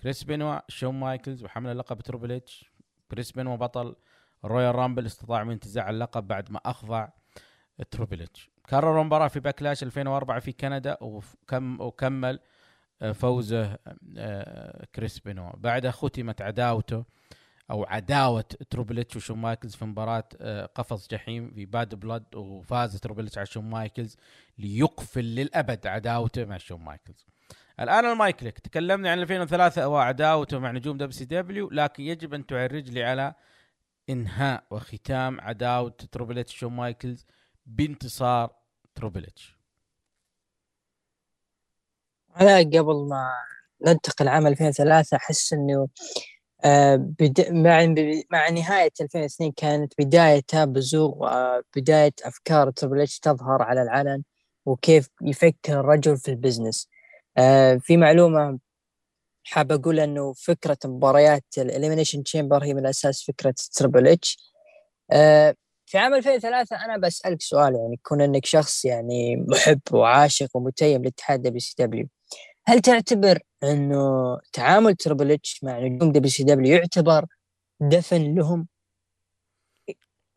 كريس 0.00 0.24
بنوا 0.24 0.60
شون 0.68 0.94
مايكلز 0.94 1.44
وحمل 1.44 1.70
اللقب 1.70 2.00
Triple 2.00 2.32
H. 2.32 2.70
كريس 3.10 3.32
بنوا 3.32 3.56
بطل 3.56 3.96
Royal 4.44 4.74
Rumble 4.74 5.06
استطاع 5.06 5.44
من 5.44 5.52
انتزاع 5.52 5.90
اللقب 5.90 6.28
بعد 6.28 6.50
ما 6.50 6.60
أخضع 6.66 7.08
Triple 7.90 8.22
H 8.22 8.50
كرر 8.70 9.00
المباراة 9.00 9.28
في 9.28 9.40
Backlash 9.40 9.82
2004 9.82 10.40
في 10.40 10.52
كندا 10.52 10.96
وكم 11.00 11.80
وكمل 11.80 12.40
آه، 13.02 13.12
فوزه 13.12 13.78
آه، 14.16 14.86
كريس 14.94 15.18
بنوا 15.18 15.50
بعدها 15.56 15.90
ختمت 15.90 16.42
عداوته 16.42 17.04
أو 17.70 17.84
عداوة 17.84 18.44
Triple 18.70 19.09
H 19.09 19.16
وشون 19.16 19.38
مايكلز 19.38 19.74
في 19.74 19.84
مباراة 19.84 20.28
آه، 20.40 20.66
قفص 20.66 21.08
جحيم 21.08 21.50
في 21.50 21.66
Bad 21.66 21.94
Blood 21.94 22.34
وفاز 22.34 23.00
Triple 23.00 23.33
H 23.33 23.38
على 23.38 23.46
شون 23.46 23.64
مايكلز 23.64 24.16
ليقفل 24.58 25.24
للأبد 25.24 25.86
عداوته 25.86 26.44
مع 26.44 26.56
شون 26.56 26.80
مايكلز. 26.80 27.26
الآن 27.80 28.04
المايك 28.04 28.40
لك 28.40 28.58
تكلمنا 28.58 29.10
عن 29.10 29.18
2003 29.18 29.88
وعداوته 29.88 30.58
مع 30.58 30.70
نجوم 30.70 30.96
WCW 30.96 31.70
لكن 31.70 32.02
يجب 32.02 32.34
أن 32.34 32.46
تعرج 32.46 32.90
لي 32.90 33.04
على 33.04 33.34
إنهاء 34.10 34.64
وختام 34.70 35.40
عداوة 35.40 35.94
Triple 36.12 36.50
H 36.50 36.56
شون 36.56 36.72
مايكلز 36.72 37.26
بانتصار 37.66 38.50
Triple 38.94 39.49
H 39.49 39.58
أنا 42.40 42.58
قبل 42.58 43.08
ما 43.08 43.30
ننتقل 43.86 44.28
عام 44.28 44.46
2003 44.46 45.16
أحس 45.16 45.52
إنه 45.52 45.88
آه، 46.64 46.96
بد... 46.96 47.50
مع 47.50 47.94
مع 48.32 48.48
نهاية 48.48 48.90
2002 49.00 49.52
كانت 49.52 49.92
بداية 49.98 50.44
بزوغ 50.54 51.14
وبداية 51.16 52.12
أفكار 52.24 52.70
Triple 52.70 53.00
H 53.00 53.18
تظهر 53.18 53.62
على 53.62 53.82
العلن 53.82 54.22
وكيف 54.66 55.08
يفكر 55.22 55.80
الرجل 55.80 56.16
في 56.16 56.28
ال 56.30 56.36
business. 56.36 56.88
آه، 57.38 57.76
في 57.76 57.96
معلومة 57.96 58.58
حاب 59.50 59.72
أقول 59.72 60.00
أنه 60.00 60.32
فكرة 60.32 60.78
مباريات 60.84 61.44
ال 61.58 61.63
Elimination 61.63 62.22
Chamber 62.22 62.64
هي 62.64 62.74
من 62.74 62.86
أساس 62.86 63.24
فكرة 63.24 63.54
Triple 63.74 64.08
H. 64.08 64.52
آه، 65.12 65.54
في 65.86 65.98
عام 65.98 66.14
2003 66.14 66.84
أنا 66.84 66.96
بسألك 66.96 67.42
سؤال 67.42 67.74
يعني 67.74 68.00
كون 68.02 68.20
إنك 68.20 68.46
شخص 68.46 68.84
يعني 68.84 69.36
محب 69.36 69.80
وعاشق 69.92 70.56
ومتيم 70.56 71.04
لاتحاد 71.04 71.42
WCW 71.42 72.08
هل 72.66 72.80
تعتبر 72.80 73.38
إنه 73.64 74.02
تعامل 74.52 74.94
Triple 74.94 75.32
H 75.32 75.64
مع 75.64 75.78
نجوم 75.78 76.12
WCW 76.12 76.76
يعتبر 76.76 77.26
دفن 77.80 78.34
لهم؟ 78.34 78.68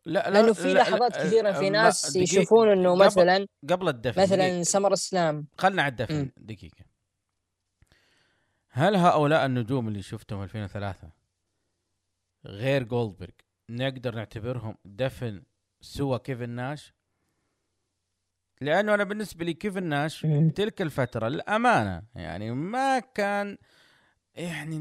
لا 0.06 0.30
لا 0.30 0.30
لأنه 0.30 0.52
في 0.52 0.74
لحظات 0.74 1.16
كثيرة 1.16 1.52
في 1.52 1.70
ناس 1.70 2.16
يشوفون 2.16 2.68
إنه 2.68 2.94
مثلا 2.94 3.46
قبل 3.70 3.88
الدفن 3.88 4.22
مثلا 4.22 4.62
سمر 4.62 4.92
إسلام. 4.92 5.46
خلنا 5.58 5.82
على 5.82 5.90
الدفن 5.90 6.30
دقيقة. 6.36 6.91
هل 8.74 8.96
هؤلاء 8.96 9.46
النجوم 9.46 9.88
اللي 9.88 10.02
شفتهم 10.02 10.42
2003 10.42 11.10
غير 12.46 12.82
جولدبرغ 12.82 13.30
نقدر 13.70 14.14
نعتبرهم 14.14 14.76
دفن 14.84 15.42
سوى 15.80 16.18
كيفن 16.18 16.50
ناش؟ 16.50 16.94
لأنه 18.60 18.94
أنا 18.94 19.04
بالنسبة 19.04 19.44
لي 19.44 19.54
كيفن 19.54 19.82
ناش 19.82 20.26
تلك 20.54 20.82
الفترة 20.82 21.28
للأمانة 21.28 22.02
يعني 22.14 22.50
ما 22.50 22.98
كان 22.98 23.58
يعني 24.34 24.76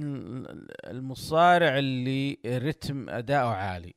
المصارع 0.85 1.77
اللي 1.77 2.37
رتم 2.45 3.09
أداؤه 3.09 3.53
عالي. 3.53 3.95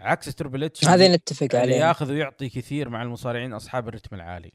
عكس 0.00 0.34
Triple 0.34 0.77
H 0.77 0.84
هذه 0.84 1.14
نتفق 1.14 1.54
عليه 1.54 1.76
ياخذ 1.76 2.12
ويعطي 2.12 2.48
كثير 2.48 2.88
مع 2.88 3.02
المصارعين 3.02 3.52
أصحاب 3.52 3.88
الرتم 3.88 4.16
العالي. 4.16 4.52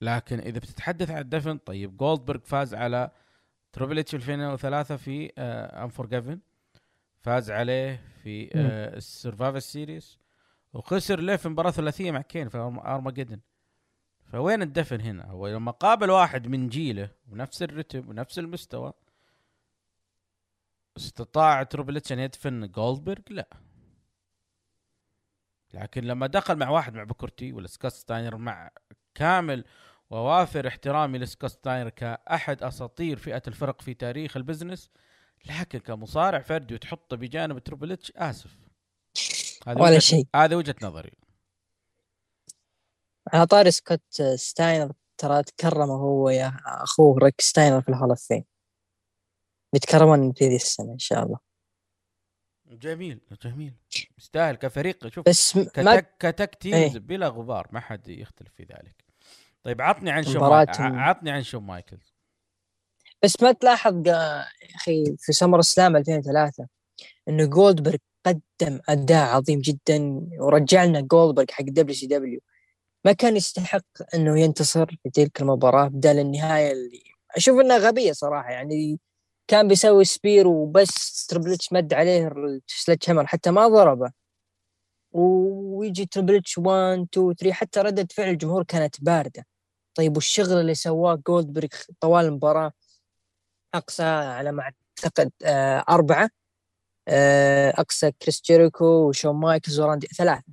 لكن 0.00 0.38
إذا 0.38 0.58
بتتحدث 0.58 1.10
عن 1.10 1.20
الدفن 1.20 1.58
طيب 1.58 1.96
جولدبرغ 1.96 2.40
فاز 2.40 2.74
على 2.74 3.10
Triple 3.72 4.08
H 4.08 4.14
2003 4.14 4.96
في 4.96 5.26
Unforgiven 5.36 6.40
فاز 7.20 7.50
عليه 7.50 8.02
في 8.22 8.50
ال 8.96 9.03
Survivor 9.03 9.58
Series 9.58 10.18
وخسر 10.72 11.20
له 11.20 11.36
في 11.36 11.48
مباراة 11.48 11.70
ثلاثية 11.70 12.10
مع 12.10 12.20
كين 12.20 12.48
في 12.48 12.58
ارماجدن 12.58 13.40
فوين 14.32 14.62
الدفن 14.62 15.00
هنا؟ 15.00 15.24
هو 15.26 15.48
لما 15.48 15.70
قابل 15.70 16.10
واحد 16.10 16.48
من 16.48 16.68
جيله 16.68 17.10
ونفس 17.28 17.62
الرتم 17.62 18.08
ونفس 18.08 18.38
المستوى 18.38 18.92
استطاع 20.96 21.62
Triple 21.62 22.05
H 22.05 22.12
أن 22.12 22.18
يدفن 22.18 22.66
جولدبرغ 22.66 23.22
لا. 23.30 23.48
لكن 25.74 26.04
لما 26.04 26.26
دخل 26.26 26.56
مع 26.56 26.68
واحد 26.68 26.94
مع 26.94 27.04
بوكر 27.04 27.36
تي 27.36 27.52
ولا 27.52 27.66
سكوت 27.66 27.92
ستاينر 27.92 28.36
مع 28.36 28.70
كامل 29.14 29.64
ووافر 30.10 30.68
احترامي 30.68 31.18
لسكوت 31.18 31.50
ستاينر 31.50 31.90
كأحد 31.90 32.62
أساطير 32.62 33.18
فئة 33.18 33.42
الفرق 33.48 33.82
في 33.82 33.94
تاريخ 33.94 34.36
ال 34.36 34.42
business 34.42 34.90
لكن 35.46 35.78
كمصارع 35.78 36.40
فردي 36.40 36.74
وتحطه 36.74 37.16
بجانب 37.16 37.58
Triple 37.58 37.92
H 37.92 38.12
آسف. 38.16 38.56
هذه 39.66 39.82
ولا 39.82 39.98
شيء. 39.98 40.26
هذه 40.36 40.54
وجهة 40.54 40.74
نظري. 40.82 41.12
على 43.32 43.46
طاري 43.46 43.70
سكوت 43.70 44.22
ستاينر 44.34 44.92
ترى 45.18 45.42
تكرم 45.42 45.90
هو 45.90 46.30
يا 46.30 46.56
أخوه 46.66 47.18
ريك 47.18 47.40
ستاينر 47.40 47.80
في 47.80 47.88
ال 47.88 47.92
Hall 47.92 48.08
of 48.08 48.22
Fame. 48.22 48.44
بيتكرمون 49.72 50.32
في 50.32 50.48
ذي 50.48 50.56
السنة 50.56 50.92
إن 50.92 50.98
شاء 50.98 51.24
الله. 51.24 51.38
جميل 52.66 53.20
جميل. 53.42 53.74
يستاهل 54.18 54.56
كفريق 54.56 55.08
شوف 55.08 55.28
بس 55.28 55.58
ك 55.58 55.63
tag 55.63 55.78
ما... 55.78 56.00
ك 56.00 56.14
tag 56.14 56.54
teams 56.54 56.76
إيه؟ 56.76 56.98
بلا 56.98 57.28
غبار 57.28 57.68
ما 57.72 57.80
حد 57.80 58.08
يختلف 58.08 58.52
في 58.54 58.62
ذلك. 58.62 59.09
طيب 59.64 59.82
عطني 59.82 60.10
عن 60.10 60.22
شو 60.22 60.44
عطني 60.98 61.30
عن 61.30 61.42
شون 61.42 61.60
مايكلز. 61.60 62.14
بس 63.22 63.42
ما 63.42 63.52
تلاحظ 63.52 64.06
يا 64.06 64.44
أخي 64.74 65.16
في 65.18 65.32
SummerSlam 65.32 65.96
2003 65.96 66.66
إنه 67.28 67.44
جولدبرغ 67.44 67.96
قدم 68.26 68.80
أداء 68.88 69.36
عظيم 69.36 69.60
جدا 69.60 70.20
ورجع 70.38 70.84
لنا 70.84 71.00
جولدبرغ 71.00 71.46
حق 71.50 71.64
WCW. 71.64 72.40
ما 73.04 73.12
كان 73.12 73.36
يستحق 73.36 73.84
إنه 74.14 74.40
ينتصر 74.40 74.86
في 75.02 75.10
تلك 75.10 75.40
المباراة 75.42 75.88
بدال 75.88 76.18
النهاية 76.18 76.72
اللي 76.72 77.02
أشوف 77.36 77.60
إنها 77.60 77.78
غبية 77.78 78.12
صراحة. 78.12 78.50
يعني 78.50 79.00
كان 79.48 79.68
بيسوي 79.68 80.04
spear 80.04 80.48
وبس 80.48 81.26
Triple 81.26 81.65
H 81.65 81.72
مد 81.72 81.94
عليه 81.94 82.28
ال 82.68 83.10
sledgehammer 83.10 83.26
حتى 83.26 83.50
ما 83.50 83.68
ضربه. 83.68 84.12
ويجي 85.12 86.06
Triple 86.06 86.51
H 86.51 86.58
1 86.58 87.06
2 87.12 87.34
3 87.34 87.52
حتى 87.52 87.80
ردة 87.80 88.08
فعل 88.14 88.28
الجمهور 88.28 88.64
كانت 88.64 89.04
باردة. 89.04 89.46
طيب 89.94 90.16
والشغل 90.16 90.60
اللي 90.60 90.74
سواه 90.74 91.14
جولدبرغ 91.26 91.68
طوال 92.00 92.24
المباراة 92.24 92.72
أقصى 93.74 94.02
على 94.02 94.52
ما 94.52 94.62
أعتقد 94.62 95.32
آه، 95.44 95.84
أربعة 95.88 96.30
آه، 97.08 97.70
أقصى 97.70 98.12
كريس 98.22 98.42
جيريكو 98.46 98.84
وشون 98.84 99.36
مايكلز 99.36 99.80
وراندي 99.80 100.06
ثلاثة. 100.06 100.52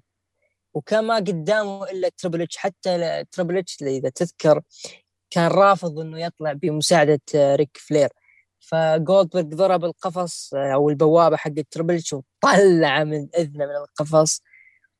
وكان 0.73 1.03
ما 1.05 1.15
قدامه 1.15 1.83
إلا 1.91 2.09
Triple 2.17 2.41
H 2.41 2.57
حتى 2.57 3.23
Triple 3.31 3.57
H 3.57 3.83
إذا 3.83 4.09
تذكر 4.09 4.61
كان 5.31 5.47
رافض 5.51 5.99
إنه 5.99 6.19
يطلع 6.21 6.53
بمساعدة 6.53 7.21
آه، 7.35 7.55
ريك 7.55 7.77
فلير 7.77 8.09
فجولدبرغ 8.59 9.43
ضرب 9.43 9.85
القفص 9.85 10.53
أو 10.53 10.89
البوابة 10.89 11.37
حق 11.37 11.51
Triple 11.71 11.95
H 11.95 12.13
وطلع 12.13 13.03
من 13.03 13.27
إذنه 13.37 13.65
من 13.65 13.75
القفص. 13.75 14.41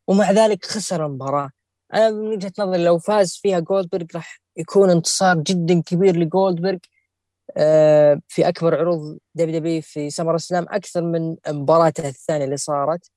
ومع 0.08 0.32
ذلك 0.32 0.66
خسر 0.66 1.06
المباراة. 1.06 1.52
أنا 1.94 2.10
من 2.10 2.28
وجهة 2.28 2.52
نظري 2.60 2.84
لو 2.84 3.00
فاز 3.00 3.38
فيها 3.42 3.60
جولدبرغ 3.60 4.06
راح 4.16 4.42
يكون 4.58 4.90
انتصار 4.90 5.38
جدا 5.38 5.82
كبير 5.82 6.16
لجولدبرغ 6.18 6.78
آه، 7.58 8.22
في 8.28 8.48
أكبر 8.48 8.80
عروض 8.80 9.18
WWE 9.36 9.82
في 9.82 10.10
SummerSlam 10.10 10.66
أكثر 10.70 11.02
من 11.02 11.36
مباراته 11.48 12.08
الثانية 12.08 12.46
اللي 12.46 12.58
صارت 12.58 13.12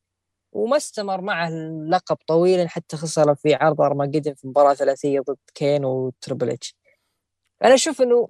وما 0.52 0.76
استمر 0.76 1.20
معه 1.20 1.48
اللقب 1.48 2.16
طويلا 2.26 2.68
حتى 2.68 2.96
خسر 2.96 3.34
في 3.34 3.54
عرض 3.54 3.80
ارماجدن 3.80 4.34
في 4.34 4.46
مباراة 4.48 4.74
ثلاثية 4.74 5.20
ضد 5.20 5.36
كين 5.54 5.84
و 5.84 5.94
Triple 5.94 6.51
H. 6.51 6.76
أنا 7.64 7.74
أشوف 7.74 8.02
إنه 8.02 8.28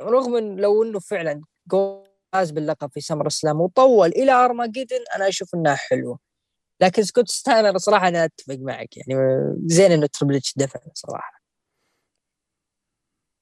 رغم 0.00 0.36
لو 0.38 0.82
إنه 0.82 0.98
فعلا 1.00 1.42
فاز 2.32 2.50
باللقب 2.50 2.90
في 2.92 3.00
SummerSlam 3.00 3.60
وطول 3.60 4.08
إلى 4.08 4.32
أرماجيدن 4.32 5.04
أنا 5.16 5.28
أشوف 5.28 5.54
إنها 5.54 5.74
حلوة. 5.74 6.18
لكن 6.80 7.02
سكوت 7.02 7.28
ستاينر 7.28 7.78
صراحة 7.78 8.08
أنا 8.08 8.24
أتفق 8.24 8.54
معك 8.54 8.96
يعني 8.96 9.14
زين 9.66 9.92
إنه 9.92 10.06
Triple 10.06 10.36
H 10.36 10.54
دفع 10.56 10.80
صراحة. 10.94 11.44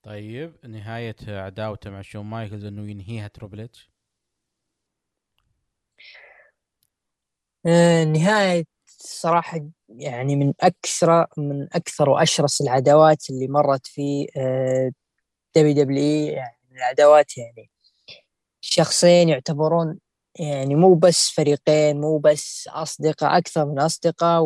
طيب 0.02 0.56
نهاية 0.64 1.16
عداوته 1.28 1.90
مع 1.90 2.02
شون 2.02 2.26
مايكلز 2.26 2.64
إنه 2.64 2.90
ينهيها 2.90 3.28
Triple 3.28 3.60
H 3.60 3.90
آه، 7.66 8.04
نهاية 8.04 8.64
صراحة 8.86 9.60
يعني 9.88 10.36
من 10.36 10.52
أكثر 10.60 11.26
من 11.36 11.68
أكثر 11.72 12.10
وأشرس 12.10 12.60
العداوات 12.60 13.30
اللي 13.30 13.48
مرت 13.48 13.86
في 13.86 14.26
WW 15.56 16.32
يعني 16.32 16.58
العداوات 16.72 17.38
يعني 17.38 17.70
شخصين 18.60 19.28
يعتبرون 19.28 19.98
يعني 20.38 20.74
مو 20.74 20.94
بس 20.94 21.30
فريقين 21.30 22.00
مو 22.00 22.18
بس 22.18 22.68
أصدقاء 22.72 23.38
أكثر 23.38 23.66
من 23.66 23.78
أصدقاء 23.78 24.42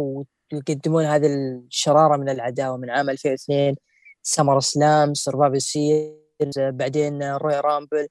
ويقدمون 0.53 1.05
هذه 1.05 1.26
الشرارة 1.26 2.16
من 2.16 2.28
العداوة 2.28 2.76
من 2.76 2.91
عام 2.91 3.11
2002 3.11 3.76
SummerSlam 4.22 5.14
Survivor 5.14 5.61
Series 5.61 6.59
بعدين 6.59 7.22
Royal 7.22 7.61
Rumble 7.61 8.09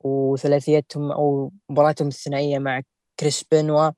وثلاثيتهم 0.00 1.12
أو 1.12 1.52
مباراتهم 1.70 2.08
الثنائية 2.08 2.58
مع 2.58 2.82
كريس 3.20 3.44
بنوا 3.52 3.90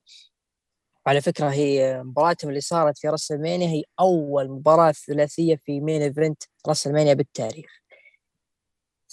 وعلى 1.05 1.21
فكرة 1.21 1.49
هي 1.49 2.03
مباراتهم 2.03 2.49
اللي 2.49 2.61
صارت 2.61 2.97
في 2.97 3.07
WrestleMania 3.09 3.67
هي 3.67 3.83
أول 3.99 4.49
مباراة 4.49 4.91
ثلاثية 4.91 5.55
في 5.65 5.79
main 5.81 6.01
event 6.01 6.43
WrestleMania 6.67 7.13
بالتاريخ. 7.13 7.82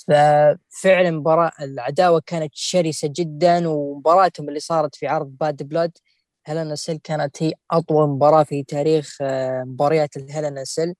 ففعلا 0.08 1.10
مباراة 1.10 1.52
العداوة 1.60 2.22
كانت 2.26 2.50
شرسة 2.54 3.08
جدا 3.16 3.68
ومباراتهم 3.68 4.48
اللي 4.48 4.60
صارت 4.60 4.94
في 4.94 5.06
عرض 5.06 5.26
Bad 5.40 5.62
Blood 5.62 5.98
Hell 6.46 6.65
in 6.65 6.74
a 6.74 6.79
Cell 6.79 6.96
كانت 7.04 7.42
هي 7.42 7.52
أطول 7.70 8.08
مباراة 8.08 8.42
في 8.42 8.62
تاريخ 8.62 9.16
آه، 9.22 9.64
مباريات 9.66 10.16
ال 10.16 10.23
Hell 10.23 10.51
in 10.51 10.64
a 10.64 10.69
Cell. 10.69 10.94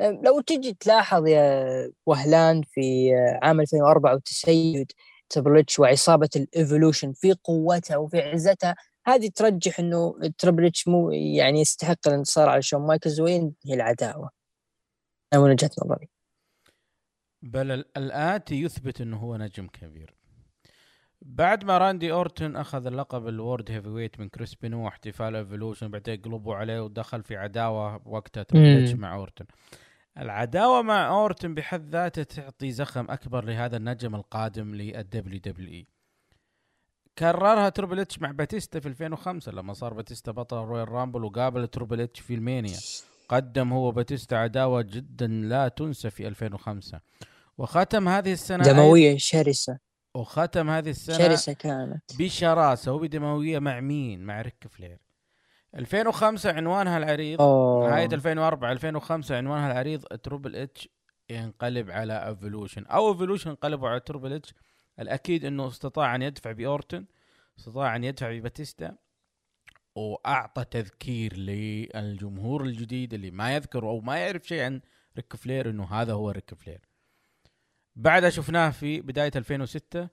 لو 0.00 0.40
تجي 0.40 0.74
تلاحظ 0.80 1.26
يا 1.26 1.90
وهلان 2.06 2.62
في 2.62 3.14
آه، 3.16 3.46
عام 3.46 3.60
2004 3.60 4.14
وتسيد 4.14 4.92
Triple 5.28 5.71
H 5.71 5.78
وعصابة 5.78 6.28
ال 6.36 6.44
Evolution 6.44 7.12
في 7.12 7.32
قوتها 7.44 7.96
وفي 7.96 8.20
عزتها 8.20 8.76
هذه 9.06 9.30
ترجح 9.34 9.80
إنه 9.80 10.14
Triple 10.38 10.66
H 10.66 10.88
مو 10.88 11.10
يعني 11.10 11.60
يستحق 11.60 12.08
الانتصار 12.08 12.48
على 12.48 12.62
شون 12.62 12.86
مايكلز 12.86 13.20
وينهي 13.20 13.52
العداوة؟ 13.68 14.30
من 15.34 15.40
وجهة 15.40 15.70
نظري؟ 15.84 16.13
بل 17.44 17.70
الآتي 17.96 18.62
يثبت 18.62 19.00
إنه 19.00 19.16
هو 19.16 19.36
نجم 19.36 19.66
كبير. 19.66 20.14
بعد 21.22 21.64
ما 21.64 21.78
راندي 21.78 22.12
اورتون 22.12 22.56
أخذ 22.56 22.86
اللقب 22.86 23.28
ال 23.28 23.70
World 23.70 23.88
Heavyweight 23.88 24.20
من 24.20 24.28
كريس 24.28 24.54
بينو 24.54 24.84
واحتفال 24.84 25.36
Evolution 25.36 25.88
بعدين 25.88 26.22
قلبوا 26.22 26.54
عليه 26.54 26.80
ودخل 26.80 27.22
في 27.22 27.36
عداوة 27.36 28.08
وقتها 28.08 28.42
Triple 28.42 28.82
H 28.82 28.94
مع 28.94 29.14
اورتون 29.14 29.46
العداوة 30.18 30.82
مع 30.82 31.08
اورتون 31.08 31.54
بحد 31.54 31.88
ذاته 31.90 32.22
تعطي 32.22 32.70
زخم 32.72 33.10
أكبر 33.10 33.44
لهذا 33.44 33.76
النجم 33.76 34.14
القادم 34.14 34.74
لل 34.74 35.40
WWE 35.44 35.86
كررها 37.18 37.68
Triple 37.68 38.00
H 38.00 38.18
مع 38.18 38.30
باتيستا 38.30 38.80
في 38.80 38.88
2005 38.88 39.52
لما 39.52 39.72
صار 39.72 39.94
باتيستا 39.94 40.32
بطل 40.32 40.56
Royal 40.56 40.88
Rumble 40.88 41.24
وقابل 41.24 41.68
Triple 41.68 42.00
H 42.00 42.20
في 42.20 42.34
WrestleMania. 42.34 42.78
قدم 43.28 43.72
هو 43.72 43.90
باتيستا 43.90 44.34
عداوة 44.34 44.82
جدا 44.82 45.26
لا 45.26 45.68
تنسى 45.68 46.10
في 46.10 46.28
2005 46.28 47.00
وختم 47.58 48.08
هذه 48.08 48.32
السنة 48.32 48.64
دموية 48.64 49.16
شرسة. 49.18 49.78
وختم 50.14 50.70
هذه 50.70 50.90
السنة 50.90 51.18
شرسة 51.18 51.52
كانت. 51.52 52.02
بشراسة 52.18 52.92
وبدموية 52.92 53.58
مع 53.58 53.80
مين؟ 53.80 54.24
مع 54.24 54.40
ريك 54.40 54.66
فلير. 54.70 54.98
2005 55.74 56.52
عنوانها 56.52 56.98
العريض. 56.98 57.42
أوه. 57.42 57.90
نهاية 57.90 58.08
2004 58.12 58.72
2005 58.72 59.36
عنوانها 59.36 59.72
العريض. 59.72 60.04
Triple 60.04 60.56
H 60.56 60.88
ينقلب 61.30 61.90
على 61.90 62.28
Evolution 62.28 62.86
أو 62.86 63.12
Evolution 63.12 63.50
انقلبوا 63.50 63.88
على 63.88 64.00
Triple 64.00 64.32
H 64.32 64.54
الأكيد 65.00 65.44
إنه 65.44 65.68
استطاع 65.68 66.14
أن 66.14 66.22
يدفع 66.22 66.52
بأورتن 66.52 67.06
استطاع 67.58 67.96
أن 67.96 68.04
يدفع 68.04 68.38
بباتيستا. 68.38 68.96
وأعطى 69.96 70.64
تذكير 70.64 71.36
للجمهور 71.36 72.64
الجديد 72.64 73.14
اللي 73.14 73.30
ما 73.30 73.54
يذكر 73.54 73.88
أو 73.88 74.00
ما 74.00 74.16
يعرف 74.16 74.42
شيء 74.46 74.62
عن 74.62 74.80
ريك 75.16 75.36
فلير 75.36 75.70
إنه 75.70 75.84
هذا 75.84 76.12
هو 76.12 76.30
ريك 76.30 76.54
فلير. 76.54 76.80
بعدها 77.96 78.30
شفناه 78.30 78.70
في 78.70 79.00
بداية 79.00 79.30
2006 79.36 80.08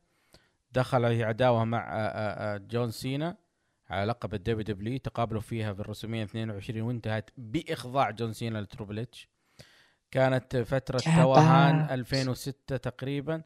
دخل 0.72 1.16
في 1.16 1.24
عداوة 1.24 1.66
مع 1.66 1.80
آه، 1.80 2.08
آه، 2.08 2.56
آه، 2.56 2.58
جون 2.58 2.92
سينا 2.92 3.38
على 3.90 4.06
لقب 4.06 4.34
ال 4.34 4.62
WW 4.62 4.98
تقابلوا 4.98 5.42
فيها 5.42 5.74
في 5.74 5.80
WrestleMania 5.80 6.24
22 6.24 6.82
وانتهت 6.82 7.30
بإخضاع 7.38 8.12
جون 8.12 8.34
سينا 8.34 8.62
ل 8.62 8.67
Triple 8.67 9.00
H. 9.00 9.30
كانت 10.12 10.58
فترة 10.58 11.00
توهان 11.00 11.88
2006 11.92 12.78
تقريبا 12.78 13.42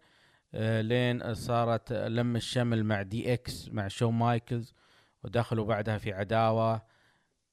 لين 0.81 1.33
صارت 1.33 1.93
لم 1.93 2.36
الشمل 2.36 2.83
مع 2.83 3.01
DX 3.01 3.70
مع 3.69 3.88
شون 3.88 4.13
مايكلز 4.13 4.73
ودخلوا 5.23 5.65
بعدها 5.65 5.97
في 5.97 6.13
عداوة 6.13 6.81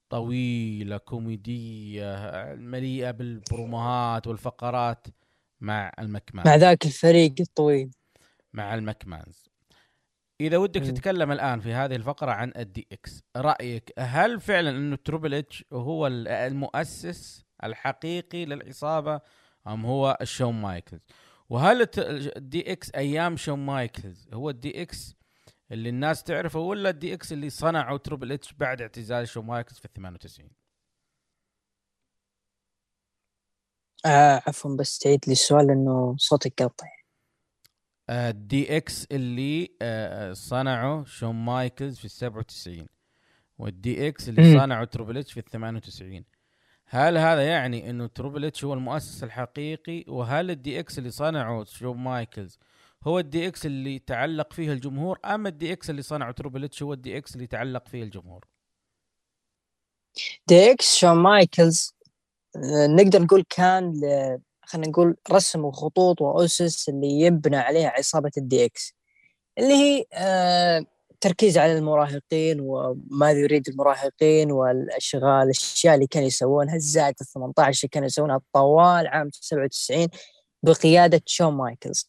طويلة 0.08 0.96
كوميدية 0.96 2.44
مليئة 2.58 3.10
بالبروموهات 3.10 4.26
والفقرات. 4.26 5.06
مع 5.62 5.92
المكمان 5.98 6.46
مع 6.46 6.56
ذاك 6.56 6.86
الفريق 6.86 7.34
الطويل. 7.40 7.90
مع 8.52 8.74
ال 8.74 8.82
McMahons. 8.82 9.48
إذا 10.40 10.56
ودك 10.56 10.80
تتكلم 10.80 11.32
الآن 11.32 11.60
في 11.60 11.72
هذه 11.72 11.96
الفقرة 11.96 12.30
عن 12.30 12.52
ال 12.56 12.86
DX 12.92 13.22
رأيك 13.36 13.92
هل 13.98 14.40
فعلا 14.40 14.70
إنه 14.70 14.96
Triple 14.96 15.34
H 15.34 15.64
هو 15.72 16.06
المؤسس 16.06 17.44
الحقيقي 17.64 18.44
للعصابة 18.44 19.20
أم 19.66 19.86
هو 19.86 20.18
شون 20.22 20.54
مايكلز 20.54 21.00
وهل 21.48 21.88
ال 21.98 22.72
DX 22.72 22.90
أيام 22.94 23.36
شون 23.36 23.58
مايكلز 23.58 24.28
هو 24.34 24.50
ال 24.50 24.82
DX 24.82 25.16
اللي 25.72 25.88
الناس 25.88 26.22
تعرفه 26.22 26.60
ولا 26.60 26.90
ال 26.90 27.14
DX 27.14 27.32
اللي 27.32 27.50
صنعه 27.50 27.96
Triple 27.96 28.32
H 28.32 28.52
بعد 28.52 28.80
اعتزال 28.82 29.28
شون 29.28 29.46
مايكلز 29.46 29.78
في 29.78 29.84
ال 29.84 29.92
98 29.92 30.50
آه 34.06 34.42
عفوا 34.46 34.76
بس 34.76 34.98
تعيد 34.98 35.20
لي 35.26 35.32
السؤال 35.32 35.66
لأنه 35.66 36.14
صوتك 36.18 36.62
قطع. 36.62 36.86
ال 38.10 38.76
DX 38.76 39.06
اللي 39.12 39.68
آه 39.82 40.32
صنعه 40.32 41.04
شون 41.04 41.34
مايكلز 41.34 41.98
في 41.98 42.04
ال 42.04 42.10
97 42.10 42.86
وال 43.58 44.08
DX 44.08 44.28
اللي 44.28 44.58
صنعه 44.58 44.84
Triple 44.84 45.18
H 45.18 45.32
في 45.32 45.40
ال 45.40 45.44
98 45.44 46.24
هل 46.86 47.18
هذا 47.18 47.46
يعني 47.46 47.90
إنه 47.90 48.06
Triple 48.06 48.44
H 48.44 48.64
هو 48.64 48.74
المؤسس 48.74 49.24
الحقيقي؟ 49.24 50.04
وهل 50.08 50.50
ال 50.50 50.80
DX 50.80 50.98
اللي 50.98 51.10
صنعه 51.10 51.64
شون 51.64 51.96
مايكلز 51.96 52.58
هو 53.04 53.18
ال 53.18 53.48
DX 53.48 53.66
اللي 53.66 53.98
تعلق 53.98 54.52
فيه 54.52 54.72
الجمهور 54.72 55.18
أم 55.24 55.46
ال 55.46 55.72
DX 55.72 55.90
اللي 55.90 56.02
صنعه 56.02 56.32
Triple 56.32 56.64
H 56.64 56.82
هو 56.82 56.92
ال 56.92 57.16
DX 57.16 57.34
اللي 57.34 57.46
تعلق 57.46 57.88
فيه 57.88 58.02
الجمهور؟ 58.02 58.44
DX 60.46 60.96
شون 60.96 61.16
مايكلز 61.16 61.94
آه، 62.01 62.01
نقدر 62.96 63.22
نقول 63.22 63.44
كان 63.50 64.00
خلينا 64.62 64.88
نقول 64.88 65.16
رسم 65.32 65.64
وخطوط 65.64 66.20
وأسس 66.20 66.88
اللي 66.88 67.20
يبنى 67.20 67.56
عليها 67.56 67.88
عصابة 67.88 68.30
ال 68.36 68.64
DX 68.64 68.94
اللي 69.58 69.74
هي 69.74 70.04
آه 70.12 70.86
تركيز 71.20 71.58
على 71.58 71.78
المراهقين 71.78 72.60
وماذا 72.60 73.38
يريد 73.38 73.68
المراهقين 73.68 74.52
والأشغال 74.52 75.42
الأشياء 75.42 75.94
اللي 75.94 76.06
كانوا 76.06 76.28
يسوونها 76.28 76.74
الزائد 76.76 77.14
ال 77.20 77.26
18 77.26 77.80
اللي 77.84 77.88
كانوا 77.88 78.06
يسوونها 78.06 78.40
طوال 78.52 79.06
عام 79.06 79.30
97 79.32 80.08
بقيادة 80.62 81.22
شون 81.26 81.54
مايكلز. 81.54 82.06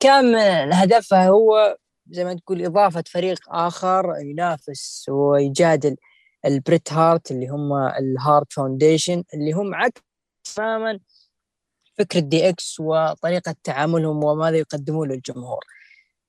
كان 0.00 0.34
هدفها 0.72 1.28
هو 1.28 1.76
زي 2.10 2.24
ما 2.24 2.34
تقول 2.34 2.64
إضافة 2.64 3.04
فريق 3.06 3.38
آخر 3.48 4.14
ينافس 4.20 5.06
ويجادل 5.08 5.96
البريت 6.44 6.92
هارت 6.92 7.30
اللي 7.30 7.48
هم 7.48 7.72
ال 7.72 7.88
Hart 7.88 8.52
Foundation 8.52 9.24
اللي 9.34 9.52
هم 9.52 9.74
عكس 9.74 10.02
تماما 10.54 10.98
فكره 11.98 12.20
DX 12.20 12.80
وطريقة 12.80 13.54
تعاملهم 13.64 14.24
وماذا 14.24 14.56
يقدمون 14.58 15.08
للجمهور. 15.08 15.64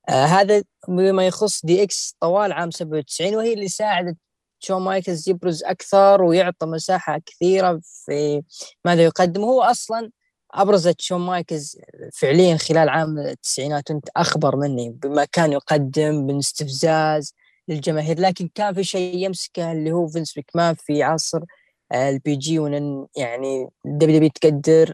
آه 0.10 0.26
هذا 0.26 0.64
بما 0.88 1.28
يخص 1.28 1.66
DX 1.66 2.16
طوال 2.20 2.52
عام 2.52 2.72
97 2.72 3.36
وهي 3.36 3.54
اللي 3.54 3.68
ساعدت 3.68 4.18
شون 4.60 4.82
مايكلز 4.82 5.30
يبرز 5.30 5.64
أكثر 5.64 6.24
ويعطى 6.24 6.66
مساحة 6.66 7.20
كثيرة 7.26 7.80
في 7.84 8.44
ماذا 8.86 9.04
يقدم 9.04 9.42
هو 9.42 9.62
أصلا 9.62 10.12
أبرزت 10.54 11.02
شون 11.02 11.22
مايكلز 11.22 11.78
فعليا 12.14 12.58
خلال 12.58 12.90
عام 12.90 13.20
التسعينات 13.20 13.92
وانت 13.92 14.10
أخبر 14.18 14.56
مني 14.56 14.90
بما 14.90 15.26
كان 15.26 15.52
يقدم 15.52 16.16
من 16.16 16.38
استفزاز 16.38 17.34
للجماهير. 17.68 18.20
لكن 18.20 18.50
كان 18.56 18.74
في 18.74 18.84
شيء 18.84 19.18
يمسكه 19.18 19.72
اللي 19.72 19.92
هو 19.92 20.08
فينس 20.08 20.38
مكمان 20.38 20.76
في 20.76 21.04
عصر 21.04 21.40
ال 21.94 22.36
PG 22.36 22.60
وإن 22.60 23.08
يعني 23.18 23.70
دبليو 23.86 24.30
تقدر 24.30 24.94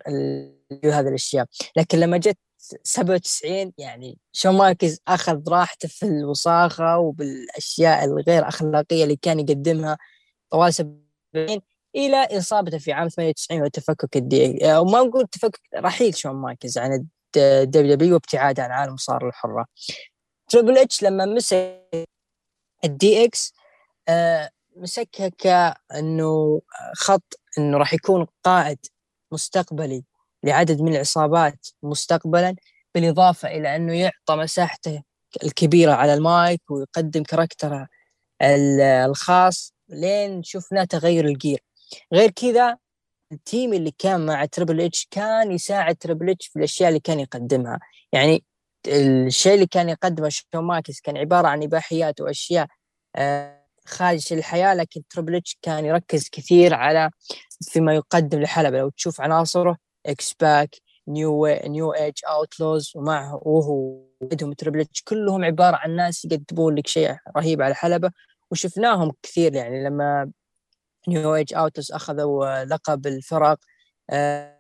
هذه 0.86 1.08
الأشياء. 1.08 1.46
لكن 1.78 2.00
لما 2.00 2.18
جت 2.18 2.38
97 2.84 3.74
يعني 3.78 4.18
شون 4.32 4.56
مايكلز 4.58 5.00
أخذ 5.08 5.50
راحته 5.50 5.88
في 5.88 6.06
الوساخة 6.06 6.98
وبالأشياء 6.98 8.06
الغير 8.06 8.48
أخلاقية 8.48 9.04
اللي 9.04 9.16
كان 9.16 9.40
يقدمها 9.40 9.98
طوال 10.52 10.74
97 10.74 11.00
إلى 11.96 12.28
إصابته 12.38 12.78
في 12.78 12.92
عام 12.92 13.08
98 13.08 13.62
وتفكك 13.62 14.18
ال 14.18 14.39
D 14.39 14.60
وما 14.64 15.00
نقول 15.04 15.28
تفكك 15.28 15.60
رحيل 15.76 16.16
شون 16.16 16.36
مايكلز 16.36 16.78
عن 16.78 17.08
ال 17.38 17.96
WW 17.96 18.14
وابتعاده 18.14 18.64
عن 18.64 18.72
عالم 18.72 18.94
المصارعة 18.94 19.28
الحرة. 19.28 19.66
Triple 20.50 20.78
H 20.78 21.04
لما 21.04 21.26
مسك 21.26 21.90
ال 22.84 23.26
DX 23.26 23.54
آه 24.08 24.50
مسكها 24.76 25.30
كأنه 25.30 26.62
خط 26.94 27.40
إنه 27.58 27.78
راح 27.78 27.94
يكون 27.94 28.28
قائد 28.44 28.80
مستقبلي 29.32 30.04
لعدد 30.44 30.82
من 30.82 30.94
العصابات 30.94 31.68
مستقبلا 31.84 32.56
بالإضافة 32.96 33.48
إلى 33.48 33.76
إنه 33.76 33.94
يعطى 33.94 34.36
مساحته 34.36 35.04
الكبيرة 35.44 35.92
على 35.94 36.14
المايك 36.14 36.62
ويقدم 36.72 37.24
character 37.24 37.81
ه 37.81 37.88
الخاص 39.06 39.74
لين 39.90 40.44
شفنا 40.44 40.86
تغير 40.86 41.26
ال 41.26 41.31
gear. 41.31 41.60
غير 42.14 42.32
كذا 42.32 42.78
ال 43.32 43.40
team 43.40 43.74
اللي 43.74 43.92
كان 43.98 44.26
مع 44.26 44.46
تريبل 44.46 44.82
اتش 44.82 45.08
كان 45.12 45.52
يساعد 45.52 45.96
تريبل 45.96 46.30
اتش 46.30 46.48
في 46.48 46.60
الأشياء 46.60 46.90
اللي 46.90 47.00
كان 47.00 47.20
يقدمها. 47.20 47.80
يعني 48.12 48.44
الشيء 48.88 49.54
اللي 49.54 49.68
كان 49.68 49.90
يقدمه 49.90 50.30
شون 50.30 50.64
مايكلز 50.64 51.02
كان 51.02 51.18
عبارة 51.18 51.48
عن 51.48 51.64
إباحيات 51.64 52.22
وأشياء 52.22 52.68
آه، 53.16 53.60
خارج 53.86 54.34
الحياة 54.34 54.74
لكن 54.74 55.02
تريبل 55.10 55.36
إتش 55.36 55.58
كان 55.62 55.86
يركز 55.86 56.30
كثير 56.30 56.74
على 56.74 57.12
فيما 57.62 57.96
يقدم 57.96 58.40
للحلبه 58.40 58.78
لو 58.80 58.90
تشوف 58.90 59.22
عناصره 59.22 59.78
إكس 60.06 60.34
باك 60.34 60.76
نيو 61.08 61.48
نيو 61.48 61.94
إيج 61.94 62.14
اوتلوز 62.28 62.92
ومعه 62.96 63.40
وهو 63.44 64.02
عندهم 64.32 64.54
تريبل 64.54 64.80
إتش 64.80 65.04
كلهم 65.04 65.46
عبارة 65.46 65.76
عن 65.76 65.96
ناس 65.96 66.26
يقدمون 66.26 66.76
لك 66.76 66.88
شيء 66.88 67.16
رهيب 67.38 67.62
على 67.62 67.72
الحلبه 67.72 68.12
وشفناهم 68.52 69.12
كثير 69.24 69.56
يعني 69.56 69.84
لما 69.84 70.32
نيو 71.08 71.36
إيج 71.36 71.54
اوتلوز 71.54 71.92
أخذوا 71.92 72.66
لقب 72.66 73.08
الفرق 73.08 73.60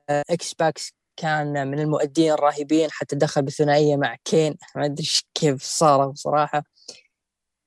إكس 0.10 0.54
باكس 0.54 0.94
كان 1.20 1.68
من 1.68 1.80
المؤدين 1.80 2.32
الرهيبين 2.32 2.92
حتى 2.92 3.16
دخل 3.16 3.42
بثنائيه 3.42 3.96
مع 3.98 4.16
كين. 4.26 4.58
ما 4.76 4.86
أدري 4.86 5.08
كيف 5.34 5.64
صاروا 5.64 6.12
بصراحة. 6.12 6.64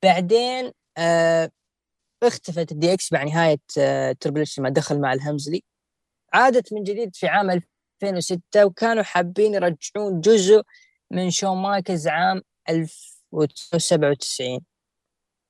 بعدين 0.02 0.72
آه 0.98 1.50
اختفت 2.22 2.72
الدي 2.72 2.92
إكس 2.92 3.12
مع 3.12 3.22
نهاية 3.24 3.60
آه 3.78 4.12
تربل 4.12 4.40
اتش 4.40 4.58
لما 4.58 4.68
دخل 4.70 5.00
مع 5.00 5.12
الهيلمزلي. 5.12 5.62
عادت 6.34 6.72
من 6.72 6.82
جديد 6.84 7.16
في 7.16 7.28
عام 7.28 7.50
2006 8.02 8.64
وكانوا 8.66 9.02
حابين 9.02 9.54
يرجعون 9.54 10.20
جزء 10.20 10.62
من 11.10 11.30
شون 11.30 11.56
مايكلز 11.62 12.08
عام 12.08 12.42
1997 12.70 14.60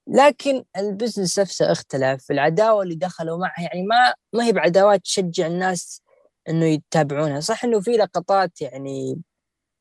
لكن 0.06 0.64
ال 0.76 0.83
business 0.83 1.38
نفسه 1.38 1.72
اختلف. 1.72 2.30
العداوة 2.30 2.82
اللي 2.82 2.94
دخلوا 2.94 3.38
معها 3.38 3.62
يعني 3.62 3.82
ما 3.82 4.14
ما 4.32 4.44
هي 4.44 4.52
بعداوات 4.52 5.00
تشجع 5.04 5.46
الناس 5.46 6.01
إنه 6.48 6.66
يتابعونها. 6.66 7.40
صح 7.40 7.64
إنه 7.64 7.80
في 7.80 7.90
لقطات 7.90 8.60
يعني 8.62 9.22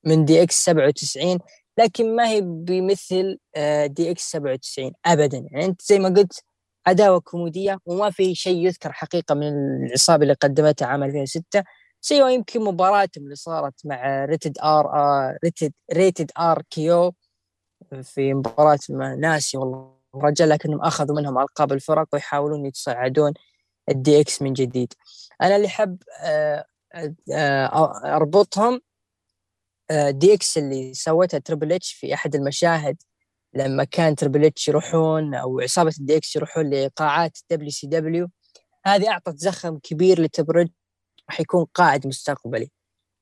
من 0.06 0.26
دي 0.26 0.44
إكس 0.44 0.64
97 0.64 1.40
لكن 1.78 2.16
ما 2.16 2.30
هي 2.30 2.42
بمثل 2.42 3.40
آه، 3.56 3.86
دي 3.86 4.12
إكس 4.12 4.32
97 4.32 4.92
ابدا. 5.06 5.48
يعني 5.52 5.66
أنت 5.66 5.82
زي 5.82 6.00
ما 6.00 6.10
قلت 6.10 6.44
عداوه 6.88 7.20
كوميدية 7.20 7.80
وما 7.86 8.10
في 8.12 8.36
شيء 8.36 8.66
يذكر 8.66 8.92
حقيقة 8.92 9.36
من 9.36 9.86
العصابة 9.86 10.24
اللي 10.24 10.34
قدمتها 10.34 10.86
عام 10.86 11.04
2006 11.04 11.64
سوى 12.02 12.34
يمكن 12.34 12.62
مباراتهم 12.64 13.24
اللي 13.24 13.36
صارت 13.36 13.86
مع 13.86 14.26
ريتد 14.26 14.58
آر 14.60 14.86
ريتد 15.44 15.74
ريتد 15.94 16.32
آر 16.40 16.62
كيو 16.70 17.14
في 18.04 18.34
مباراة 18.34 18.80
ناسي 19.20 19.58
والله 19.58 20.02
الرجال 20.16 20.50
لكنهم 20.50 20.82
أخذوا 20.82 21.16
منهم 21.16 21.40
ألقاب 21.40 21.74
الفرق 21.74 22.08
ويحاولون 22.14 22.66
يتصعدون 22.66 23.34
الدي 23.92 24.22
إكس 24.22 24.42
من 24.42 24.54
جديد. 24.54 24.94
أنا 25.42 25.56
اللي 25.56 25.70
حب 25.70 25.98
آه، 26.24 26.66
آه، 27.34 28.16
أربطهم 28.16 28.82
دي 30.10 30.34
إكس 30.34 30.58
اللي 30.58 30.94
سوتها 30.94 31.38
تربل 31.38 31.74
اتش 31.74 31.94
في 31.94 32.14
أحد 32.14 32.36
المشاهد 32.36 32.98
لما 33.54 33.84
كان 33.84 34.16
تربل 34.16 34.46
اتش 34.46 34.68
يروحون 34.68 35.36
أو 35.36 35.60
عصابة 35.60 35.94
الدي 36.00 36.18
إكس 36.18 36.36
يروحون 36.36 36.70
لقاعات 36.70 37.38
دبليو 37.52 37.70
سي 37.70 37.88
دبليو 37.88 38.30
هذه 38.86 39.10
أعطت 39.10 39.38
زخم 39.38 39.80
كبير 39.80 40.22
لتبرج 40.22 40.70
راح 41.30 41.42
يكون 41.42 41.66
قائد 41.74 42.08
مستقبلي. 42.08 42.72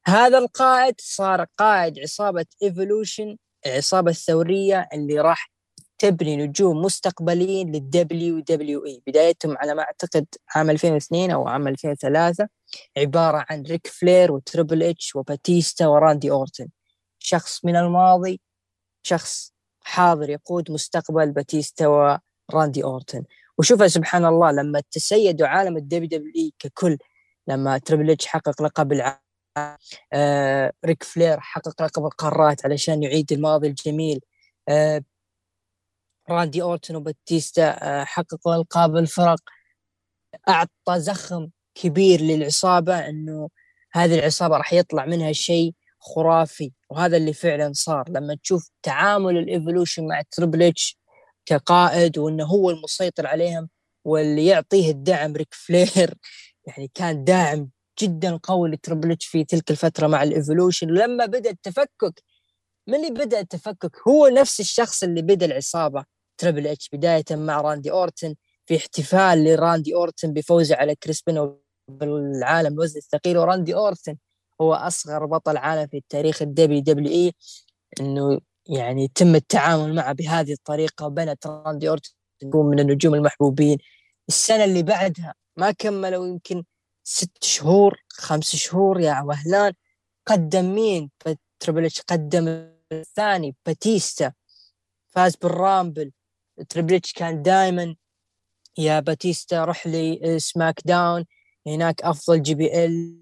هذا 0.06 0.38
القائد 0.38 0.96
صار 1.00 1.46
قائد 1.58 2.00
عصابة 2.00 2.46
ايفولوشن 2.64 3.38
العصابة 3.66 4.12
الثورية 4.12 4.90
اللي 4.94 5.20
راح 5.20 5.52
تبني 6.00 6.36
نجوم 6.36 6.82
مستقبليين 6.82 7.72
للدبليو 7.72 8.40
دبليو 8.40 8.86
اي 8.86 9.02
بدايتهم 9.08 9.58
على 9.58 9.76
ما 9.76 9.82
أعتقد 9.84 10.26
عام 10.56 10.70
2002 10.70 11.32
أو 11.32 11.48
عام 11.48 11.68
2003 11.68 12.48
عبارة 12.98 13.46
عن 13.50 13.64
ريك 13.64 13.88
فلير 13.88 14.32
وتريبل 14.32 14.84
إتش 14.84 15.16
وباتيستا 15.16 15.88
وراندي 15.88 16.32
أورتن. 16.32 16.68
شخص 17.20 17.66
من 17.66 17.76
الماضي 17.76 18.42
شخص 19.04 19.54
حاضر 19.82 20.30
يقود 20.30 20.72
مستقبل 20.72 21.32
باتيستا 21.32 21.88
وراندي 22.50 22.84
أورتن. 22.84 23.24
وشوفها 23.58 23.88
سبحان 23.88 24.26
الله 24.26 24.52
لما 24.52 24.82
تسيدوا 24.92 25.48
عالم 25.48 25.78
الدبليو 25.78 26.10
دبليو 26.10 26.34
اي 26.36 26.54
ككل 26.60 26.98
لما 27.48 27.78
تريبل 27.78 28.12
إتش 28.12 28.26
حقق 28.26 28.62
لقب 28.62 28.92
العالم 28.94 29.20
آه 30.14 30.74
ريك 30.86 31.04
فلير 31.04 31.40
حقق 31.40 31.82
لقب 31.84 32.06
القارات 32.06 32.66
علشان 32.66 33.04
يعيد 33.04 33.32
الماضي 33.34 33.68
الجميل. 33.68 34.20
آه 34.70 35.04
راندي 36.32 36.62
أورتون 36.62 36.96
وباتيستا 36.96 37.62
آه، 37.84 38.04
حققوا 38.04 38.56
ألقاب 38.56 38.98
الفرق. 38.98 39.40
أعطى 40.50 41.00
زخم 41.00 41.50
كبير 41.76 42.22
للعصابة 42.22 43.10
إنه 43.10 43.50
هذه 43.94 44.20
العصابة 44.20 44.58
راح 44.58 44.74
يطلع 44.74 45.06
منها 45.06 45.32
شيء 45.32 45.74
خرافي 46.00 46.72
وهذا 46.90 47.18
اللي 47.18 47.34
فعلا 47.34 47.72
صار. 47.74 48.10
لما 48.10 48.36
تشوف 48.44 48.70
تعامل 48.84 49.38
الإيفولوشن 49.38 50.08
مع 50.08 50.22
تريبل 50.32 50.64
إتش 50.64 50.98
كقائد 51.46 52.18
وإنه 52.18 52.46
هو 52.46 52.70
المسيطر 52.70 53.28
عليهم 53.28 53.70
واللي 54.06 54.46
يعطيه 54.46 54.92
الدعم 54.92 55.36
ريك 55.36 55.54
فلير 55.54 56.14
يعني 56.68 56.92
كان 56.94 57.24
داعم 57.24 57.70
جدا 58.02 58.38
قوي 58.44 58.70
لتريبل 58.70 59.12
إتش 59.12 59.26
في 59.26 59.44
تلك 59.44 59.72
الفترة 59.72 60.08
مع 60.08 60.24
الإيفولوشن. 60.24 60.92
ولما 60.92 61.26
بدأ 61.26 61.50
التفكك 61.50 62.24
من 62.88 62.96
اللي 62.96 63.10
بدأ 63.10 63.40
التفكك؟ 63.40 63.92
هو 64.08 64.28
نفس 64.28 64.60
الشخص 64.60 65.04
اللي 65.04 65.22
بدأ 65.22 65.46
العصابة. 65.46 66.06
تريبل 66.40 66.68
اتش 66.68 66.90
بداية 66.94 67.26
مع 67.32 67.62
راندي 67.62 67.92
أورتن 67.92 68.36
في 68.66 68.78
احتفال 68.78 69.44
لراندي 69.44 69.96
أورتن 69.96 70.34
بفوزه 70.34 70.76
على 70.76 70.96
كريس 70.96 71.22
بينو 71.22 71.62
بالعالم 71.88 72.74
الوزن 72.74 72.98
الثقيل. 72.98 73.38
وراندي 73.38 73.76
أورتن 73.76 74.18
هو 74.62 74.74
أصغر 74.74 75.26
بطل 75.26 75.58
عالم 75.58 75.88
في 75.88 76.04
تاريخ 76.10 76.42
الدبليو 76.42 76.82
دبليو 76.82 77.12
إي 77.12 77.34
إنه 78.00 78.40
يعني 78.66 79.04
يتم 79.04 79.36
التعامل 79.36 79.96
معه 79.96 80.14
بهذه 80.14 80.54
الطريقة 80.54 81.06
وبنت 81.06 81.48
راندي 81.48 81.90
أورتن 81.90 82.12
يكون 82.44 82.66
من 82.66 82.80
النجوم 82.80 83.16
المحبوبين. 83.16 83.78
السنة 84.30 84.64
اللي 84.64 84.84
بعدها 84.84 85.34
ما 85.58 85.72
كملوا 85.72 86.28
يمكن 86.28 86.64
ست 87.04 87.44
شهور 87.44 88.00
خمس 88.10 88.56
شهور 88.56 89.00
يا 89.00 89.22
وهلان. 89.22 89.74
قدم 90.26 90.76
مين؟ 90.76 91.12
تريبل 91.60 91.86
اتش 91.86 92.02
قدم 92.02 92.72
الثاني 92.92 93.56
باتيستا. 93.66 94.34
فاز 95.08 95.36
بالرامبل. 95.36 96.12
تريبل 96.70 96.97
اتش 96.97 97.14
كان 97.14 97.42
دائما 97.42 97.96
يا 98.78 99.00
باتيستا 99.00 99.66
روح 99.66 99.88
لي 99.88 100.40
سماك 100.40 100.82
داون 100.86 101.26
هناك 101.68 102.02
أفضل 102.02 102.42
جي 102.42 102.56
بي 102.56 102.86
إل. 102.86 103.20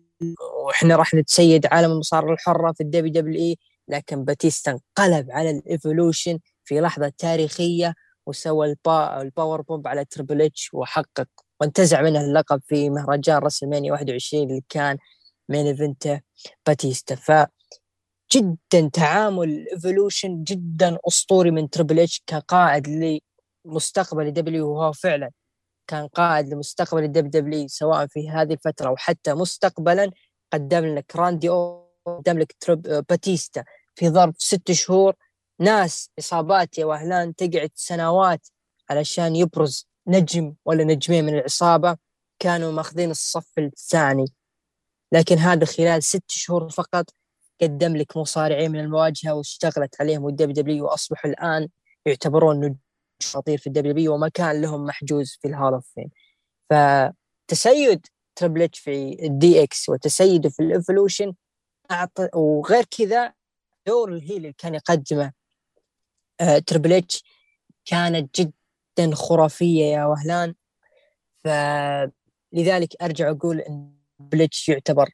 وإحنا 0.66 0.96
راح 0.96 1.14
نتسيد 1.14 1.66
عالم 1.66 1.92
المصارعة 1.92 2.34
الحرة 2.34 2.72
في 2.72 2.82
الدبليو 2.84 3.14
دبليو 3.14 3.42
إي. 3.42 3.58
لكن 3.88 4.24
باتيستا 4.26 4.72
انقلب 4.72 5.32
على 5.32 5.50
الإيفولوشن 5.52 6.40
في 6.66 6.82
لحظة 6.82 7.12
تاريخية 7.18 7.94
وسوى 8.26 8.68
البا 8.68 9.22
ال 9.22 9.28
power 9.28 9.62
bomb 9.62 9.88
على 9.88 10.06
تريبل 10.06 10.42
اتش 10.42 10.74
وحقق 10.74 11.28
وانتزع 11.62 12.02
منه 12.02 12.22
اللقب 12.22 12.62
في 12.68 12.90
مهرجان 12.90 13.38
راسلمانيا 13.38 13.92
21 13.92 14.44
اللي 14.50 14.64
كان 14.70 14.98
main 15.50 15.66
event 15.68 16.13
ه 16.13 16.22
باتيستا. 16.68 17.16
ف 17.16 17.32
جدا 18.36 18.90
تعامل 18.94 19.66
ايفولوشن 19.74 20.44
جدا 20.44 20.98
أسطوري 21.08 21.52
من 21.52 21.70
تريبل 21.70 22.00
اتش 22.00 22.24
كقائد 22.28 22.88
مستقبل 23.68 24.32
دبليو 24.32 24.72
وهو 24.72 24.94
فعلا 24.94 25.32
كان 25.88 26.08
قائد 26.08 26.54
لمستقبل 26.54 27.04
الدبليو 27.04 27.32
دبليو 27.32 27.68
سواء 27.68 28.08
في 28.08 28.30
هذه 28.30 28.54
الفترة 28.54 28.88
أو 28.88 28.96
حتى 28.98 29.34
مستقبلا 29.34 30.12
قدم 30.54 30.86
لك 30.86 31.16
راندي 31.16 31.50
أو 31.50 31.88
قدم 32.06 32.40
لك 32.40 32.56
باتيستا 33.10 33.64
في 33.96 34.10
ظرف 34.10 34.36
ست 34.38 34.72
شهور. 34.72 35.16
ناس 35.60 36.12
عصابات 36.20 36.78
يا 36.78 36.86
وهلان 36.86 37.36
تقعد 37.36 37.72
سنوات 37.76 38.48
علشان 38.90 39.36
يبرز 39.36 39.88
نجم 40.08 40.56
ولا 40.66 40.84
نجمين 40.84 41.26
من 41.26 41.34
العصابة 41.34 41.98
كانوا 42.40 42.72
ماخذين 42.72 43.12
الصف 43.12 43.60
الثاني. 43.60 44.26
لكن 45.12 45.38
هذا 45.38 45.66
خلال 45.66 46.04
ست 46.04 46.24
شهور 46.28 46.70
فقط 46.70 47.06
قدم 47.62 47.96
لك 47.96 48.18
مصارعين 48.18 48.72
من 48.72 48.80
المواجهة 48.80 49.34
واشتغلت 49.34 50.02
عليهم. 50.02 50.24
والدبليو 50.24 50.54
دبليو 50.54 50.86
واصبحوا 50.86 51.32
الآن 51.32 51.68
يعتبرون 52.06 52.78
اساطير 53.22 53.58
في 53.58 53.68
الدبليو 53.68 53.92
دبليو 53.94 54.14
ومكان 54.14 54.62
لهم 54.62 54.86
محجوز 54.86 55.38
في 55.42 55.48
ال 55.48 55.53
Hall 55.53 55.74
of 55.74 55.88
Fame 55.96 56.10
فتسيد 56.70 58.06
تريبل 58.36 58.62
إتش 58.62 58.80
في 58.80 59.26
الدي 59.26 59.64
إكس 59.64 59.90
وتسيده 59.90 60.50
في 60.50 60.64
الإيفولوشن 60.64 61.34
أعطى 61.92 62.30
وغير 62.36 62.84
كذا 62.84 63.34
دور 63.88 64.14
ال 64.14 64.18
heel 64.18 64.38
اللي 64.38 64.54
كان 64.54 64.76
يقدمه. 64.76 65.32
آه 66.42 66.60
تريبل 66.60 66.94
إتش 66.94 67.24
كانت 67.86 68.40
جدا 68.42 69.16
خرافية 69.16 69.86
يا 69.86 70.06
وهلان. 70.06 70.56
فلذلك 71.44 73.02
أرجع 73.02 73.30
أقول 73.32 73.60
إن 73.60 73.98
تريبل 74.20 74.51
اتش 74.51 74.70
يعتبر 74.70 75.10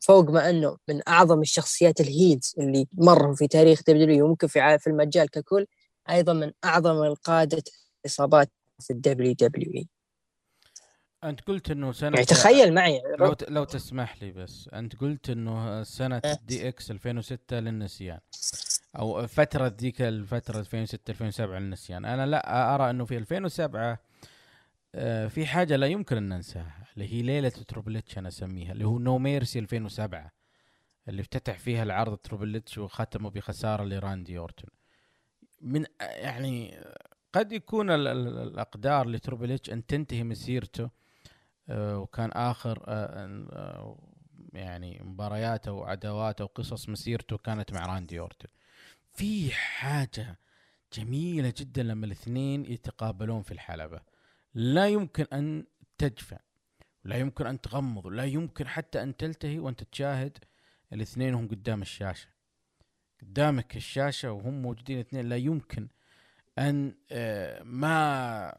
فوق 0.00 0.30
ما 0.30 0.50
إنه 0.50 0.76
من 0.88 1.00
أعظم 1.08 1.40
الشخصيات 1.40 2.00
ال 2.00 2.09
heels 2.09 2.54
اللي 2.58 2.86
مروا 2.92 3.34
في 3.34 3.48
تاريخ 3.48 3.82
دبليو 3.88 4.26
وممكن 4.26 4.46
في 4.46 4.78
في 4.78 4.86
المجال 4.86 5.30
ككل. 5.30 5.66
أيضا 6.10 6.32
من 6.32 6.52
أعظم 6.64 7.02
القادة 7.02 7.62
العصابات 8.00 8.50
في 8.80 8.92
الدبليو 8.92 9.32
دبليو 9.32 9.72
إي. 9.74 9.88
أنت 11.24 11.40
قلت 11.40 11.70
إنه 11.70 11.92
سنة 11.92 12.14
يعني 12.14 12.24
تخيل 12.24 12.74
معي 12.74 13.02
لو 13.18 13.36
لو 13.48 13.64
تسمح 13.64 14.22
لي 14.22 14.32
بس 14.32 14.68
أنت 14.72 14.96
قلت 14.96 15.30
إنه 15.30 15.82
سنة 15.82 16.22
دي 16.42 16.68
إكس 16.68 16.90
2006 16.90 17.60
للنسيان 17.60 18.20
أو 18.98 19.26
فترة 19.26 19.74
ذيك 19.80 20.02
الفترة 20.02 20.58
2006 20.58 21.10
2007 21.10 21.58
للنسيان. 21.58 22.04
أنا 22.04 22.26
لا 22.26 22.74
أرى 22.74 22.90
إنه 22.90 23.04
في 23.04 23.16
2007 23.16 23.98
آه، 24.94 25.26
في 25.26 25.46
حاجة 25.46 25.76
لا 25.76 25.86
يمكن 25.86 26.16
أن 26.16 26.28
ننساها 26.28 26.86
اللي 26.94 27.12
هي 27.12 27.22
ليلة 27.22 27.48
تريبل 27.48 27.92
اتش 27.92 28.18
أنا 28.18 28.28
أسميها 28.28 28.72
اللي 28.72 28.84
هو 28.84 28.98
نو 28.98 29.18
ميرسي 29.18 29.58
2007 29.58 30.32
اللي 31.08 31.20
افتتح 31.20 31.58
فيها 31.58 31.82
العرض 31.82 32.16
تريبل 32.16 32.55
اتش 32.55 32.78
وختمه 32.78 33.30
بخسارة 33.30 33.84
لراندي 33.84 34.38
اورتون 34.38 34.70
من 35.64 35.84
يعني 36.00 36.80
قد 37.32 37.52
يكون 37.52 37.90
الأقدار 37.90 39.08
لتريبل 39.08 39.49
اتش 39.49 39.70
أن 39.70 39.86
تنتهي 39.86 40.24
مسيرته 40.24 40.90
آه، 41.68 41.98
وكان 41.98 42.30
آخر 42.32 42.82
آه، 42.86 43.98
يعني 44.52 45.00
مبارياته 45.02 45.72
وعداواته 45.72 46.44
وقصص 46.44 46.88
مسيرته 46.88 47.38
كانت 47.38 47.72
مع 47.72 47.86
راندي 47.86 48.20
اورتون 48.20 48.50
في 49.12 49.50
حاجة 49.52 50.38
جميلة 50.92 51.52
جدا 51.56 51.82
لما 51.82 52.06
الاثنين 52.06 52.64
يتقابلون 52.64 53.42
في 53.42 53.52
الحلبة. 53.52 54.00
لا 54.54 54.88
يمكن 54.88 55.26
أن 55.32 55.66
تغفى 55.98 56.38
لا 57.04 57.16
يمكن 57.16 57.46
أن 57.46 57.60
تغمض 57.60 58.06
لا 58.06 58.24
يمكن 58.24 58.68
حتى 58.68 59.02
أن 59.02 59.16
تلتهي 59.16 59.58
وأنت 59.58 59.82
تشاهد 59.82 60.38
الاثنين 60.92 61.34
هم 61.34 61.48
قدام 61.48 61.82
الشاشة. 61.82 62.28
قدامك 63.22 63.76
الشاشة 63.76 64.32
وهم 64.32 64.62
موجودين 64.62 64.98
اثنين 64.98 65.28
لا 65.28 65.36
يمكن 65.36 65.88
أن 66.58 66.94
آه، 67.12 67.62
ما 67.62 68.56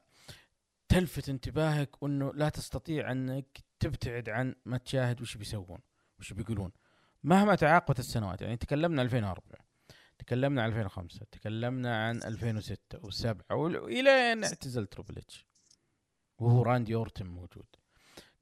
تلفت 0.90 1.30
انتباهك 1.30 2.04
وإنه 2.04 2.34
لا 2.34 2.50
تستطيع 2.50 3.12
أنك 3.12 3.58
تبتعد 3.80 4.30
عن 4.30 4.56
ما 4.66 4.78
تشاهد 4.78 5.22
وش 5.22 5.38
بيسوون 5.38 5.80
وش 6.20 6.34
بيقولون. 6.34 6.72
مهما 7.24 7.56
تعاقبت 7.56 8.00
السنوات 8.00 8.42
يعني 8.42 8.58
تكلمنا 8.58 9.02
2004 9.02 9.66
تكلمنا 10.18 10.64
عن 10.64 10.70
2005 10.70 11.26
تكلمنا 11.32 12.08
عن 12.08 12.24
2006 12.24 13.00
و7 13.00 13.52
والى 13.52 14.10
أن 14.10 14.44
اعتزل 14.44 14.86
تريبل 14.88 15.24
اتش 15.24 15.46
وهو 16.40 16.62
راندي 16.62 16.96
أورتن 16.96 17.26
موجود. 17.26 17.66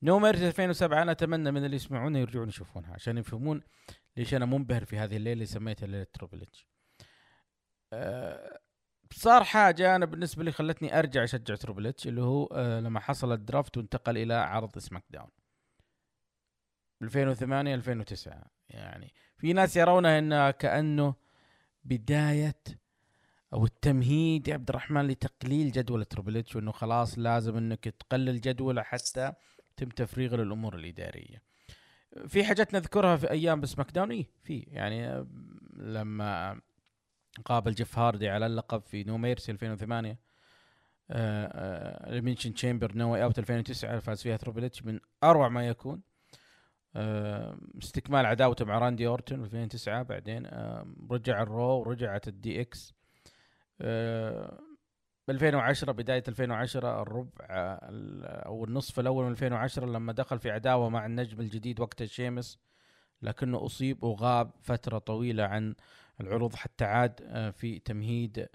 No 0.04 0.20
Mercy 0.20 0.48
2007 0.48 1.02
أنا 1.02 1.12
أتمنى 1.12 1.52
من 1.52 1.66
اللي 1.66 1.76
يسمعونا 1.76 2.20
يرجعون 2.20 2.50
يشوفونها 2.50 2.94
عشان 2.94 3.18
يفهمون 3.18 3.62
ليش 4.18 4.34
أنا 4.34 4.46
منبهر 4.46 4.86
في 4.86 4.98
هذه 4.98 5.18
الليلة 5.18 5.34
اللي 5.34 5.46
سميتها 5.46 5.88
ليلة 5.88 6.08
تريبل 6.14 6.47
اتش 6.47 6.68
أه 7.94 8.60
صار 9.12 9.44
حاجة 9.44 9.96
أنا 9.96 10.06
بالنسبة 10.06 10.44
لي 10.44 10.52
خلتني 10.52 11.00
أرجع 11.00 11.24
أشجع 11.24 11.56
تريبل 11.56 11.88
اتش 11.88 12.08
اللي 12.08 12.22
هو 12.22 12.46
أه 12.46 12.80
لما 12.80 13.00
حصل 13.00 13.32
ال 13.32 13.39
draft 13.39 13.78
وانتقل 13.78 14.18
إلى 14.18 14.34
عرض 14.34 14.78
SmackDown. 14.80 15.30
2008 17.02 17.76
2009 17.76 18.44
يعني. 18.70 19.14
في 19.38 19.54
ناس 19.54 19.78
يرونها 19.78 20.20
انها 20.20 20.52
كأنه 20.52 21.16
بداية 21.84 22.56
أو 23.54 23.66
التمهيد 23.66 24.48
يا 24.48 24.54
عبد 24.54 24.70
الرحمن 24.70 25.08
لتقليل 25.08 25.72
جدول 25.72 26.06
تريبل 26.06 26.38
اتش 26.38 26.56
وإنه 26.56 26.72
خلاص 26.72 27.20
لازم 27.20 27.58
إنك 27.58 27.84
تقلل 27.84 28.42
جدوله 28.42 28.82
حتى 28.82 29.34
تم 29.78 29.90
تفريغ 29.90 30.36
للأمور 30.36 30.76
الإدارية. 30.76 31.42
في 32.28 32.44
حاجات 32.44 32.74
نذكرها 32.74 33.16
في 33.16 33.32
أيام 33.32 33.62
ب 33.62 33.92
SmackDown. 33.92 34.12
اي 34.12 34.28
في. 34.44 34.60
يعني 34.60 35.28
لما 35.78 36.62
قابل 37.46 37.72
جيف 37.72 38.00
هاردي 38.00 38.30
على 38.30 38.46
اللقب 38.46 38.82
في 38.82 39.04
No 39.04 39.18
Mercy 39.18 39.52
2008 39.52 40.20
Elimination 41.12 42.54
Chamber 42.54 42.96
No 42.96 43.16
Way 43.16 43.28
Out 43.28 43.40
2009 43.40 44.00
فاز 44.00 44.22
فيها 44.22 44.38
تريبل 44.38 44.64
اتش 44.64 44.84
من 44.84 45.00
أروع 45.24 45.50
ما 45.50 45.68
يكون. 45.68 46.02
آه 46.96 47.58
استكمال 47.84 48.26
عداوته 48.26 48.66
مع 48.66 48.78
راندي 48.78 49.08
أورتون 49.08 49.38
في 49.40 49.44
2009 49.44 50.04
بعدين 50.04 50.46
آه 50.46 50.96
رجع 51.12 51.42
ال 51.42 51.51
Raw 51.51 51.80
ورجعت 51.80 52.28
ال 52.28 52.62
DX 52.62 52.94
آه 55.30 55.34
2010 55.34 55.92
بداية 55.92 56.24
2010 56.28 57.02
الربع 57.02 57.46
أو 58.46 58.66
النصف 58.66 59.00
الأول 59.00 59.26
من 59.26 59.32
2010 59.32 59.86
لما 59.86 60.14
دخل 60.14 60.40
في 60.40 60.52
عداوة 60.52 60.90
مع 60.90 61.06
النجم 61.06 61.40
الجديد 61.40 61.80
وقت 61.80 62.02
الشيمس 62.02 62.60
لكنه 63.22 63.66
أصيب 63.66 64.04
وغاب 64.04 64.52
فترة 64.62 64.98
طويلة 64.98 65.44
عن 65.44 65.76
العروض 66.22 66.56
حتى 66.56 66.86
عاد 66.86 67.22
آه، 67.24 67.50
في 67.50 67.80
تمهيد 67.80 68.48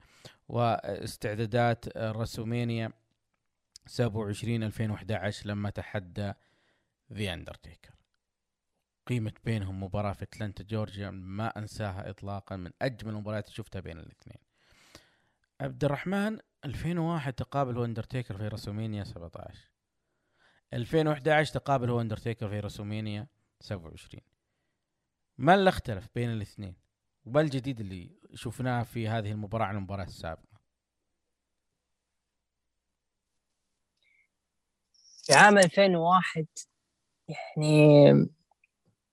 واستعدادات 0.48 1.96
رسومينيا 1.96 2.92
27 3.86 4.62
2011 4.62 5.46
لما 5.46 5.70
تحدى 5.70 6.32
ذا 7.12 7.34
أندرتيكر. 7.34 7.94
قيمة 9.06 9.32
بينهم 9.44 9.82
مباراة 9.82 10.12
في 10.12 10.22
أتلانتا 10.22 10.64
جورجيا 10.64 11.10
ما 11.10 11.58
أنساها 11.58 12.10
اطلاقا 12.10 12.56
من 12.56 12.70
أجمل 12.82 13.12
المباريات 13.12 13.44
اللي 13.44 13.56
شفتها 13.56 13.80
بين 13.80 13.98
الاثنين. 13.98 14.38
عبد 15.60 15.84
الرحمن 15.84 16.38
2001 16.64 17.32
تقابل 17.32 17.76
هو 17.78 17.84
اندرتيكر 17.84 18.36
في 18.36 18.48
WrestleMania 18.49 19.05
17 19.04 19.70
2011 20.72 21.54
تقابل 21.54 21.90
هو 21.90 22.00
اندرتيكر 22.00 22.48
في 22.48 22.61
WrestleMania 22.61 23.26
27 23.61 24.22
ما 25.38 25.54
اللي 25.54 25.68
اختلف 25.68 26.09
بين 26.14 26.30
الاثنين؟ 26.30 26.76
وما 27.24 27.40
الجديد 27.40 27.80
اللي 27.80 28.11
شفناه 28.34 28.82
في 28.82 29.09
هذه 29.09 29.32
المباراة 29.32 29.66
عن 29.66 29.76
المباراة 29.76 30.04
السابقة؟ 30.04 30.59
في 35.22 35.34
عام 35.34 35.59
2001 35.59 36.46
يعني 37.28 38.11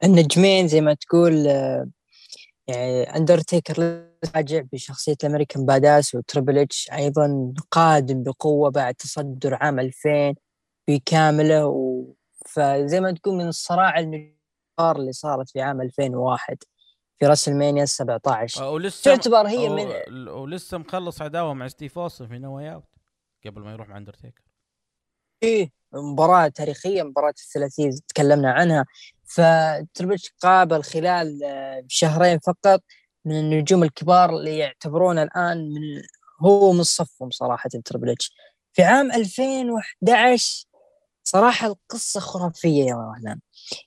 النجمين 0.04 0.68
زي 0.68 0.82
ما 0.82 0.94
تقول 0.94 1.34
يعني 2.68 3.04
اندرتيكر 3.04 4.06
راجع 4.36 4.62
بشخصية 4.74 5.16
ال 5.24 5.28
American 5.28 5.66
Badass 5.66 6.16
وتريبل 6.16 6.58
اتش 6.58 6.92
أيضا 6.92 7.54
قادم 7.72 8.24
بقوة 8.24 8.72
بعد 8.72 8.96
تصدر 8.96 9.54
عام 9.54 9.80
2000 9.80 10.36
بكاملة 10.90 11.68
و... 11.68 12.06
فزي 12.46 13.00
ما 13.00 13.12
تقول 13.12 13.36
من 13.36 13.48
الصراع 13.48 14.00
النجار 14.00 14.96
اللي 14.96 15.12
صارت 15.12 15.50
في 15.50 15.62
عام 15.62 15.82
2001 15.82 16.58
في 17.20 17.26
WrestleMania 17.26 17.86
17 17.86 18.64
ولسه 18.64 19.16
تعتبر 19.16 19.48
هي 19.48 19.70
من 19.70 19.88
ولسه 20.28 20.78
مخلص 20.78 21.22
عداوة 21.22 21.54
مع 21.54 21.68
ستيف 21.68 22.00
اوستن 22.00 22.28
في 22.28 22.40
No 22.40 22.60
Way 22.60 22.72
Out 22.72 22.84
قبل 23.46 23.62
ما 23.62 23.72
يروح 23.72 23.90
مع 23.90 23.98
اندرتيكر 23.98 24.44
إيه 25.44 25.72
مباراة 25.94 26.48
تاريخية 26.48 27.04
مباراة 27.04 27.34
الثلاثية 27.48 27.90
تكلمنا 28.08 28.52
عنها. 28.52 28.86
فتربتش 29.28 30.34
قابل 30.42 30.84
خلال 30.84 31.44
آه، 31.44 31.84
شهرين 31.88 32.40
فقط 32.40 32.82
من 33.26 33.40
النجوم 33.40 33.84
الكبار 33.84 34.30
اللي 34.30 34.58
يعتبرونه 34.58 35.24
الآن 35.24 35.70
من 35.70 36.02
هو 36.42 36.72
من 36.72 36.84
صفهم 36.84 37.30
صراحة 37.32 37.70
تريبل 37.86 38.10
اتش 38.10 38.32
في 38.74 38.84
عام 38.84 39.12
2011 39.12 40.66
صراحة 41.24 41.68
القصة 41.68 42.20
خرافية 42.20 42.84
يا 42.86 42.96
وهلان 42.96 43.40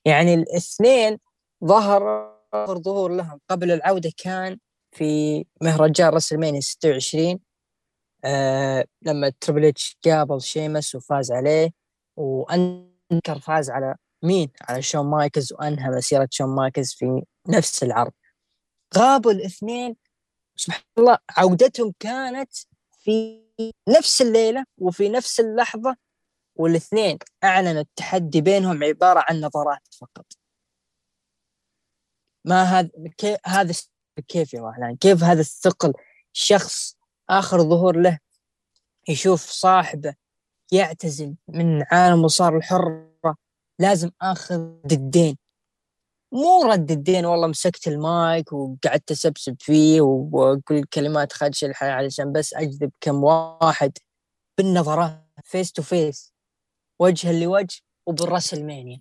يعني 0.05 0.35
الاثنين 0.35 1.19
ظهر 1.65 2.33
ظهور 2.67 3.13
لهم 3.13 3.41
قبل 3.51 3.71
العودة 3.71 4.13
كان 4.17 4.59
في 4.93 5.45
مهرجان 5.63 6.09
WrestleMania 6.09 6.61
26 6.61 7.39
آه 8.25 8.85
لما 9.03 9.33
تريبل 9.41 9.65
اتش 9.65 9.99
قابل 10.05 10.43
شيمس 10.43 10.95
وفاز 10.95 11.33
عليه 11.33 11.71
وأندرتيكر 12.17 13.39
فاز 13.43 13.71
على 13.71 13.97
مين؟ 14.23 14.51
على 14.61 14.83
شون 14.83 15.07
مايكلز 15.07 15.53
وأنهى 15.53 15.89
مسيرة 15.91 16.29
شون 16.31 16.49
مايكلز 16.49 16.93
في 16.93 17.23
نفس 17.49 17.83
العرض. 17.83 18.13
غابوا 18.97 19.33
الاثنين 19.33 19.97
سبحان 20.57 20.83
الله 20.99 21.19
عودتهم 21.31 21.95
كانت 22.01 22.53
في 22.91 23.43
نفس 23.89 24.23
الليلة 24.23 24.65
وفي 24.79 25.09
نفس 25.09 25.41
اللحظة 25.41 25.97
والاثنين 26.57 27.19
أعلنوا 27.45 27.81
التحدي 27.81 28.41
بينهم 28.41 28.85
عبارة 28.85 29.25
عن 29.29 29.41
نظرات 29.41 29.89
فقط. 30.01 30.27
ما 32.45 32.63
هذا 32.63 32.91
هذا 33.47 33.75
كيف 34.29 34.55
يا 34.55 34.61
وهلان 34.61 34.97
كيف 34.97 35.25
هذا 35.25 35.41
الثقل 35.41 35.93
شخص 36.33 36.97
آخر 37.31 37.63
ظهور 37.63 37.97
له 37.97 38.19
يشوف 39.09 39.41
صاحبه 39.51 40.15
يعتزل 40.73 41.37
من 41.49 41.85
عالم 41.93 42.25
المصارعة 42.25 42.57
الحرة 42.57 43.08
لازم 43.79 44.11
آخذ 44.23 44.61
الدين. 44.93 45.37
مو 46.33 46.63
رد 46.63 46.91
الدين 46.91 47.27
والله 47.27 47.47
مسكت 47.47 47.89
المايك 47.89 48.53
وقعدت 48.53 49.11
أسبسب 49.11 49.57
فيه 49.61 50.01
وأقول 50.01 50.85
كلمات 50.93 51.33
خادشة 51.33 51.67
الحياء 51.67 51.91
علشان 51.93 52.33
بس 52.33 52.55
أجذب 52.55 52.91
كم 53.01 53.25
واحد 53.25 53.99
بالنظرات 54.59 55.25
face 55.45 55.73
to 55.73 55.83
face 55.83 56.33
وجها 56.99 57.33
لوجه 57.33 57.81
وبال 58.07 58.55
WrestleMania 58.55 59.01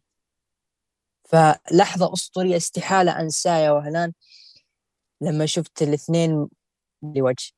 فلحظة 1.29 2.13
أسطورية 2.13 2.57
استحالة 2.57 3.19
أنساها 3.21 3.59
يا 3.59 3.71
وهلان. 3.71 4.13
لما 5.21 5.45
شفت 5.45 5.81
الاثنين 5.81 6.47
لوجه 7.15 7.51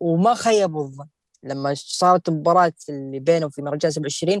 وما 0.00 0.34
خيبوا 0.34 0.82
الظن. 0.84 1.08
لما 1.42 1.74
صارت 1.76 2.28
المباراة 2.28 2.72
اللي 2.88 3.18
بينهم 3.20 3.50
في 3.50 3.62
مهرجان 3.62 3.90
27 3.90 4.40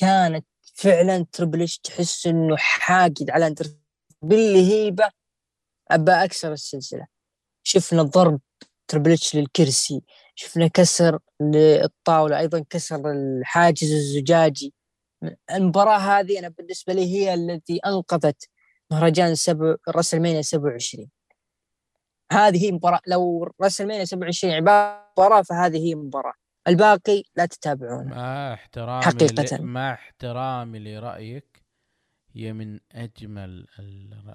كانت 0.00 0.46
فعلا 0.74 1.26
تربلش 1.32 1.78
تحس 1.78 2.26
إنه 2.26 2.56
حاقد 2.56 3.30
على 3.30 3.46
أنتر. 3.46 3.66
بالهيبة 4.22 5.10
ابى 5.90 6.12
أكسر 6.12 6.52
السلسلة. 6.52 7.06
شفنا 7.62 8.02
ضرب 8.02 8.40
تربلتش 8.88 9.36
للكرسي 9.36 10.02
شفنا 10.34 10.66
كسر 10.66 11.18
للطاولة 11.40 12.38
أيضا 12.38 12.64
كسر 12.70 13.10
الحاجز 13.10 13.92
الزجاجي. 13.92 14.74
المباراة 15.50 15.98
هذه 15.98 16.38
أنا 16.38 16.48
بالنسبة 16.48 16.92
لي 16.92 17.04
هي 17.04 17.34
التي 17.34 17.76
أنقذت 17.86 18.48
مهرجان 18.90 19.34
سبع 19.34 19.76
راسلمانيا 19.88 20.42
27 20.42 21.10
هذه 22.32 22.64
هي 22.64 22.72
مباراة 22.72 23.00
لو 23.06 23.52
راسلمانيا 23.62 24.04
27 24.04 24.54
عبارة 24.54 25.10
مباراة 25.18 25.42
فهذه 25.42 25.76
هي 25.88 25.94
مباراة. 25.94 26.34
الباقي 26.68 27.22
لا 27.36 27.46
تتابعونه. 27.46 28.14
مع 28.14 28.54
احترامي 28.54 29.04
حقيقة. 29.04 29.62
مع 29.62 29.92
احترامي 29.92 30.78
لرأيك 30.78 31.62
هي 32.34 32.52
من 32.52 32.80
أجمل 32.92 33.66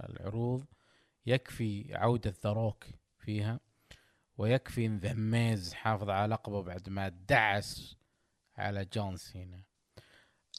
العروض. 0.10 0.66
يكفي 1.26 1.96
عودة 1.96 2.34
ذروك 2.46 2.86
فيها 3.20 3.60
ويكفي 4.38 4.86
ان 4.86 4.98
ذا 4.98 5.14
ميز 5.14 5.74
حافظ 5.74 6.10
على 6.10 6.34
لقبه 6.34 6.62
بعد 6.62 6.90
ما 6.90 7.10
دعس 7.10 7.96
على 8.58 8.86
جون 8.86 9.18
سينا. 9.18 9.64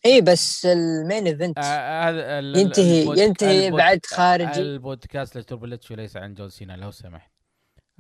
اي 0.06 0.20
بس 0.20 0.66
ال 0.66 0.78
main 0.78 1.26
event 1.26 1.58
آه 1.58 2.40
ينتهي 2.40 3.24
ينتهي 3.24 3.70
بعد 3.70 4.06
خارجي. 4.06 4.60
البودكاست 4.60 5.38
لتريبل 5.38 5.73
اتش 5.73 5.90
وليس 5.90 6.16
عن 6.16 6.34
جون 6.34 6.48
سينا 6.48 6.76
لو 6.76 6.90
سمحت. 6.90 7.32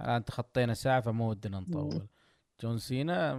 الآن 0.00 0.24
تخطينا 0.24 0.74
ساعة 0.74 1.00
فمو 1.00 1.30
ودنا 1.30 1.60
نطول. 1.60 2.08
جون 2.62 2.78
سينا 2.78 3.30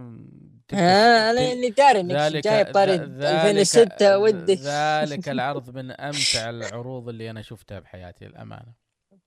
آه 0.74 1.30
أنا 1.30 1.52
اللي 1.52 1.70
داري 1.70 2.00
إنك 2.00 2.44
جاي 2.44 2.64
طارد 2.64 3.22
2006 3.24 4.18
ودي. 4.18 4.54
ذلك 4.54 5.28
العرض 5.34 5.76
من 5.76 5.90
أمتع 5.90 6.50
العروض 6.50 7.08
اللي 7.08 7.30
أنا 7.30 7.42
شفتها 7.42 7.78
بحياتي 7.80 8.26
الامانه 8.26 8.72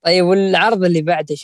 طيب 0.02 0.24
والعرض 0.24 0.84
اللي 0.84 1.02
بعده 1.02 1.36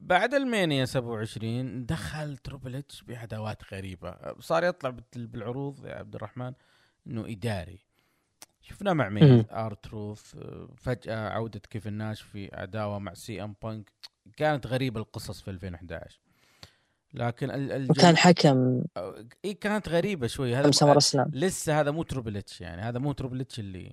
بعد 0.00 0.34
WrestleMania 0.34 0.84
27 0.84 1.86
دخل 1.86 2.36
تريبل 2.36 2.76
اتش 2.76 3.02
بأدوات 3.02 3.74
غريبة. 3.74 4.16
صار 4.40 4.64
يطلع 4.64 4.96
بالعروض 5.16 5.86
يا 5.86 5.94
عبد 5.94 6.14
الرحمن 6.14 6.52
إنه 7.06 7.26
إداري. 7.28 7.78
شفنا 8.62 8.92
مع 8.92 9.08
مين؟ 9.08 9.44
R-Truth 9.50 10.34
فجأة 10.76 11.28
عودة 11.28 11.60
كيفن 11.70 11.86
ناش 11.86 12.22
في 12.22 12.50
عداوة 12.52 12.98
مع 12.98 13.14
CM 13.14 13.54
Punk. 13.62 13.92
كانت 14.36 14.66
غريبة 14.66 15.00
القصص 15.00 15.42
في 15.42 15.50
2011 15.50 16.20
لكن 17.14 17.50
الجل... 17.50 17.90
وكان 17.90 18.16
حكم 18.16 18.82
اي 19.44 19.54
كانت 19.54 19.88
غريبة 19.88 20.26
شوي. 20.26 20.54
هذا 20.56 20.70
SummerSlam 20.70 21.30
لسه 21.32 21.80
هذا 21.80 21.90
مو 21.90 22.02
تريبل 22.02 22.38
اتش 22.38 22.60
يعني. 22.60 22.82
هذا 22.82 22.98
مو 22.98 23.12
تريبل 23.12 23.42
اتش 23.42 23.60
اللي 23.60 23.92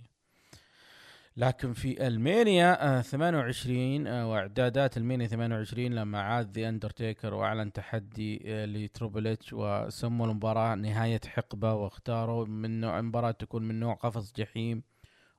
لكن 1.37 1.73
في 1.73 2.07
WrestleMania 2.07 2.97
آه 2.97 3.01
28 3.01 4.07
آه 4.07 4.31
وإعدادات 4.31 4.97
WrestleMania 4.97 5.27
28 5.27 5.85
لما 5.85 6.21
عاد 6.21 6.59
ذا 6.59 6.69
اندرتيكر 6.69 7.33
وأعلن 7.33 7.71
تحدي 7.73 8.41
آه 8.45 8.65
لتريبل 8.65 9.24
اتش 9.24 9.53
وسموا 9.53 10.25
المباراة 10.25 10.75
نهاية 10.75 11.21
حقبة 11.27 11.73
واختاروا 11.73 12.45
من 12.45 12.81
نوع 12.81 13.01
مباراه 13.01 13.31
تكون 13.31 13.63
من 13.63 13.79
نوع 13.79 13.93
قفص 13.93 14.33
جحيم 14.33 14.83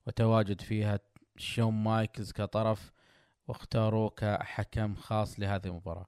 وتواجد 0.07 0.61
فيها 0.61 0.99
شون 1.37 1.75
مايكلز 1.75 2.33
كطرف 2.33 2.93
واختاروه 3.49 4.11
كحكم 4.11 4.95
خاص 4.95 5.41
لهذه 5.41 5.67
المباراة. 5.67 6.07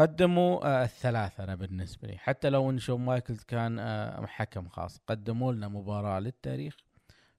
قدموا 0.00 0.66
آه 0.66 0.84
الثلاثة 0.84 1.44
أنا 1.44 1.54
بالنسبة 1.54 2.08
لي. 2.08 2.18
حتى 2.18 2.50
لو 2.50 2.70
إن 2.70 2.78
شون 2.78 3.00
مايكلز 3.00 3.44
كان 3.44 3.78
آه 3.78 4.26
حكم 4.26 4.68
خاص. 4.68 4.98
قدموا 5.08 5.52
لنا 5.52 5.68
مباراة 5.68 6.20
للتاريخ. 6.20 6.76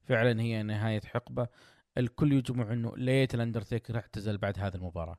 فعلا 0.03 0.41
هي 0.41 0.63
نهاية 0.63 1.01
حقبة. 1.01 1.47
الكل 1.97 2.33
يجمع 2.33 2.73
إنه 2.73 2.97
ليت 2.97 3.35
الأندرتيكر 3.35 3.95
اعتزل 3.97 4.37
بعد 4.37 4.59
هذه 4.59 4.75
المباراة. 4.75 5.17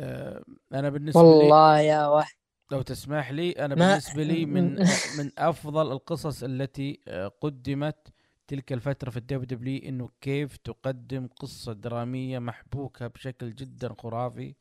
آه 0.00 0.44
أنا 0.74 0.90
بالنسبة 0.90 1.34
والله 1.34 1.80
لي 1.80 1.80
يا 1.80 2.06
وهلان 2.06 2.36
لو 2.72 2.82
تسمح 2.82 3.30
لي 3.32 3.52
أنا 3.52 3.74
بالنسبة 3.74 4.22
لي 4.22 4.46
من 4.46 4.76
من 5.18 5.30
أفضل 5.38 5.92
القصص 5.92 6.42
التي 6.44 7.00
قدمت 7.40 8.08
تلك 8.48 8.72
الفترة 8.72 9.10
في 9.10 9.16
ال 9.16 9.44
WWE 9.58 9.82
إنه 9.88 10.10
كيف 10.20 10.56
تقدم 10.56 11.26
قصة 11.26 11.72
درامية 11.72 12.38
محبوكة 12.38 13.06
بشكل 13.06 13.54
جدا 13.54 13.94
خرافي. 13.98 14.54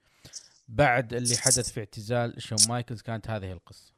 بعد 0.67 1.13
اللي 1.13 1.37
حدث 1.37 1.71
في 1.71 1.79
اعتزال 1.79 2.41
شون 2.41 2.57
مايكلز 2.69 3.01
كانت 3.01 3.29
هذه 3.29 3.51
القصة. 3.51 3.93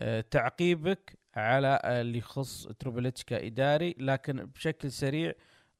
أه 0.00 0.20
تعقيبك 0.20 1.18
على 1.34 1.80
اللي 1.84 2.18
يخص 2.18 2.68
تربل 2.78 3.10
كإداري 3.10 3.94
لكن 3.98 4.44
بشكل 4.44 4.92
سريع 4.92 5.32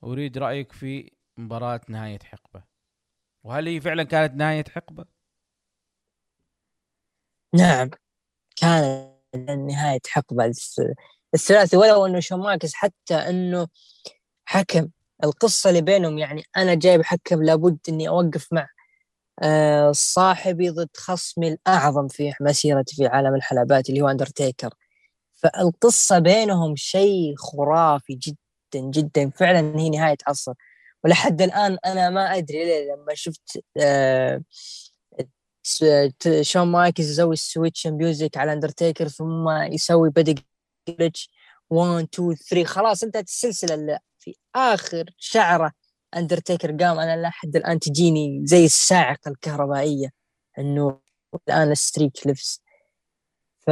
أريد 0.05 0.39
رأيك 0.39 0.73
في 0.73 1.11
مباراة 1.37 1.81
نهاية 1.89 2.19
حقبة. 2.19 2.65
وهل 3.45 3.69
هي 3.69 3.81
فعلا 3.81 4.03
كانت 4.03 4.35
نهاية 4.35 4.65
حقبة؟ 4.75 5.05
نعم 7.55 7.91
كانت 8.57 9.15
نهاية 9.69 10.01
حقبة. 10.09 10.53
الثلاثي 11.35 11.77
ولو 11.77 12.07
إنه 12.07 12.21
شون 12.21 12.41
مايكلز 12.41 12.75
حتى 12.75 13.15
إنه 13.15 13.69
حكم 14.45 14.89
القصة 15.25 15.71
اللي 15.71 15.83
بينهم 15.83 16.19
يعني 16.19 16.43
أنا 16.57 16.75
جايب 16.75 17.03
حكم 17.03 17.43
لابد 17.43 17.79
إني 17.89 18.09
أوقف 18.09 18.53
مع 18.53 18.63
آه، 18.63 18.74
صاحبي 19.93 20.71
ضد 20.71 20.89
خصمي 20.97 21.49
الأعظم 21.49 22.09
في 22.09 22.33
مسيرتي 22.41 22.97
في 22.97 23.07
عالم 23.07 23.35
الحلبات 23.35 23.89
اللي 23.91 24.01
هو 24.03 24.09
اندرتيكر 24.09 24.75
فالقصة 25.33 26.19
بينهم 26.19 26.77
شيء 26.77 27.35
خرافي 27.37 28.15
جدا 28.15 28.91
جدا. 28.91 29.31
فعلا 29.31 29.81
هي 29.81 29.91
نهاية 29.91 30.17
عصر. 30.27 30.53
ولحد 31.05 31.43
الآن 31.43 31.79
أنا 31.87 32.11
ما 32.11 32.37
أدري 32.39 32.65
ليه 32.65 32.93
لما 32.95 33.15
شفت 33.15 33.65
آه 33.81 34.43
شون 36.43 36.67
مايكلز 36.69 37.11
يسوي 37.11 37.33
ال 37.33 37.38
Sweet 37.38 37.65
Chin 37.65 37.87
Music 37.87 38.37
على 38.37 38.53
اندرتيكر 38.53 39.09
ثم 39.09 39.49
يسوي 39.51 40.11
Pedigree 40.11 40.35
1 41.71 42.09
2 42.15 42.35
3 42.35 42.65
خلاص 42.65 43.03
انتهت 43.03 43.29
السلسلة 43.29 43.75
اللي 43.75 43.99
في 44.19 44.35
آخر 44.57 45.11
شعره. 45.19 45.73
اندرتيكر 46.17 46.77
قام 46.77 46.99
أنا 46.99 47.23
لحد 47.23 47.57
الآن 47.57 47.79
تجيني 47.79 48.41
زي 48.47 48.65
الصاعقة 48.65 49.29
الكهربائية 49.29 50.09
إنه 50.59 51.01
الآن 51.49 51.71
ال 51.71 51.79
streak 51.79 52.27
لبس 52.27 52.63
ف 53.61 53.71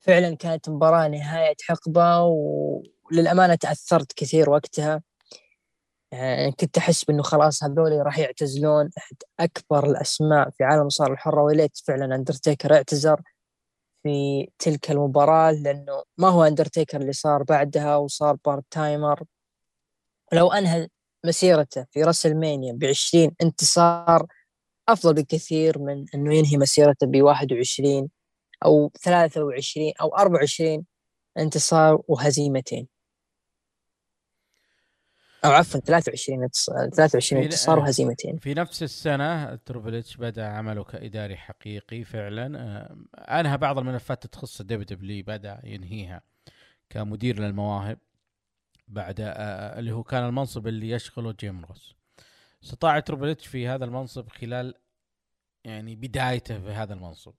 فعلا 0.00 0.36
كانت 0.36 0.68
مباراة 0.70 1.08
نهاية 1.08 1.54
حقبة 1.62 2.20
وللأمانة 2.22 3.54
تأثرت 3.54 4.12
كثير 4.12 4.50
وقتها. 4.50 5.02
يعني 6.12 6.52
كنت 6.52 6.78
أحس 6.78 7.04
بأنه 7.04 7.22
خلاص 7.22 7.64
هذول 7.64 8.06
راح 8.06 8.18
يعتزلون. 8.18 8.90
أحد 8.98 9.16
أكبر 9.40 9.86
الأسماء 9.90 10.50
في 10.50 10.64
عالم 10.64 10.86
المصارعة 10.86 11.12
الحرة 11.12 11.42
وليت 11.42 11.78
فعلا 11.86 12.14
أندرتيكر 12.14 12.74
اعتزل 12.74 13.20
في 14.02 14.48
تلك 14.58 14.90
المباراة 14.90 15.52
لأنه 15.52 16.02
ما 16.18 16.28
هو 16.28 16.44
أندرتيكر 16.44 17.00
اللي 17.00 17.12
صار 17.12 17.42
بعدها 17.42 17.96
وصار 17.96 18.36
part-timer 18.46 19.24
ولو 20.32 20.52
أنهى 20.52 20.88
مسيرته 21.24 21.86
في 21.90 22.02
WrestleMania 22.02 22.72
بعشرين 22.72 23.30
انتصار 23.42 24.26
أفضل 24.88 25.14
بكثير 25.14 25.78
من 25.78 26.04
أنه 26.14 26.34
ينهي 26.34 26.56
مسيرته 26.56 27.06
بواحد 27.06 27.52
وعشرين 27.52 28.08
أو 28.64 28.92
23 29.02 29.92
أو 30.00 30.16
24 30.16 30.84
انتصار 31.38 32.02
وهزيمتين. 32.08 32.88
أو 35.44 35.50
عفوا 35.50 35.80
23 35.80 36.42
انتصار 36.42 36.88
23 36.88 37.42
انتصار 37.42 37.78
وهزيمتين. 37.78 38.36
في 38.36 38.54
نفس 38.54 38.82
السنة 38.82 39.54
تربل 39.54 39.89
اتش 39.89 40.16
بدأ 40.16 40.46
عمله 40.46 40.84
كإداري 40.84 41.36
حقيقي 41.36 42.04
فعلا. 42.04 42.58
آه، 42.58 43.40
أنهى 43.40 43.56
بعض 43.56 43.78
الملفات 43.78 44.26
تخص 44.26 44.62
WWE 44.62 45.24
بدأ 45.26 45.60
ينهيها 45.64 46.22
كمدير 46.90 47.40
للمواهب. 47.40 47.98
بعد 48.88 49.20
آه، 49.20 49.26
آه، 49.28 49.78
اللي 49.78 49.92
هو 49.92 50.02
كان 50.02 50.24
المنصب 50.24 50.66
اللي 50.66 50.90
يشغله 50.90 51.32
جيم 51.32 51.64
روس. 51.64 51.94
استطاع 52.64 53.00
تربل 53.00 53.28
إتش 53.28 53.46
في 53.46 53.68
هذا 53.68 53.84
المنصب 53.84 54.28
خلال 54.28 54.74
يعني 55.64 55.96
بدايته 55.96 56.60
في 56.60 56.70
هذا 56.70 56.94
المنصب. 56.94 57.34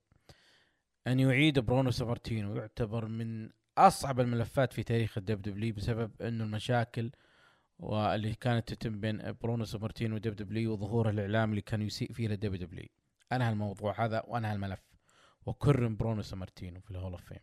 أن 1.08 1.20
يعيد 1.20 1.60
برونو 1.60 1.92
سامارتينو 1.92 2.56
يعتبر 2.56 3.06
من 3.06 3.50
أصعب 3.78 4.20
الملفات 4.20 4.74
في 4.74 4.84
تاريخ 4.84 5.18
ال 5.18 5.42
WWE 5.42 5.74
بسبب 5.76 6.22
إنه 6.22 6.44
المشاكل 6.44 7.12
واللي 7.80 8.36
كانت 8.36 8.74
تتم 8.74 9.00
بين 9.00 9.32
برونو 9.42 9.66
سامارتينو 9.66 10.16
و 10.16 10.36
WWE 10.36 10.74
وظهور 10.74 11.10
الإعلام 11.10 11.50
اللي 11.50 11.62
كان 11.62 11.82
يسيء 11.82 12.14
فيه 12.14 12.28
لل 12.28 12.56
WWE. 12.56 12.90
أنهى 13.32 13.50
الموضوع 13.50 14.06
هذا 14.06 14.24
وأنهى 14.28 14.54
الملف. 14.54 14.82
وكرم 15.46 15.98
برونو 15.98 16.22
سامارتينو 16.22 16.82
في 16.82 16.92
ال 16.92 16.96
Hall 16.96 17.12
of 17.12 17.26
Fame. 17.26 17.40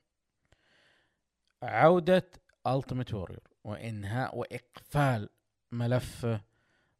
عودة 1.62 2.30
Ultimate 2.66 3.14
Warrior. 3.14 3.51
وإنهاء 3.64 4.38
وإقفال 4.38 5.28
ملفه 5.72 6.40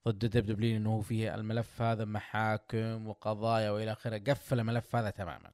ضد 0.08 0.26
WWE 0.26 0.76
انه 0.76 1.00
فيه 1.00 1.34
الملف 1.34 1.82
هذا 1.82 2.04
محاكم 2.04 3.08
وقضايا 3.08 3.70
وإلى 3.70 3.92
آخره. 3.92 4.18
قفل 4.18 4.60
الملف 4.60 4.96
هذا 4.96 5.10
تماما. 5.10 5.50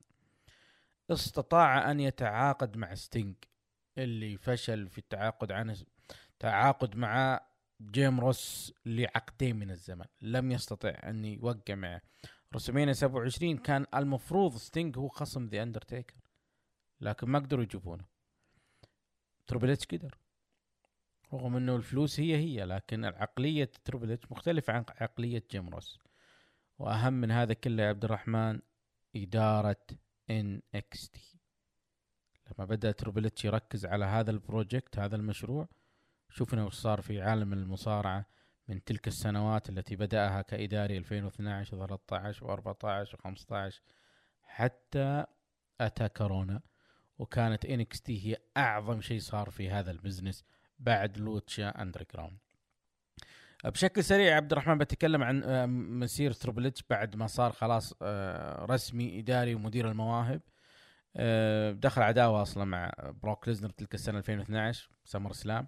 استطاع 1.11 1.91
أن 1.91 2.01
يتعاقد 2.01 2.77
مع 2.77 2.95
ستينج 2.95 3.35
اللي 3.99 4.37
فشل 4.37 4.89
في 4.89 4.99
التعاقد 4.99 5.53
عنه 5.53 5.77
تعاقد 6.39 6.97
مع 6.97 7.41
جيم 7.83 8.21
روس 8.21 8.75
لعقدين 8.87 9.57
من 9.57 9.71
الزمن. 9.71 10.07
لم 10.23 10.53
يستطع 10.53 10.89
أن 10.89 11.25
يوقع 11.25 11.75
معه 11.75 12.01
WrestleMania 12.55 12.95
27 12.95 13.59
كان 13.59 13.87
المفروض 13.95 14.57
ستينج 14.57 14.99
هو 14.99 15.09
خصم 15.09 15.47
ذا 15.47 15.63
اندرتيكر 15.63 16.15
لكن 17.01 17.29
ما 17.29 17.39
قدروا 17.39 17.63
يجيبونه. 17.63 18.05
تربل 19.47 19.71
اتش 19.71 19.87
قدر. 19.87 20.19
رغم 21.33 21.57
إنه 21.57 21.77
الفلوس 21.77 22.21
هي 22.21 22.37
هي 22.37 22.65
لكن 22.65 23.05
عقلية 23.05 23.71
تربل 23.85 24.13
اتش 24.13 24.33
مختلفة 24.33 24.73
عن 24.73 24.85
عقلية 25.01 25.43
جيم 25.51 25.69
روس. 25.69 25.99
وأهم 26.79 27.13
من 27.13 27.31
هذا 27.31 27.55
كله 27.55 27.83
يا 27.83 27.89
عبد 27.89 28.05
الرحمن 28.05 28.61
إدارة 29.17 29.87
NXT. 30.31 31.39
لما 32.47 32.65
بدأ 32.65 32.93
تربل 32.93 33.27
اتش 33.27 33.45
يركز 33.45 33.87
على 33.87 34.05
هذا 34.05 34.31
ال 34.31 34.39
project 34.39 34.99
هذا 34.99 35.17
المشروع 35.17 35.69
شفنا 36.31 36.65
وش 36.65 36.75
صار 36.75 37.01
في 37.01 37.23
عالم 37.23 37.53
المصارعة 37.53 38.27
من 38.69 38.85
تلك 38.85 39.09
السنوات 39.09 39.69
التي 39.69 39.97
بدأها 39.97 40.43
كإداري 40.43 40.99
2012 40.99 41.87
و13 41.87 42.37
و14 42.37 43.17
و15 43.17 43.81
حتى 44.43 45.25
أتى 45.81 46.09
كورونا. 46.09 46.61
وكانت 47.19 47.65
NXT 47.65 48.27
هي 48.27 48.37
أعظم 48.57 49.01
شيء 49.01 49.21
صار 49.21 49.51
في 49.51 49.71
هذا 49.71 49.91
ال 49.91 49.96
business. 49.96 50.45
بعد 50.79 51.19
Lucha 51.19 51.69
Underground 51.69 52.39
بشكل 53.65 54.05
سريع 54.05 54.37
عبد 54.37 54.53
الرحمن 54.53 54.79
بتكلم 54.79 55.23
عن 55.23 55.43
آه، 55.45 55.67
مسيرة 55.67 56.33
تربل 56.33 56.73
بعد 56.91 57.17
ما 57.17 57.27
صار 57.27 57.53
خلاص 57.53 57.95
آه، 58.03 58.65
رسمي 58.65 59.19
إداري 59.19 59.55
ومدير 59.55 59.91
المواهب. 59.91 60.41
آه، 61.17 61.73
دخل 61.73 62.03
عداوة 62.03 62.43
أصلا 62.43 62.65
مع 62.65 62.93
بروك 63.23 63.49
ليزنر 63.49 63.71
تلك 63.71 63.95
السنة 63.95 64.19
2012 64.19 64.91
SummerSlam 65.05 65.67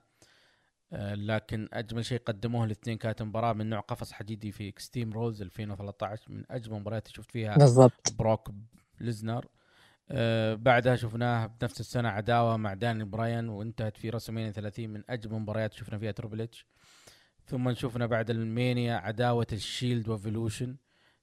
لكن 1.13 1.69
أجمل 1.73 2.05
شيء 2.05 2.19
قدموه 2.19 2.65
الاثنين 2.65 2.99
كانت 2.99 3.23
مباراة 3.23 3.53
من 3.53 3.71
نوع 3.71 3.81
قفص 3.81 4.13
حديدي 4.13 4.53
في 4.53 4.69
Extreme 4.69 5.13
Rules 5.13 5.43
2013 5.43 6.33
من 6.33 6.45
أجمل 6.51 6.81
مباريات 6.81 7.09
شفت 7.09 7.31
فيها 7.31 7.57
بالضبط. 7.57 8.15
بروك 8.19 8.51
ليزنر 9.01 9.47
آه 10.13 10.55
بعدها 10.55 10.97
شفناه 10.97 11.47
بنفس 11.61 11.81
السنة 11.81 12.09
عداوة 12.09 12.57
مع 12.57 12.75
داني 12.75 13.05
براين 13.05 13.49
وانتهت 13.49 13.97
في 13.97 14.11
WrestleMania 14.11 14.53
30 14.53 14.89
من 14.91 15.03
أجمل 15.11 15.39
مباريات 15.39 15.73
شفنا 15.73 15.99
فيها 15.99 16.11
تربل 16.13 16.41
إتش. 16.41 16.67
ثم 17.47 17.75
شفنا 17.75 18.07
بعد 18.07 18.31
المينيا 18.31 18.95
عداوة 18.97 19.47
ال 19.53 19.61
Shield 19.61 20.09
و 20.09 20.15
Evolution 20.15 20.77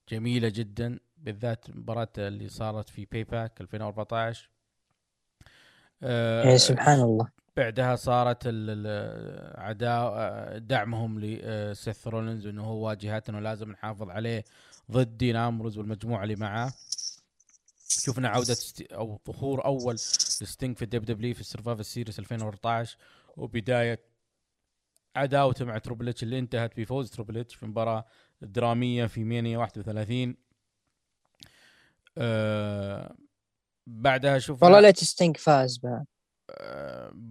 جميلة 0.10 0.50
جدا 0.50 1.00
بالذات 1.18 1.66
مباراة 1.76 2.08
اللي 2.18 2.50
صارت 2.50 2.90
في 2.90 3.06
Payback 3.06 3.62
2014 3.62 4.50
آه 6.04 6.44
إيه، 6.44 6.58
سبحان 6.58 7.00
الله. 7.02 7.28
بعدها 7.58 7.96
صارت 7.96 8.44
العداء 8.46 10.58
دعمهم 10.58 11.20
لسيث 11.20 12.08
رولينز 12.08 12.48
إنه 12.48 12.64
هو 12.64 12.88
واجهتنا 12.88 13.38
ولازم 13.38 13.72
نحافظ 13.72 14.10
عليه 14.10 14.44
ضد 14.92 15.18
دين 15.18 15.36
أمبروز 15.36 15.78
والمجموعة 15.78 16.24
اللي 16.24 16.36
معاه. 16.36 16.74
شفنا 17.88 18.30
عودة 18.30 18.58
أو 18.92 19.20
ظهور 19.28 19.66
أول 19.66 19.94
لستينج 19.94 20.78
في 20.78 20.82
ال 20.82 21.06
WWE 21.06 21.34
في 21.34 21.42
ال 21.42 21.46
Survivor 21.46 21.82
Series 21.82 22.20
2014 22.20 22.98
وبداية 23.38 24.04
عداوته 25.16 25.66
مع 25.66 25.78
تروبل 25.78 26.14
اللي 26.24 26.40
انتهت 26.40 26.80
بفوز 26.80 27.10
تروبل 27.10 27.46
في 27.46 27.66
مباراة 27.66 28.06
درامية 28.42 29.06
في 29.06 29.24
مينيا 29.24 29.58
31 29.58 30.36
أه 32.18 33.16
بعدها 33.88 34.40
شوف 34.40 34.64
والله 34.64 34.80
ليت 34.80 35.04
ستينج 35.04 35.38
فاز 35.38 35.78
بعد 35.78 36.06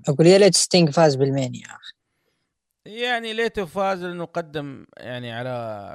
أقول 0.08 0.26
يا 0.26 0.38
ليت 0.38 0.56
ستينج 0.56 0.90
فاز 0.90 1.14
بالمينيا 1.14 1.54
يا 1.54 1.66
أخي. 1.66 1.95
يعني 2.86 3.32
ليته 3.32 3.64
فاز 3.64 4.04
لأنه 4.04 4.24
قدم 4.24 4.86
يعني 4.96 5.32
على 5.32 5.48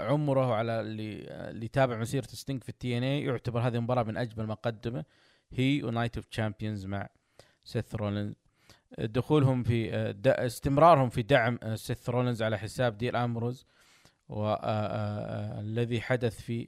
عمره 0.10 0.50
وعلى 0.50 0.82
اللي 0.82 1.24
اللي 1.50 1.68
تابع 1.68 1.98
مسيرة 1.98 2.26
ستينج 2.26 2.64
في 2.64 2.70
ال 2.70 2.98
TNA 2.98 3.24
يعتبر 3.24 3.60
هذه 3.60 3.76
المباراة 3.76 4.04
من 4.04 4.18
أجمل 4.18 4.48
ما 4.48 4.54
قدمه. 4.54 5.06
هي 5.52 5.84
و 5.84 5.90
Night 5.90 6.18
of 6.18 6.26
Champions 6.26 6.86
مع 6.86 7.10
سيث 7.64 7.96
رولينز 7.96 8.34
دخولهم 9.00 9.64
في 9.64 9.92
استمرارهم 10.26 11.10
في 11.10 11.22
دعم 11.22 11.60
سيث 11.76 12.10
رولينز 12.10 12.44
على 12.44 12.58
حساب 12.58 12.98
دين 12.98 13.16
أمبروز. 13.16 13.66
والذي 14.30 16.02
حدث 16.02 16.42
في 16.42 16.68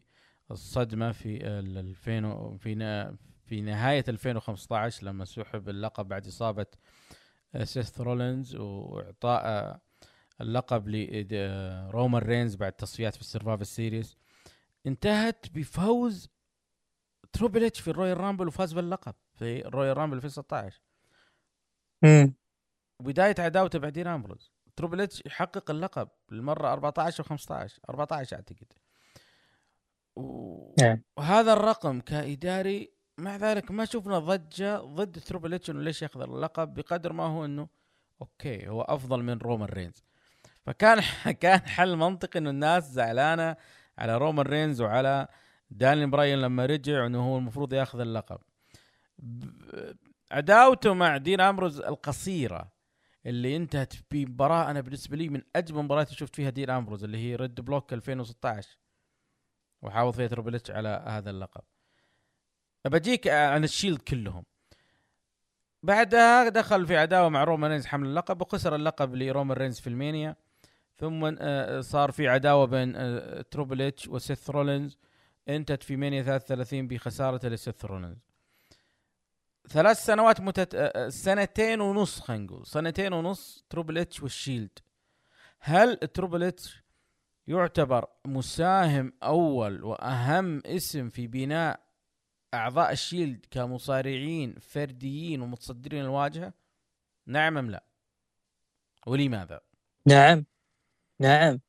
الصدمة 0.52 1.12
في 1.12 1.48
2000 1.48 2.58
في 2.58 3.14
في 3.46 3.62
نهاية 3.62 4.04
2015 4.10 5.06
لما 5.06 5.26
سحب 5.26 5.70
اللقب 5.70 6.08
بعد 6.08 6.28
إصابة 6.28 6.66
سيث 7.64 8.02
رولينز 8.02 8.56
وإعطاء 8.56 9.80
اللقب 10.44 10.90
لرومان 10.90 12.22
رينز 12.22 12.56
بعد 12.56 12.72
تصفيات 12.72 13.16
في 13.16 13.22
ال 13.22 13.27
Survivor 13.27 13.68
Series. 13.68 14.18
انتهت 14.88 15.46
بفوز 15.52 16.30
تربل 17.34 17.64
اتش 17.64 17.80
في 17.80 17.88
ال 17.88 18.18
Royal 18.18 18.31
Rumble 18.31 18.48
وفاز 18.48 18.74
باللقب 18.74 19.16
في 19.34 19.68
ال 19.68 19.98
Royal 19.98 20.06
Rumble 20.06 20.16
2016 20.18 20.82
امم 22.04 22.34
بداية 23.00 23.36
عداوته 23.40 23.80
بعد 23.80 23.94
دين 23.94 24.08
أمبروز. 24.08 24.52
تريبل 24.76 25.02
اتش 25.02 25.24
يحقق 25.26 25.72
اللقب 25.72 26.10
للمرة 26.32 26.74
14 26.74 27.24
و 27.24 27.26
15 27.26 27.80
14 27.90 28.36
اعتقد 28.36 28.74
نعم. 30.82 31.02
وهذا 31.18 31.54
الرقم 31.54 32.00
كإداري 32.00 32.94
مع 33.18 33.36
ذلك 33.36 33.72
ما 33.72 33.86
شفنا 33.86 34.20
ضجة 34.20 34.78
ضد 34.78 35.20
تريبل 35.20 35.54
اتش 35.54 35.70
إنه 35.70 35.82
ليش 35.82 36.02
ياخذ 36.02 36.22
اللقب؟ 36.22 36.74
بقدر 36.74 37.14
ما 37.14 37.24
هو 37.24 37.46
إنه 37.46 37.68
okay 38.22 38.70
هو 38.70 38.82
أفضل 38.82 39.24
من 39.24 39.38
رومان 39.38 39.70
رينز. 39.70 40.04
فكان 40.66 41.02
كان 41.42 41.60
حل 41.60 41.96
منطقي 41.96 42.40
إنه 42.40 42.50
الناس 42.50 42.92
زعلانة 42.92 43.56
على 43.98 44.18
رومان 44.18 44.46
رينز 44.46 44.82
وعلى 44.82 45.28
داني 45.70 46.06
براين 46.06 46.42
لما 46.42 46.66
رجع 46.66 47.06
انه 47.06 47.30
هو 47.30 47.38
المفروض 47.38 47.74
يأخذ 47.74 48.00
اللقب. 48.00 48.40
عداوته 50.32 50.94
مع 50.94 51.18
دين 51.18 51.42
أمبروز 51.42 51.80
القصيرة 51.80 52.72
اللي 53.26 53.56
انتهت 53.56 53.94
بمباراة 54.12 54.72
أنا 54.72 54.82
بالنسبة 54.82 55.18
لي 55.18 55.30
من 55.30 55.42
أجمل 55.56 55.84
مباريات 55.84 56.10
شفت 56.10 56.36
فيها 56.36 56.50
دين 56.50 56.70
امبروز 56.70 57.04
اللي 57.04 57.18
هي 57.18 57.36
Roadblock 57.36 57.94
2016 57.94 58.78
وحاول 59.82 60.14
فيها 60.14 60.28
تريبل 60.28 60.60
على 60.70 61.04
هذا 61.08 61.30
اللقب. 61.30 61.62
بجيك 62.86 63.28
عن 63.28 63.64
الشيلد 63.64 64.02
كلهم. 64.02 64.46
بعدها 65.84 66.50
دخل 66.50 66.88
في 66.88 66.98
عداوة 66.98 67.30
مع 67.30 67.44
رومان 67.44 67.72
رينز 67.72 67.86
حمل 67.86 68.08
اللقب 68.08 68.42
وخسر 68.42 68.76
اللقب 68.76 69.16
لرومان 69.16 69.58
رينز 69.58 69.80
في 69.80 69.88
Mania. 69.88 70.36
ثم 70.98 71.36
آه، 71.40 71.82
صار 71.82 72.12
في 72.12 72.28
عداوة 72.28 72.66
بين 72.66 72.94
آه، 72.96 73.42
تريبل 73.42 73.82
اتش 73.82 74.08
وسيث 74.08 74.50
رولينز. 74.50 74.98
انتهت 75.50 75.84
في 75.84 75.96
Mania 75.96 76.22
33 76.24 76.88
بخسارته 76.88 77.50
لسيث 77.50 77.86
رولينز. 77.86 78.18
ثلاث 79.70 79.98
سنوات 79.98 80.42
متت... 80.42 80.76
آه، 80.76 81.10
سنتين 81.10 81.82
ونص 81.82 82.20
خلينا 82.20 82.44
نقول. 82.44 82.68
سنتين 82.68 83.14
ونص 83.14 83.66
تريبل 83.70 83.98
اتش 83.98 84.24
والشيلد. 84.24 84.80
هل 85.60 85.98
تريبل 85.98 86.44
اتش 86.44 86.84
يعتبر 87.48 88.06
مساهم 88.26 89.14
أول 89.24 89.84
وأهم 89.84 90.62
اسم 90.66 91.10
في 91.10 91.28
بناء 91.28 91.80
أعضاء 92.54 92.92
الشيلد 92.92 93.46
كمصارعين 93.52 94.56
فرديين 94.60 95.42
ومتصدرين 95.42 96.02
الواجهة؟ 96.02 96.54
نعم 97.28 97.58
أم 97.58 97.72
لا؟ 97.72 97.84
ولماذا؟ 99.08 99.62
نعم. 100.08 100.46
نعم. 101.20 101.60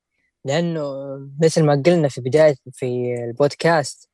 لأنه 0.45 0.95
مثل 1.43 1.63
ما 1.65 1.83
قلنا 1.87 2.09
في 2.09 2.21
بداية 2.21 2.57
في 2.73 3.15
البودكاست 3.25 4.09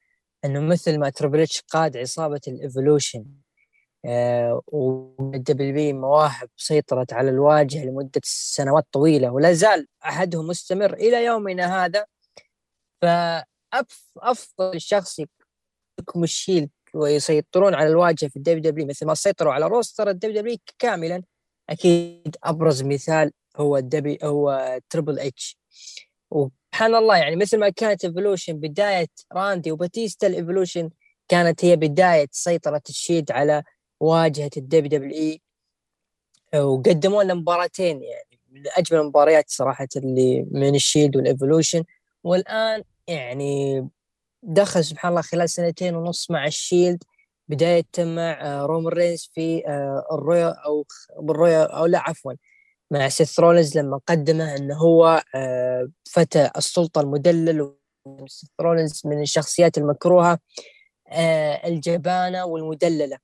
إنه 0.44 0.60
مثل 0.60 0.98
ما 0.98 1.10
تريبل 1.10 1.46
قاد 1.72 1.96
عصابة 1.96 2.40
ال 2.48 2.56
Evolution 2.56 3.24
آه، 4.04 4.62
بي 5.50 5.92
مواهب 5.92 6.48
سيطرت 6.56 7.12
على 7.12 7.30
الواجهة 7.30 7.84
لمدة 7.84 8.20
سنوات 8.24 8.86
طويلة 8.92 9.30
ولا 9.30 9.52
زال 9.52 9.86
عهدهم 10.02 10.46
مستمر 10.46 10.94
إلى 10.94 11.24
يومنا 11.24 11.84
هذا. 11.84 12.06
فأفضل 13.02 14.80
شخص 14.80 15.20
يكون 16.00 16.24
الشيلد 16.24 16.70
ويسيطرون 16.94 17.74
على 17.74 17.88
الواجهة 17.88 18.28
في 18.28 18.36
ال 18.36 18.62
WWE 18.62 18.86
مثل 18.86 19.06
ما 19.06 19.14
سيطروا 19.14 19.52
على 19.52 19.66
roster 19.66 20.10
ال 20.10 20.40
WWE 20.40 20.56
كاملا. 20.78 21.22
أكيد 21.70 22.36
أبرز 22.44 22.82
مثال 22.82 23.32
هو 23.56 23.76
الدبي 23.76 24.18
هو 24.24 24.78
تريبل 24.90 25.18
اتش 25.18 25.58
وسبحان 26.30 26.94
الله 26.94 27.16
يعني 27.16 27.36
مثل 27.36 27.58
ما 27.58 27.68
كانت 27.68 28.04
Evolution 28.04 28.52
بداية 28.52 29.08
راندي 29.32 29.72
وباتيستا 29.72 30.26
ال 30.26 30.33
Evolution 30.33 30.90
كانت 31.28 31.64
هي 31.64 31.76
بداية 31.76 32.28
سيطرة 32.32 32.82
الشيلد 32.88 33.32
على 33.32 33.62
واجهة 34.00 34.50
ال 34.56 35.00
WWE. 35.00 35.40
وقدموا 36.60 37.22
لنا 37.22 37.34
مباراتين 37.34 38.02
يعني 38.02 38.40
من 38.50 38.62
أجمل 38.76 39.00
المباريات 39.00 39.44
صراحة 39.50 39.88
اللي 39.96 40.46
من 40.50 40.74
الشيلد 40.74 41.16
وال 41.16 41.29
Evolution 41.29 41.84
والآن 42.24 42.82
يعني 43.06 43.88
دخل 44.42 44.84
سبحان 44.84 45.10
الله 45.10 45.22
خلال 45.22 45.50
سنتين 45.50 45.94
ونص 45.94 46.30
مع 46.30 46.46
الشيلد 46.46 47.04
بداية 47.48 47.84
مع 47.98 48.62
رومان 48.66 48.92
رينز 48.92 49.30
في 49.34 49.66
آه، 49.66 50.06
ال 50.12 50.18
Royal 50.18 50.48
أو 50.48 50.86
بال 51.18 51.31
Royal 51.31 51.62
أو 51.62 51.86
لا 51.86 51.98
عفوا 51.98 52.32
مع 52.90 53.08
سيث 53.08 53.40
رولنز 53.40 53.78
لما 53.78 54.00
قدمه 54.06 54.56
إنه 54.56 54.76
هو 54.76 55.22
آه، 55.34 55.88
فتى 56.04 56.50
السلطة 56.56 57.00
المدلل 57.00 57.74
سيث 58.26 58.50
رولنز 58.60 59.02
من 59.04 59.22
الشخصيات 59.22 59.78
المكروهة 59.78 60.38
آه، 61.08 61.68
الجبانة 61.68 62.44
والمدللة. 62.44 63.18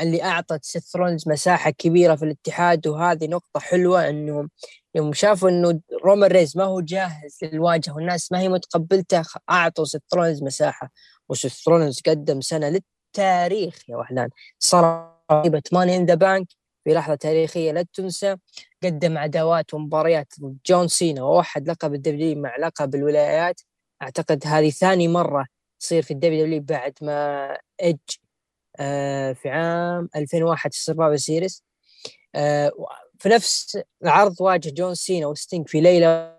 اللي 0.00 0.22
أعطت 0.22 0.64
سيث 0.64 0.96
رولنز 0.96 1.28
مساحة 1.28 1.70
كبيرة 1.70 2.14
في 2.14 2.24
الاتحاد 2.24 2.86
وهذه 2.86 3.26
نقطة 3.26 3.60
حلوة 3.60 4.08
إنه 4.08 4.48
يوم 4.94 5.12
شافوا 5.12 5.48
إنه 5.48 5.80
رومان 6.04 6.30
رينز 6.30 6.56
ما 6.56 6.64
هو 6.64 6.80
جاهز 6.80 7.38
للواجهة 7.42 7.94
والناس 7.94 8.32
ما 8.32 8.40
هي 8.40 8.48
متقبلته 8.48 9.22
أعطوا 9.50 9.84
سيث 9.84 10.02
رولنز 10.14 10.42
مساحة. 10.42 10.90
وسيث 11.28 11.68
رولنز 11.68 12.00
قدم 12.06 12.40
سنة 12.40 12.68
للتاريخ 12.68 13.88
يا 13.88 13.96
وهلان 13.96 14.28
صار 14.58 15.12
Money 15.72 15.96
in 15.96 16.06
the 16.06 16.14
Bank 16.14 16.46
في 16.84 16.94
لحظة 16.94 17.14
تاريخية 17.14 17.72
لا 17.72 17.86
تنسى 17.94 18.36
قدم 18.82 19.18
عداوات 19.18 19.74
ومباريات 19.74 20.34
جون 20.66 20.88
سينا 20.88 21.22
ووحد 21.22 21.68
لقب 21.68 21.94
الدبليو 21.94 22.38
مع 22.42 22.56
لقب 22.56 22.94
الولايات. 22.94 23.60
أعتقد 24.02 24.46
هذه 24.46 24.70
ثاني 24.70 25.08
مرة 25.08 25.46
تصير 25.80 26.02
في 26.02 26.10
ال 26.10 26.44
WWE 26.44 26.62
بعد 26.62 26.94
ما 27.02 27.48
إيدج 27.82 27.98
آه 28.80 29.32
في 29.32 29.48
عام 29.48 30.08
2001 30.16 30.72
في 30.74 30.82
Survivor 30.82 31.16
Series 31.16 31.64
آه 32.34 32.72
في 33.18 33.28
نفس 33.28 33.78
العرض 34.02 34.40
واجه 34.40 34.70
جون 34.70 34.94
سينا 34.94 35.26
وستينج 35.26 35.68
في 35.68 35.80
ليلة 35.80 36.36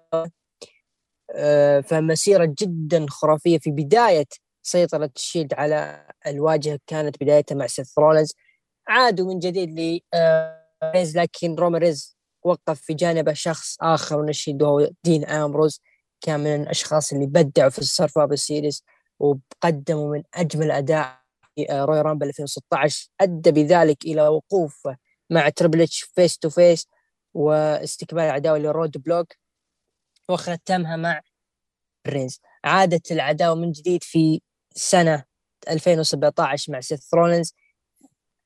آه 1.35 1.81
فمسيرة 1.81 2.55
جدا 2.61 3.05
خرافية 3.09 3.59
في 3.59 3.71
بداية 3.71 4.25
سيطرة 4.63 5.11
الشيلد 5.15 5.53
على 5.53 6.07
الواجهة 6.27 6.79
كانت 6.87 7.23
بدايتها 7.23 7.55
مع 7.55 7.67
سيث 7.67 7.99
رولنز 7.99 8.33
عادوا 8.87 9.33
من 9.33 9.39
جديد 9.39 9.79
لرينز 9.79 11.17
لكن 11.17 11.55
رومان 11.55 11.77
رينز 11.77 12.17
وقف 12.43 12.81
في 12.81 12.93
جانبه 12.93 13.33
شخص 13.33 13.77
آخر 13.81 14.19
ونشيد 14.19 14.63
وهو 14.63 14.89
دين 15.03 15.25
امبروز 15.25 15.81
كان 16.21 16.39
من 16.39 16.61
الأشخاص 16.61 17.13
اللي 17.13 17.25
بدعوا 17.25 17.69
في 17.69 17.79
ال 17.79 17.85
Survivor 17.85 18.35
Series 18.35 18.83
وقدموا 19.19 20.15
من 20.17 20.23
أجمل 20.33 20.71
أداء 20.71 21.19
في 21.55 21.65
Royal 21.71 22.01
Rumble 22.01 22.27
2016 22.27 23.09
أدى 23.21 23.51
بذلك 23.51 24.05
إلى 24.05 24.27
وقوفه 24.27 24.97
مع 25.29 25.49
تريبل 25.49 25.81
إتش 25.81 26.01
face 26.01 26.37
to 26.37 26.49
face 26.49 26.87
واستكمال 27.33 28.29
عداوه 28.29 28.57
لل 28.57 28.97
Roadblock 28.97 29.33
وختمها 30.29 30.95
مع 30.95 31.21
رينز 32.07 32.39
عادت 32.63 33.11
العداوة 33.11 33.55
من 33.55 33.71
جديد 33.71 34.03
في 34.03 34.41
سنة 34.75 35.23
2017 35.69 36.71
مع 36.73 36.79
سيث 36.79 37.13
رولينز. 37.13 37.53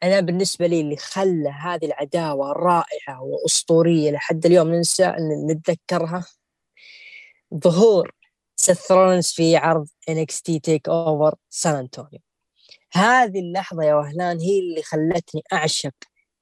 أنا 0.03 0.19
بالنسبة 0.19 0.67
لي 0.67 0.81
اللي 0.81 0.95
خلى 0.97 1.49
هذه 1.49 1.85
العداوة 1.85 2.51
رائعة 2.51 3.23
وأسطورية 3.23 4.11
لحد 4.11 4.45
اليوم 4.45 4.67
ننسى 4.67 5.13
نتذكرها. 5.49 6.25
ظهور 7.63 8.11
سيث 8.55 8.91
في 9.35 9.57
عرض 9.57 9.87
NXT 10.11 10.59
TakeOver 10.63 11.35
سان 11.49 11.75
انطونيو 11.75 12.19
هذه 12.93 13.39
اللحظة 13.39 13.83
يا 13.83 13.95
وهلان 13.95 14.39
هي 14.39 14.59
اللي 14.59 14.81
خلتني 14.81 15.43
أعشق 15.53 15.93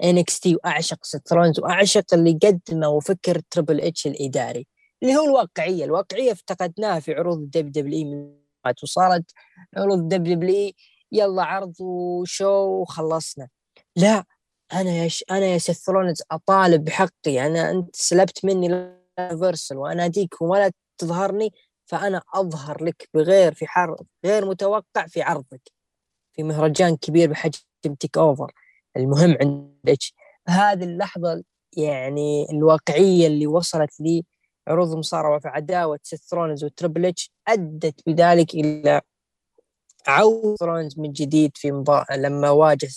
NXT 0.03 0.55
وأعشق 0.55 1.05
سيث 1.05 1.21
وأعشق 1.59 2.13
اللي 2.13 2.39
قدمه 2.43 2.89
وفكر 2.89 3.41
تربل 3.51 3.81
اتش 3.81 4.07
الإداري 4.07 4.67
اللي 5.03 5.15
هو 5.15 5.25
الواقعية. 5.25 5.85
الواقعية 5.85 6.31
افتقدناها 6.31 6.99
في 6.99 7.13
عروض 7.13 7.37
الدب 7.37 7.71
دبليو 7.71 8.07
من 8.07 8.35
وصارت 8.83 9.23
عروض 9.77 9.97
الدب 9.97 10.23
دبليو 10.23 10.71
يلا 11.15 11.43
عرض 11.43 11.81
وشو 11.81 12.81
وخلصنا. 12.81 13.47
لا 13.95 14.23
أنا 14.73 14.91
يا 14.91 15.07
ش... 15.07 15.23
أنا 15.31 15.45
يا 15.45 15.57
سيث 15.57 15.89
أطالب 16.31 16.83
بحقي. 16.83 17.47
أنا 17.47 17.71
أنت 17.71 17.95
سلبت 17.95 18.45
مني 18.45 18.95
الفيرسل 19.19 19.77
وأنا 19.77 20.11
ولا 20.41 20.71
تظهرني 20.97 21.53
فأنا 21.85 22.21
أظهر 22.33 22.83
لك 22.83 23.09
بغير 23.13 23.53
في 23.53 23.67
حر 23.67 23.95
غير 24.25 24.45
متوقع 24.45 25.07
في 25.07 25.21
عرضك. 25.21 25.75
في 26.35 26.43
مهرجان 26.43 26.97
كبير 26.97 27.29
بحجم 27.29 27.95
TakeOver 27.99 28.51
المهم 28.97 29.37
عندك 29.41 29.99
هذه 30.47 30.83
اللحظة 30.83 31.43
يعني 31.77 32.47
الواقعية 32.51 33.27
اللي 33.27 33.47
وصلت 33.47 33.99
لي 33.99 34.23
عروض 34.67 34.91
المصارعه 34.91 35.39
في 35.39 35.47
عداوة 35.47 35.99
سيث 36.03 36.33
رولنز 36.33 36.63
وتريبل 36.63 37.05
اتش 37.05 37.31
أدت 37.47 38.01
بذلك 38.07 38.53
إلى 38.53 39.01
عودة 40.07 40.55
رولنز 40.59 40.99
من 40.99 41.11
جديد 41.11 41.57
في 41.57 41.71
مباراة 41.71 42.17
لما 42.17 42.49
واجه 42.49 42.89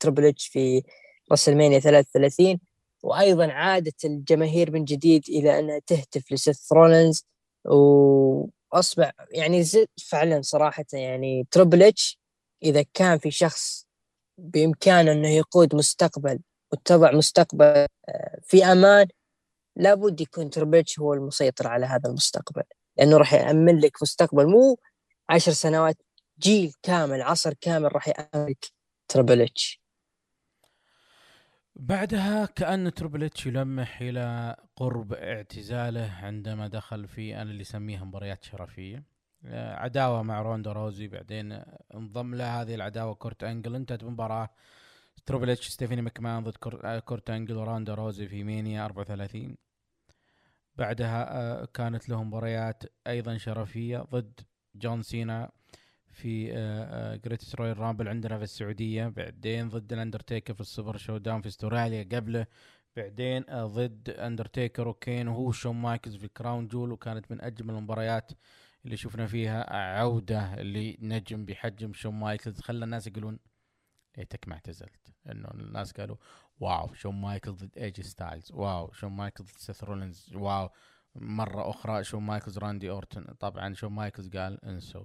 تريبل 0.00 0.24
اتش 0.24 0.46
في 0.46 0.82
WrestleMania 1.32 1.78
33 1.78 2.60
وأيضا 3.02 3.52
عادت 3.52 4.04
الجماهير 4.04 4.70
من 4.70 4.84
جديد 4.84 5.24
إلى 5.28 5.58
انها 5.58 5.78
تهتف 5.86 6.32
لسيث 6.32 6.56
رولنز 6.56 7.24
وأصبح 7.64 9.12
يعني 9.30 9.64
فعلا 10.08 10.42
صراحة 10.42 10.84
يعني 10.92 11.46
تريبل 11.50 11.82
اتش 11.82 12.18
إذا 12.62 12.84
كان 12.94 13.18
في 13.18 13.30
شخص 13.30 13.86
بإمكانه 14.38 15.12
إنه 15.12 15.28
يقود 15.28 15.74
مستقبل 15.74 16.38
وتضع 16.72 17.12
مستقبل 17.12 17.86
آه، 18.08 18.40
في 18.42 18.64
أمان 18.64 19.06
لابد 19.76 20.20
يكون 20.20 20.50
تريبل 20.50 20.78
اتش 20.78 20.98
هو 20.98 21.14
المسيطر 21.14 21.68
على 21.68 21.86
هذا 21.86 22.08
المستقبل 22.08 22.62
لأنه 22.98 23.16
راح 23.16 23.34
يأمن 23.34 23.78
لك 23.78 24.02
مستقبل 24.02 24.46
مو 24.46 24.78
عشر 25.28 25.52
سنوات 25.52 25.96
جيل 26.38 26.72
كامل 26.82 27.22
عصر 27.22 27.54
كامل 27.54 27.94
راح 27.94 28.08
يأمن 28.08 28.47
لك 28.47 28.66
تريبل 29.08 29.42
اتش 29.42 29.80
بعدها 31.76 32.46
كأن 32.46 32.94
تريبل 32.94 33.24
اتش 33.24 33.46
يلمح 33.46 34.00
إلى 34.00 34.56
قرب 34.76 35.12
اعتزاله 35.12 36.12
عندما 36.12 36.68
دخل 36.68 37.08
في 37.08 37.36
أنا 37.36 37.50
اللي 37.50 37.62
أسميها 37.62 38.04
مباريات 38.04 38.44
شرفية. 38.44 39.04
آه، 39.44 39.74
عداوة 39.76 40.22
مع 40.22 40.42
روندا 40.42 40.72
روزي 40.72 41.08
بعدين 41.08 41.62
انضم 41.94 42.34
له 42.34 42.62
هذه 42.62 42.74
العداوة 42.74 43.14
كورت 43.14 43.44
أنجل. 43.44 43.74
انتهت 43.74 44.04
بمباراة 44.04 44.50
Triple 45.26 45.50
H 45.50 45.68
ستيفاني 45.68 46.02
مكمان 46.02 46.44
ضد 46.44 46.56
كورت 47.00 47.30
أنجل 47.30 47.56
وروندا 47.56 47.94
روزي 47.94 48.28
في 48.28 48.44
Mania 48.44 48.84
34 48.84 49.56
بعدها 50.76 51.36
آه، 51.62 51.64
كانت 51.74 52.08
له 52.08 52.22
مباريات 52.24 52.82
أيضا 53.06 53.36
شرفية 53.38 53.98
ضد 53.98 54.40
جون 54.74 55.02
سينا. 55.02 55.52
في 56.16 56.46
Greatest 57.24 57.54
Royal 57.54 57.78
Rumble 57.78 58.08
عندنا 58.08 58.38
في 58.38 58.44
السعودية 58.44 59.08
بعدين 59.08 59.68
ضد 59.68 59.92
الأندرتيكر 59.92 60.54
في 60.54 60.60
ال 60.60 60.96
Super 60.96 61.16
Show-Down 61.16 61.40
في 61.40 61.48
استراليا 61.48 62.08
قبله 62.12 62.46
بعدين 62.96 63.44
آه، 63.48 63.66
ضد 63.66 64.10
أندرتيكر 64.10 64.88
وكين 64.88 65.28
وهو 65.28 65.52
شون 65.52 65.76
مايكلز 65.76 66.16
في 66.16 66.28
Crown 66.28 66.68
Jewel 66.68 66.92
وكانت 66.92 67.32
من 67.32 67.40
أجمل 67.40 67.74
المباريات 67.74 68.32
اللي 68.84 68.96
شفنا 68.96 69.26
فيها 69.26 69.74
عودة 69.98 70.62
لنجم 70.62 71.44
بحجم 71.44 71.92
شون 71.92 72.14
مايكلز. 72.14 72.60
خلى 72.60 72.84
الناس 72.84 73.06
يقولون 73.06 73.38
ليتك 74.18 74.48
ما 74.48 74.54
اعتزلت. 74.54 75.12
إنه 75.30 75.48
الناس 75.54 75.92
قالوا 75.92 76.16
wow 76.60 76.94
شون 76.94 77.14
مايكلز 77.14 77.64
ضد 77.64 77.78
AJ 77.78 78.02
Styles 78.02 78.52
wow 78.52 78.92
شون 78.92 79.12
مايكلز 79.12 79.50
ضد 79.50 79.58
سيث 79.58 79.84
رولينز 79.84 80.34
wow 80.34 80.70
مرة 81.14 81.70
أخرى 81.70 82.04
شون 82.04 82.22
مايكلز 82.22 82.58
راندي 82.58 82.90
أورتن. 82.90 83.24
طبعا 83.40 83.74
شون 83.74 83.92
مايكلز 83.92 84.28
قال 84.28 84.64
إنسوا. 84.64 85.04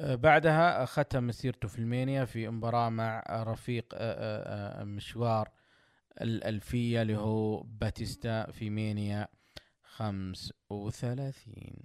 بعدها 0.00 0.84
ختم 0.84 1.26
مسيرته 1.26 1.68
في 1.68 1.78
ال 1.78 1.86
Mania 1.86 2.24
في 2.24 2.48
مباراة 2.48 2.88
مع 2.88 3.24
رفيق 3.30 3.86
آه، 3.94 4.80
آه، 4.80 4.84
مشوار 4.84 5.50
الألفية 6.20 7.02
اللي 7.02 7.16
هو 7.16 7.62
باتيستا 7.62 8.50
في 8.50 8.70
Mania 8.70 9.28
خمس 9.82 10.52
وثلاثين. 10.70 11.76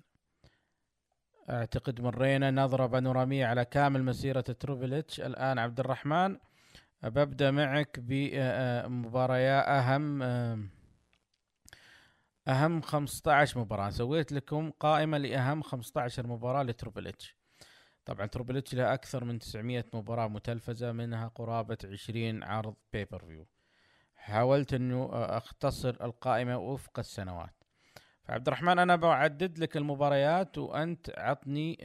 أعتقد 1.49 2.01
مرينا 2.01 2.51
نظرة 2.51 2.85
بانورامية 2.85 3.45
على 3.45 3.65
كامل 3.65 4.03
مسيرة 4.03 4.41
Triple 4.41 5.10
H 5.10 5.21
الآن 5.21 5.59
عبد 5.59 5.79
الرحمن 5.79 6.37
ببدأ 7.03 7.51
معك 7.51 7.99
بمباريات 7.99 9.65
أهم 9.67 10.21
أهم 12.47 12.81
15 12.81 13.59
مباراة. 13.59 13.89
سويت 13.89 14.31
لكم 14.31 14.71
قائمة 14.71 15.17
لأهم 15.17 15.61
15 15.61 16.27
مباراة 16.27 16.63
ل 16.63 16.69
Triple 16.69 17.07
H. 17.07 17.40
طبعا 18.11 18.25
Triple 18.25 18.57
H 18.57 18.73
له 18.75 18.93
أكثر 18.93 19.23
من 19.23 19.39
900 19.39 19.85
مباراة 19.93 20.27
متلفزة 20.27 20.91
منها 20.91 21.27
قرابة 21.27 21.77
20 21.85 22.43
عرض 22.43 22.75
pay-per-view 22.93 23.47
حاولت 24.15 24.73
انه 24.73 25.09
أختصر 25.13 25.89
القائمة 26.01 26.57
وفق 26.57 26.99
السنوات. 26.99 27.63
فعبد 28.23 28.47
الرحمن 28.47 28.79
أنا 28.79 28.95
بعدد 28.95 29.57
لك 29.59 29.77
المباريات 29.77 30.57
وأنت 30.57 31.13
عطني 31.17 31.77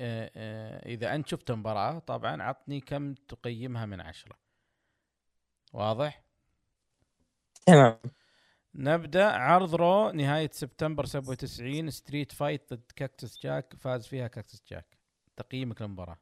إذا 0.87 1.15
أنت 1.15 1.29
شفت 1.29 1.51
مباراه 1.51 1.99
طبعا 1.99 2.43
عطني 2.43 2.81
كم 2.81 3.15
تقيمها 3.15 3.87
من 3.87 4.01
عشرة. 4.01 4.37
واضح؟ 5.73 6.23
تمام. 7.67 7.99
نبدأ 8.75 9.27
عرض 9.27 9.75
Raw 9.75 10.11
نهاية 10.11 10.51
سبتمبر 10.53 11.05
97 11.05 11.91
street 11.91 12.33
fight 12.33 12.75
ضد 12.75 12.93
كاكتس 12.97 13.43
جاك 13.43 13.75
فاز 13.77 14.07
فيها 14.07 14.27
كاكتس 14.27 14.63
جاك 14.71 14.96
تقييمك 15.37 15.83
للمباراة؟ 15.83 16.19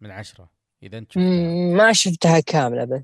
من 0.00 0.10
عشرة 0.10 0.50
إذا 0.82 0.98
أنت 0.98 1.12
شفتها. 1.12 1.76
ما 1.76 1.92
شفتها 1.92 2.40
كاملة 2.40 2.84
بس 2.84 3.02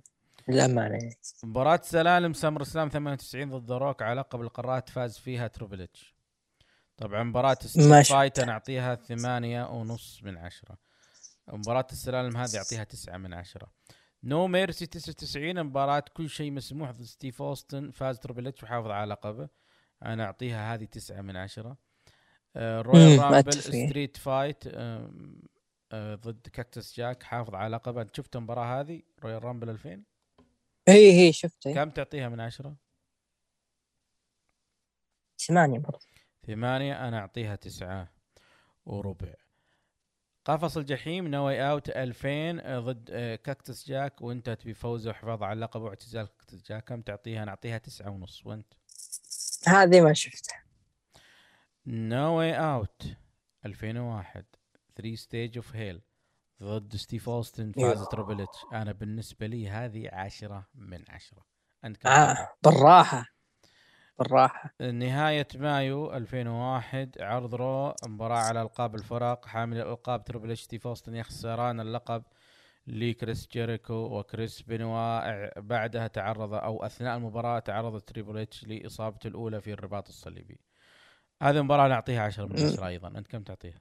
للأمانة. 0.49 0.95
يعني 0.95 1.17
مباراة 1.45 1.81
سلالم 1.85 2.33
SummerSlam 2.33 2.89
98 2.89 3.51
ضد 3.51 3.73
روك 3.73 4.03
على 4.03 4.21
لقب 4.21 4.41
القارات 4.41 4.89
فاز 4.89 5.19
فيها 5.19 5.49
Triple 5.49 5.83
H 5.83 6.17
طبعا 6.97 7.23
مباراة 7.23 7.59
fight 8.09 8.39
أنا 8.39 8.53
أعطيها 8.53 8.95
ثمانية 8.95 9.65
ونص 9.65 10.21
من 10.23 10.37
عشرة. 10.37 10.79
مباراة 11.49 11.87
السلالم 11.93 12.37
هذه 12.37 12.57
أعطيها 12.57 12.85
تسعة 12.85 13.17
من 13.17 13.35
عشرة. 13.35 13.73
No 14.23 14.47
Mercy 14.47 14.87
99 14.87 15.63
مباراة 15.63 16.05
كل 16.15 16.31
شيء 16.31 16.51
مسموح 16.51 16.91
ضد 16.91 17.03
ستيف 17.03 17.43
أوستن 17.43 17.91
فاز 17.91 18.19
Triple 18.19 18.47
H 18.47 18.63
وحافظ 18.63 18.91
على 18.91 19.11
لقبه. 19.11 19.49
أنا 20.03 20.25
أعطيها 20.25 20.75
هذه 20.75 20.85
تسعة 20.85 21.21
من 21.21 21.37
عشرة. 21.37 21.77
Royal 22.57 23.19
Rumble 23.19 23.53
street 23.53 24.17
fight 24.17 24.69
ضد 25.95 26.49
كاكتس 26.53 26.97
جاك 26.97 27.23
حافظ 27.23 27.55
على 27.55 27.77
لقبه. 27.77 28.03
انت 28.03 28.17
شفت 28.17 28.37
المباراة 28.37 28.81
هذه؟ 28.81 29.03
Royal 29.23 29.45
Rumble 29.45 29.71
2000 29.71 30.03
هي 30.89 31.13
هي 31.13 31.33
شفتها 31.33 31.75
كم 31.75 31.91
تعطيها 31.91 32.29
من 32.29 32.41
عشرة؟ 32.41 32.77
ثمانية 35.39 35.79
برضه 35.79 36.07
ثمانية 36.47 37.09
أنا 37.09 37.19
أعطيها 37.19 37.57
تسعة 37.57 38.13
وربع. 38.87 39.35
قفص 40.45 40.77
الجحيم 40.77 41.29
No 41.29 41.71
Way 41.71 41.80
Out 41.80 41.89
2000 41.89 42.81
ضد 42.81 43.11
آه، 43.11 43.37
كاكتس 43.37 43.89
جاك. 43.89 44.23
وانتهت 44.23 44.67
بفوزه 44.67 45.11
وحفاظ 45.11 45.43
على 45.43 45.53
اللقب 45.53 45.81
واعتزال 45.81 46.27
كاكتس 46.27 46.69
جاك 46.69 46.85
كم 46.85 47.03
تعطيها؟ 47.03 47.45
نعطيها 47.45 47.79
تسعة 47.79 48.11
ونص. 48.11 48.47
وأنت؟ 48.47 48.73
هذه 49.67 50.01
ما 50.01 50.13
شفتها. 50.13 50.66
No 51.87 52.55
Way 52.55 52.79
Out 52.79 53.03
2001 53.67 54.45
3 54.97 55.15
stage 55.15 55.59
of 55.59 55.77
hell 55.77 56.03
ضد 56.63 56.97
ستيف 56.97 57.29
أوستن 57.29 57.73
فاز 57.73 58.09
Triple 58.09 58.41
H. 58.41 58.59
أنا 58.73 58.93
بالنسبة 58.93 59.47
لي 59.47 59.69
هذه 59.69 60.09
عشرة 60.13 60.67
من 60.75 61.05
عشرة. 61.09 61.47
أنت 61.85 62.07
آه 62.07 62.49
بالراحة. 62.63 63.27
بالراحة. 64.19 64.75
نهاية 64.81 65.49
مايو 65.55 66.17
2001 66.17 67.17
عرض 67.21 67.55
Raw. 67.55 67.95
مباراة 68.07 68.39
على 68.39 68.63
ألقاب 68.63 68.95
الفرق. 68.95 69.47
حامل 69.47 69.77
الالقاب 69.77 70.25
Triple 70.25 70.57
ستيف 70.57 70.87
أوستن 70.87 71.15
يخسران 71.15 71.81
اللقب 71.81 72.23
لكريس 72.87 73.49
جيريكو 73.49 73.95
وكريس 73.95 74.63
بنوا. 74.63 75.61
بعدها 75.61 76.07
تعرض 76.07 76.55
أو 76.55 76.85
أثناء 76.85 77.17
المباراة 77.17 77.59
تعرض 77.59 78.01
Triple 78.01 78.39
H 78.39 78.65
لاصابته 78.65 79.29
الأولى 79.29 79.61
في 79.61 79.73
الرباط 79.73 80.09
الصليبي. 80.09 80.61
هذه 81.43 81.57
المباراه 81.59 81.89
نعطيها 81.89 82.23
10 82.23 82.47
من 82.47 82.53
10 82.53 82.87
أيضا. 82.87 83.09
أنت 83.09 83.27
كم 83.27 83.43
تعطيها؟ 83.43 83.81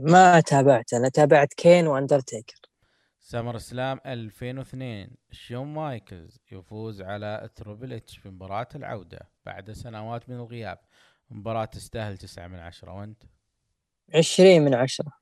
ما 0.00 0.40
تابعت. 0.40 0.94
أنا 0.94 1.08
تابعت 1.08 1.54
كين 1.54 1.86
وأندرتيكر. 1.86 2.60
SummerSlam 3.20 4.00
2002 4.06 5.16
شون 5.30 5.66
مايكلز 5.66 6.38
يفوز 6.52 7.02
على 7.02 7.50
Triple 7.56 7.92
H 7.92 8.18
في 8.18 8.28
مباراة 8.28 8.68
العودة 8.74 9.30
بعد 9.46 9.70
سنوات 9.70 10.28
من 10.28 10.36
الغياب. 10.36 10.78
مباراة 11.30 11.64
تستاهل 11.64 12.16
9 12.16 12.46
من 12.46 12.58
10 12.58 12.92
وأنت؟ 12.92 13.22
20 14.14 14.62
من 14.62 14.74
10 14.74 15.12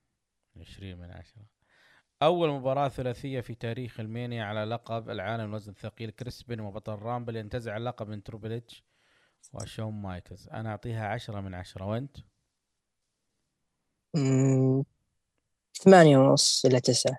20 0.61 0.99
من 0.99 1.11
10 1.11 1.43
أول 2.23 2.51
مباراة 2.51 2.89
ثلاثية 2.89 3.41
في 3.41 3.55
تاريخ 3.55 4.01
ال 4.01 4.08
Mania 4.08 4.45
على 4.45 4.65
لقب 4.65 5.11
العالم 5.11 5.45
الوزن 5.45 5.73
الثقيل 5.73 6.11
كريس 6.11 6.39
بنوا 6.39 6.61
بطل 6.61 6.93
Rumble 6.93 7.37
ينتزع 7.37 7.77
اللقب 7.77 8.09
من 8.09 8.23
Triple 8.23 8.53
H. 8.53 8.85
وشون 9.53 9.93
مايكلز. 9.95 10.49
أنا 10.49 10.71
أعطيها 10.71 11.09
10 11.09 11.41
من 11.41 11.55
10 11.55 11.85
وأنت؟ 11.85 12.17
ثمانية 15.75 16.19
ونص 16.19 16.65
إلى 16.65 16.81
تسعة. 16.81 17.19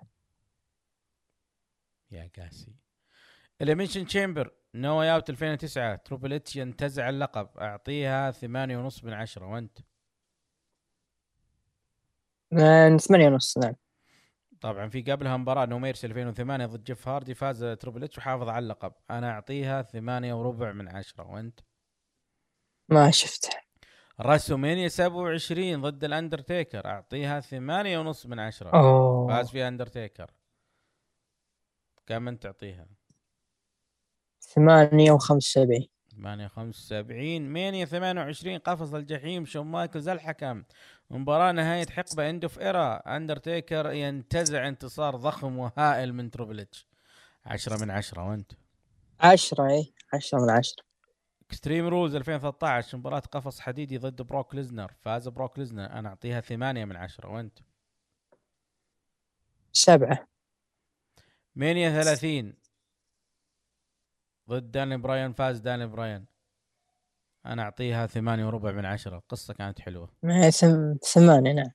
يا 2.11 2.29
قاسي. 2.37 2.75
Elimination 3.61 4.05
Chamber 4.05 4.53
No 4.75 5.01
Way 5.01 5.15
Out 5.15 5.29
2009 5.29 5.95
Triple 5.95 6.33
H 6.33 6.55
ينتزع 6.55 7.09
اللقب. 7.09 7.57
أعطيها 7.57 8.31
ثمانية 8.31 8.77
ونص 8.77 9.03
من 9.03 9.13
عشرة. 9.13 9.45
وأنت؟ 9.45 9.79
ثمانية 12.99 13.27
ونص 13.27 13.57
نعم. 13.57 13.75
طبعا 14.61 14.89
في 14.89 15.01
قبلها 15.01 15.37
مباراة 15.37 15.65
No 15.65 15.79
Mercy 15.79 16.07
2008 16.07 16.65
ضد 16.65 16.83
جيف 16.83 17.07
هاردي 17.07 17.33
فاز 17.33 17.63
Triple 17.63 18.03
H 18.03 18.17
وحافظ 18.17 18.49
على 18.49 18.63
اللقب. 18.63 18.93
أنا 19.09 19.31
أعطيها 19.31 19.81
ثمانية 19.81 20.33
وربع 20.33 20.71
من 20.71 20.87
عشرة. 20.87 21.27
وأنت؟ 21.27 21.59
ما 22.91 23.11
شفتها. 23.11 23.61
WrestleMania 24.19 24.87
27 24.87 25.81
ضد 25.81 26.03
الأندرتيكر. 26.03 26.85
أعطيها 26.85 27.39
ثمانية 27.39 27.99
ونص 27.99 28.25
من 28.25 28.39
عشرة. 28.39 28.69
أوه. 28.69 29.27
فاز 29.27 29.49
فيها 29.49 29.67
أندرتيكر. 29.67 30.31
كم 32.07 32.27
أنت 32.27 32.43
تعطيها؟ 32.43 32.87
ثمانية 34.41 35.11
وخمسة 35.11 35.61
وسبعين. 35.61 35.87
ثمانية 36.15 36.45
وخمسة 36.45 36.79
وسبعين. 36.99 37.49
Mania 37.49 37.85
ثمانية 37.85 38.21
وعشرين. 38.21 38.59
قفص 38.59 38.93
الجحيم. 38.93 39.45
شون 39.45 39.67
مايكلز 39.67 40.07
الحكم. 40.07 40.63
مباراة 41.09 41.51
نهاية 41.51 41.87
حقبة. 41.87 42.29
end 42.29 42.43
of 42.43 42.59
era 42.59 43.17
أندرتيكر 43.17 43.91
ينتزع 43.91 44.67
انتصار 44.67 45.15
ضخم 45.15 45.57
وهائل 45.57 46.13
من 46.13 46.31
Triple 46.31 46.79
H 46.79 46.87
عشرة 47.45 47.77
من 47.77 47.91
عشرة. 47.91 48.29
وأنت؟ 48.29 48.51
عشرة 49.19 49.69
إيه. 49.69 49.91
عشرة 50.13 50.39
من 50.39 50.49
عشرة. 50.49 50.90
Extreme 51.51 51.87
Rules 51.87 52.15
2013 52.15 52.97
مباراة 52.97 53.19
قفص 53.19 53.59
حديدي 53.59 53.97
ضد 53.97 54.21
بروك 54.21 54.55
ليزنر. 54.55 54.93
فاز 55.01 55.27
بروك 55.27 55.59
ليزنر. 55.59 55.85
أنا 55.85 56.09
أعطيها 56.09 56.41
ثمانية 56.41 56.85
من 56.85 56.95
عشرة. 56.95 57.29
وأنت؟ 57.29 57.59
سبعة. 59.71 60.27
Mania 61.55 62.03
30 62.03 62.53
ضد 64.49 64.71
داني 64.71 64.97
براين. 64.97 65.33
فاز 65.33 65.59
داني 65.59 65.87
براين. 65.87 66.25
أنا 67.45 67.63
أعطيها 67.63 68.07
ثمانية 68.07 68.45
وربع 68.45 68.71
من 68.71 68.85
عشرة. 68.85 69.17
القصة 69.17 69.53
كانت 69.53 69.79
حلوة. 69.79 70.09
ثمانية 71.13 71.53
نعم. 71.53 71.71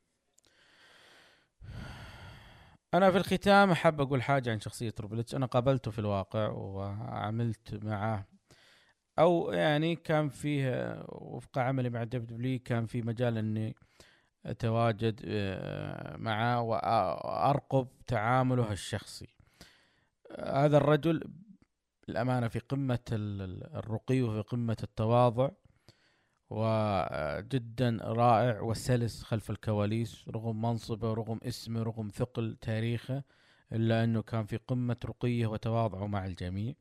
أنا 2.94 3.11
في 3.11 3.16
الختام 3.16 3.70
أحب 3.70 4.01
أقول 4.01 4.23
حاجة 4.23 4.51
عن 4.51 4.61
شخصية 4.61 4.94
Triple 5.01 5.30
H 5.30 5.35
أنا 5.35 5.47
قابلته 5.47 5.90
في 5.90 5.98
الواقع 5.98 6.48
وعملت 6.48 7.85
معه 7.85 8.35
أو 9.18 9.52
يعني 9.52 9.97
كان 9.97 10.28
فيه 10.28 10.97
وفق 11.09 11.59
عملي 11.59 11.90
مع 11.90 12.05
W 12.05 12.59
كان 12.59 12.86
في 12.86 13.02
مجال 13.02 13.38
إني 13.38 13.74
أتواجد 14.47 15.20
آه، 15.24 16.16
معه 16.16 16.60
وأرقب 16.62 17.88
تعامله 18.06 18.72
الشخصي. 18.72 19.28
هذا 20.38 20.76
الرجل 20.76 21.24
الأمانة 22.09 22.48
في 22.48 22.59
قمة 22.59 22.98
الرقي 23.10 24.22
وفي 24.22 24.40
قمة 24.40 24.76
التواضع 24.82 25.51
وجدا 26.51 27.98
رائع 28.02 28.60
وسلس 28.60 29.22
خلف 29.22 29.51
الكواليس 29.51 30.28
رغم 30.28 30.62
منصبه 30.62 31.14
رغم 31.14 31.40
اسمه 31.43 31.82
رغم 31.82 32.09
ثقل 32.14 32.56
تاريخه 32.60 33.22
إلا 33.72 34.05
أنه 34.05 34.22
كان 34.22 34.47
في 34.47 34.56
قمة 34.56 34.97
رقيه 35.05 35.47
وتواضعه 35.47 36.06
مع 36.06 36.26
الجميع. 36.26 36.74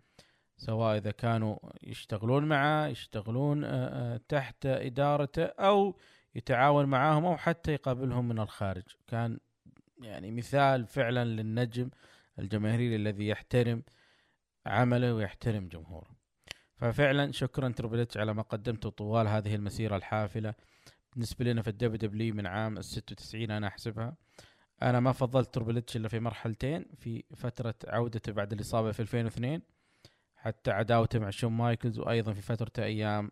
سواء 0.58 0.98
إذا 0.98 1.12
كانوا 1.12 1.58
يشتغلون 1.84 2.46
معه 2.46 2.88
يشتغلون 2.88 3.64
آه، 3.64 3.70
آه، 3.70 4.22
تحت 4.30 4.66
إدارته 4.66 5.44
أو 5.44 5.96
يتعاون 6.36 6.86
معاهم 6.86 7.26
أو 7.26 7.38
حتى 7.38 7.74
يقابلهم 7.74 8.28
من 8.28 8.40
الخارج. 8.40 8.84
كان 9.08 9.40
يعني 10.02 10.32
مثال 10.32 10.88
فعلا 10.88 11.26
للنجم 11.26 11.90
الجماهيري 12.40 12.96
الذي 12.96 13.28
يحترم 13.28 13.84
عمله 14.66 15.14
ويحترم 15.14 15.68
جمهوره. 15.68 16.16
ففعلا 16.76 17.32
شكرا 17.32 17.70
Triple 17.70 18.11
H 18.11 18.18
على 18.18 18.34
ما 18.34 18.42
قدمته 18.42 18.90
طوال 18.90 19.28
هذه 19.28 19.56
المسيرة 19.56 19.96
الحافلة. 19.98 20.54
بالنسبة 21.14 21.46
لنا 21.46 21.62
في 21.62 21.70
ال 21.70 21.98
WW 21.98 22.34
من 22.34 22.48
عام 22.48 22.78
ال 22.78 22.86
96 22.86 23.52
أنا 23.52 23.68
أحسبها. 23.68 24.16
أنا 24.82 25.00
ما 25.00 25.12
فضلت 25.12 25.54
Triple 25.54 25.78
H 25.78 25.96
إلا 25.96 26.08
في 26.08 26.20
مرحلتين 26.20 26.86
في 26.98 27.24
فترة 27.36 27.76
عودته 27.88 28.32
بعد 28.32 28.54
الإصابة 28.54 28.92
في 28.92 29.00
2002 29.00 29.62
حتى 30.46 30.72
عداوته 30.72 31.20
مع 31.20 31.30
شون 31.30 31.52
مايكلز 31.52 32.00
وأيضا 32.00 32.34
في 32.34 32.42
فترة 32.42 32.84
أيام 32.84 33.32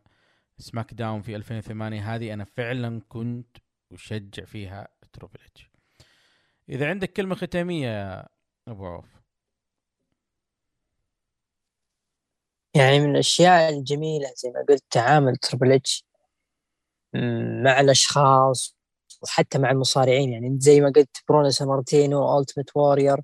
SmackDown 0.57 1.21
في 1.21 1.35
2008 1.35 2.15
هذه 2.15 2.33
أنا 2.33 2.43
فعلا 2.43 3.01
كنت 3.09 3.57
أشجع 3.93 4.45
فيها 4.45 4.87
Triple 5.13 5.39
H. 5.45 5.69
إذا 6.69 6.89
عندك 6.89 7.13
كلمة 7.13 7.35
ختامية 7.35 7.87
يا 7.87 8.27
أبو 8.67 8.85
عوف. 8.87 9.05
يعني 12.75 12.99
من 12.99 13.11
الأشياء 13.11 13.69
الجميلة 13.73 14.33
زي 14.37 14.49
ما 14.49 14.65
قلت 14.69 14.83
تعامل 14.91 15.35
Triple 15.35 15.71
H 15.71 16.05
مع 17.63 17.79
الأشخاص 17.79 18.77
وحتى 19.23 19.57
مع 19.57 19.71
المصارعين. 19.71 20.33
يعني 20.33 20.57
زي 20.59 20.81
ما 20.81 20.91
قلت 20.95 21.17
برونو 21.29 21.49
سامارتينو 21.49 22.39
Ultimate 22.39 22.77
Warrior 22.77 23.21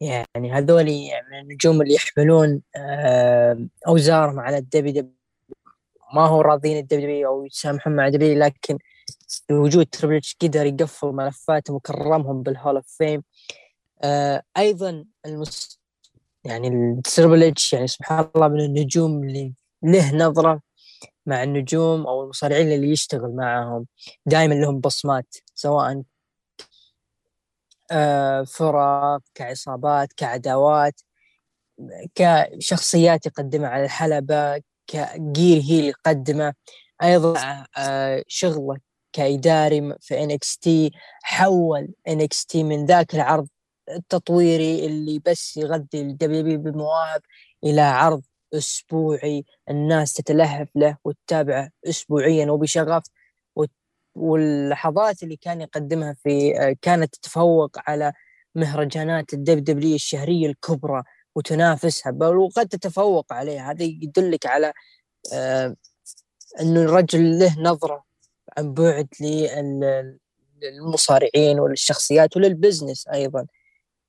يعني 0.00 0.52
هذول 0.52 0.84
من 1.30 1.38
النجوم 1.40 1.82
اللي 1.82 1.94
يحملون 1.94 2.62
آه، 2.76 3.66
أوزارهم 3.88 4.40
على 4.40 4.58
ال 4.58 4.92
WW 4.92 5.14
ما 6.14 6.26
هو 6.26 6.40
راضين 6.40 6.78
ال 6.78 7.03
W 7.03 7.28
أو 7.28 7.46
يسامحون 7.46 7.96
مع 7.96 8.08
W 8.08 8.38
لكن 8.38 8.78
بوجود 9.50 9.86
Triple 9.86 10.16
H 10.16 10.36
قدر 10.42 10.66
يقفل 10.66 11.06
ملفاتهم 11.08 11.76
وكرمهم 11.76 12.42
بال 12.42 12.53
Hall 12.53 12.76
of 12.76 12.86
Fame. 12.98 13.22
آه 14.02 14.42
أيضا 14.58 15.04
المس 15.26 15.80
يعني 16.44 16.68
ال 16.68 16.79
Triple 16.79 17.42
H 17.42 17.72
يعني 17.72 17.86
سبحان 17.86 18.28
الله 18.36 18.48
من 18.48 18.60
النجوم 18.60 19.24
اللي 19.24 19.54
له 19.82 20.16
نظرة 20.16 20.60
مع 21.26 21.42
النجوم 21.42 22.06
أو 22.06 22.22
المصارعين 22.22 22.72
اللي 22.72 22.90
يشتغل 22.90 23.36
معهم 23.36 23.86
دائما 24.26 24.54
لهم 24.54 24.80
بصمات 24.80 25.36
سواء 25.54 26.02
فرق 28.44 29.20
كعصابات 29.34 30.12
كعداوات 30.12 31.00
كشخصيات 32.14 33.26
يقدمها 33.26 33.68
على 33.68 33.84
الحلبة 33.84 34.62
كجير 34.86 35.62
هي 35.62 35.78
اللي 35.78 35.88
يقدمه. 35.88 36.54
أيضا 37.02 37.64
آه 37.76 38.24
شغلة 38.28 38.78
كإداري 39.12 39.94
في 40.00 40.38
تي 40.62 40.90
حول 41.22 41.88
تي 42.48 42.64
من 42.64 42.86
ذاك 42.86 43.14
العرض 43.14 43.48
التطويري 43.88 44.86
اللي 44.86 45.18
بس 45.26 45.56
يغذي 45.56 46.00
الدبليو 46.00 46.58
بمواهب 46.58 47.22
إلى 47.64 47.80
عرض 47.80 48.22
أسبوعي. 48.54 49.44
الناس 49.70 50.12
تتلهف 50.12 50.68
له 50.74 50.96
وتتابعه 51.04 51.70
اسبوعيا 51.88 52.50
وبشغف. 52.50 53.02
واللحظات 54.20 55.22
اللي 55.22 55.36
كان 55.36 55.60
يقدمها 55.60 56.16
في 56.22 56.52
كانت 56.82 57.14
تتفوق 57.14 57.70
على 57.86 58.12
مهرجانات 58.54 59.32
الدب 59.34 59.64
دبليو 59.64 59.94
الشهرية 59.94 60.46
الكبرى 60.46 61.02
وتنافسها 61.34 62.12
بل 62.12 62.36
وقد 62.36 62.68
تتفوق 62.68 63.32
عليها. 63.32 63.70
هذا 63.70 63.82
يدلك 63.84 64.46
على 64.46 64.72
آه، 65.34 65.76
انه 66.60 66.80
الرجل 66.82 67.38
له 67.38 67.60
نظرة 67.60 68.04
عن 68.58 68.74
بعد 68.74 69.08
للمصارعين 70.62 71.60
وللشخصيات 71.60 72.36
وللبزنس 72.36 73.08
أيضا. 73.08 73.46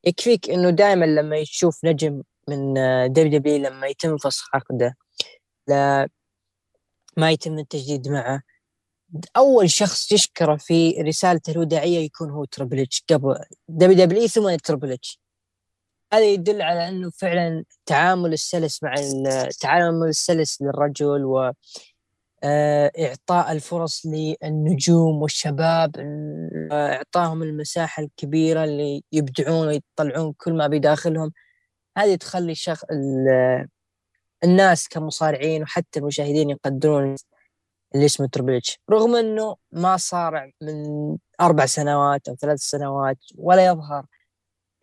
يكفيك 0.05 0.49
إنه 0.49 0.69
دائما 0.69 1.05
لما 1.05 1.37
يشوف 1.37 1.85
نجم 1.85 2.23
من 2.47 2.73
WW 3.13 3.57
لما 3.57 3.87
يتم 3.87 4.17
فسخ 4.17 4.49
عقده 4.55 4.97
لا 5.67 6.09
ما 7.17 7.31
يتم 7.31 7.59
التجديد 7.59 8.07
معه. 8.09 8.41
أول 9.37 9.69
شخص 9.69 10.11
يشكره 10.11 10.55
في 10.55 10.91
رسالته 11.01 11.51
الوداعية 11.51 11.99
يكون 11.99 12.29
هو 12.29 12.45
Triple 12.45 12.79
H. 12.79 13.03
قبل 13.09 13.35
WW 13.67 14.27
ثم 14.27 14.55
Triple 14.55 14.91
H. 14.91 15.19
هذا 16.13 16.25
يدل 16.25 16.61
على 16.61 16.89
إنه 16.89 17.09
فعلا 17.09 17.63
تعامل 17.85 18.33
السلس 18.33 18.83
مع 18.83 18.93
التعامل 18.99 20.07
السلس 20.07 20.61
للرجل 20.61 21.25
و 21.25 21.51
آه، 22.43 22.91
إعطاء 22.99 23.51
الفرص 23.51 24.05
للنجوم 24.05 25.21
والشباب 25.21 25.95
إعطاهم 26.71 27.43
المساحة 27.43 28.03
الكبيرة 28.03 28.63
اللي 28.63 29.03
يبدعون 29.11 29.67
ويطلعون 29.67 30.33
كل 30.37 30.53
ما 30.53 30.67
بداخلهم. 30.67 31.31
هذه 31.97 32.15
تخلي 32.15 32.55
شخ... 32.55 32.83
الناس 34.43 34.87
كمصارعين 34.87 35.63
وحتى 35.63 35.99
المشاهدين 35.99 36.49
يقدرون 36.49 37.15
اللي 37.95 38.05
اسمه 38.05 38.27
Triple 38.27 38.55
H 38.55 38.79
رغم 38.91 39.15
إنه 39.15 39.55
ما 39.71 39.97
صارع 39.97 40.51
من 40.61 41.17
أربع 41.41 41.65
سنوات 41.65 42.27
أو 42.27 42.35
ثلاث 42.35 42.59
سنوات 42.59 43.17
ولا 43.35 43.65
يظهر 43.65 44.05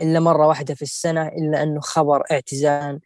إلا 0.00 0.20
مرة 0.20 0.46
واحدة 0.46 0.74
في 0.74 0.82
السنة 0.82 1.28
إلا 1.28 1.62
إنه 1.62 1.80
خبر 1.80 2.22
اعتزال 2.30 3.00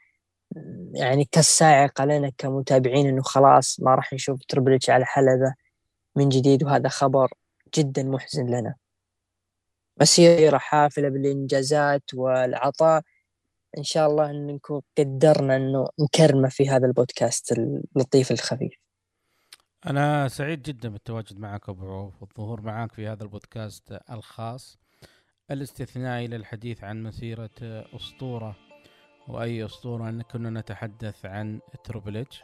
يعني 0.95 1.25
كالصاعقة 1.25 2.05
لنا 2.05 2.33
كمتابعين 2.39 3.07
إنه 3.07 3.23
خلاص 3.23 3.81
ما 3.81 3.95
راح 3.95 4.13
نشوف 4.13 4.41
Triple 4.49 4.75
H 4.75 4.91
على 4.91 5.05
حلبة 5.05 5.55
من 6.17 6.29
جديد 6.29 6.65
وهذا 6.65 6.89
خبر 6.89 7.33
جدا 7.77 8.03
محزن 8.03 8.47
لنا. 8.47 8.75
مسيرة 10.01 10.59
حافلة 10.59 11.09
بالإنجازات 11.09 12.03
والعطاء 12.15 13.03
إن 13.79 13.83
شاء 13.83 14.11
الله 14.11 14.31
أن 14.31 14.47
نكون 14.47 14.83
قدرنا 14.99 15.57
أنه 15.57 15.89
نكرمه 16.01 16.49
في 16.49 16.69
هذا 16.69 16.87
البودكاست 16.87 17.53
اللطيف 17.53 18.33
الخفيف. 18.33 18.82
أنا 19.87 20.29
سعيد 20.29 20.63
جدا 20.63 20.89
بالتواجد 20.89 21.39
معك 21.39 21.69
أبو 21.69 21.93
عوف 21.93 22.23
والظهور 22.23 22.61
معك 22.61 22.93
في 22.93 23.09
هذا 23.09 23.23
البودكاست 23.23 23.99
الخاص. 24.11 24.79
الاستثنائي 25.51 26.27
للحديث 26.27 26.85
عن 26.85 27.03
مسيرة 27.03 27.51
أسطورة 27.97 28.57
وأي 29.29 29.65
أسطورة 29.65 30.09
إن 30.09 30.23
كنا 30.23 30.61
نتحدث 30.61 31.27
عن 31.27 31.61
تربل 31.85 32.17
إتش. 32.17 32.43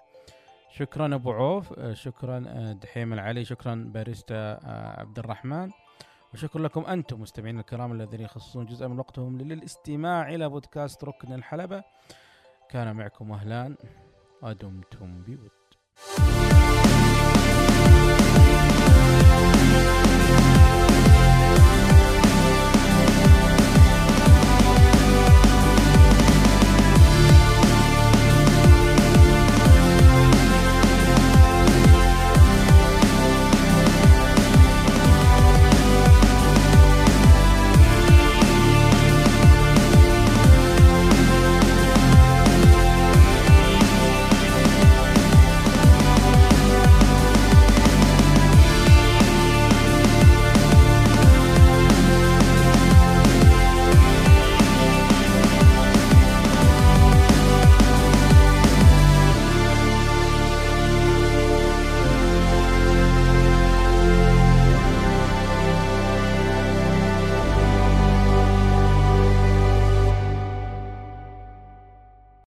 شكرا 0.71 1.15
أبو 1.15 1.33
عوف 1.33 1.81
شكرا 1.93 2.39
دحيم 2.83 3.13
العلي 3.13 3.45
شكرا 3.45 3.91
باريستا 3.95 4.59
عبد 5.01 5.19
الرحمن. 5.19 5.71
وشكرا 6.35 6.63
لكم 6.63 6.85
أنتم 6.85 7.21
مستمعين 7.21 7.59
الكرام 7.59 7.93
الذين 7.93 8.21
يخصصون 8.21 8.67
جزء 8.67 8.89
من 8.89 8.99
وقتهم 8.99 9.39
للاستماع 9.39 10.35
إلى 10.35 10.49
بودكاست 10.49 11.05
ركن 11.05 11.33
الحلبة. 11.33 11.85
كان 12.71 12.97
معكم 12.97 13.33
أهلان 13.33 13.77
ودمتم 14.43 15.23
بود 15.23 15.51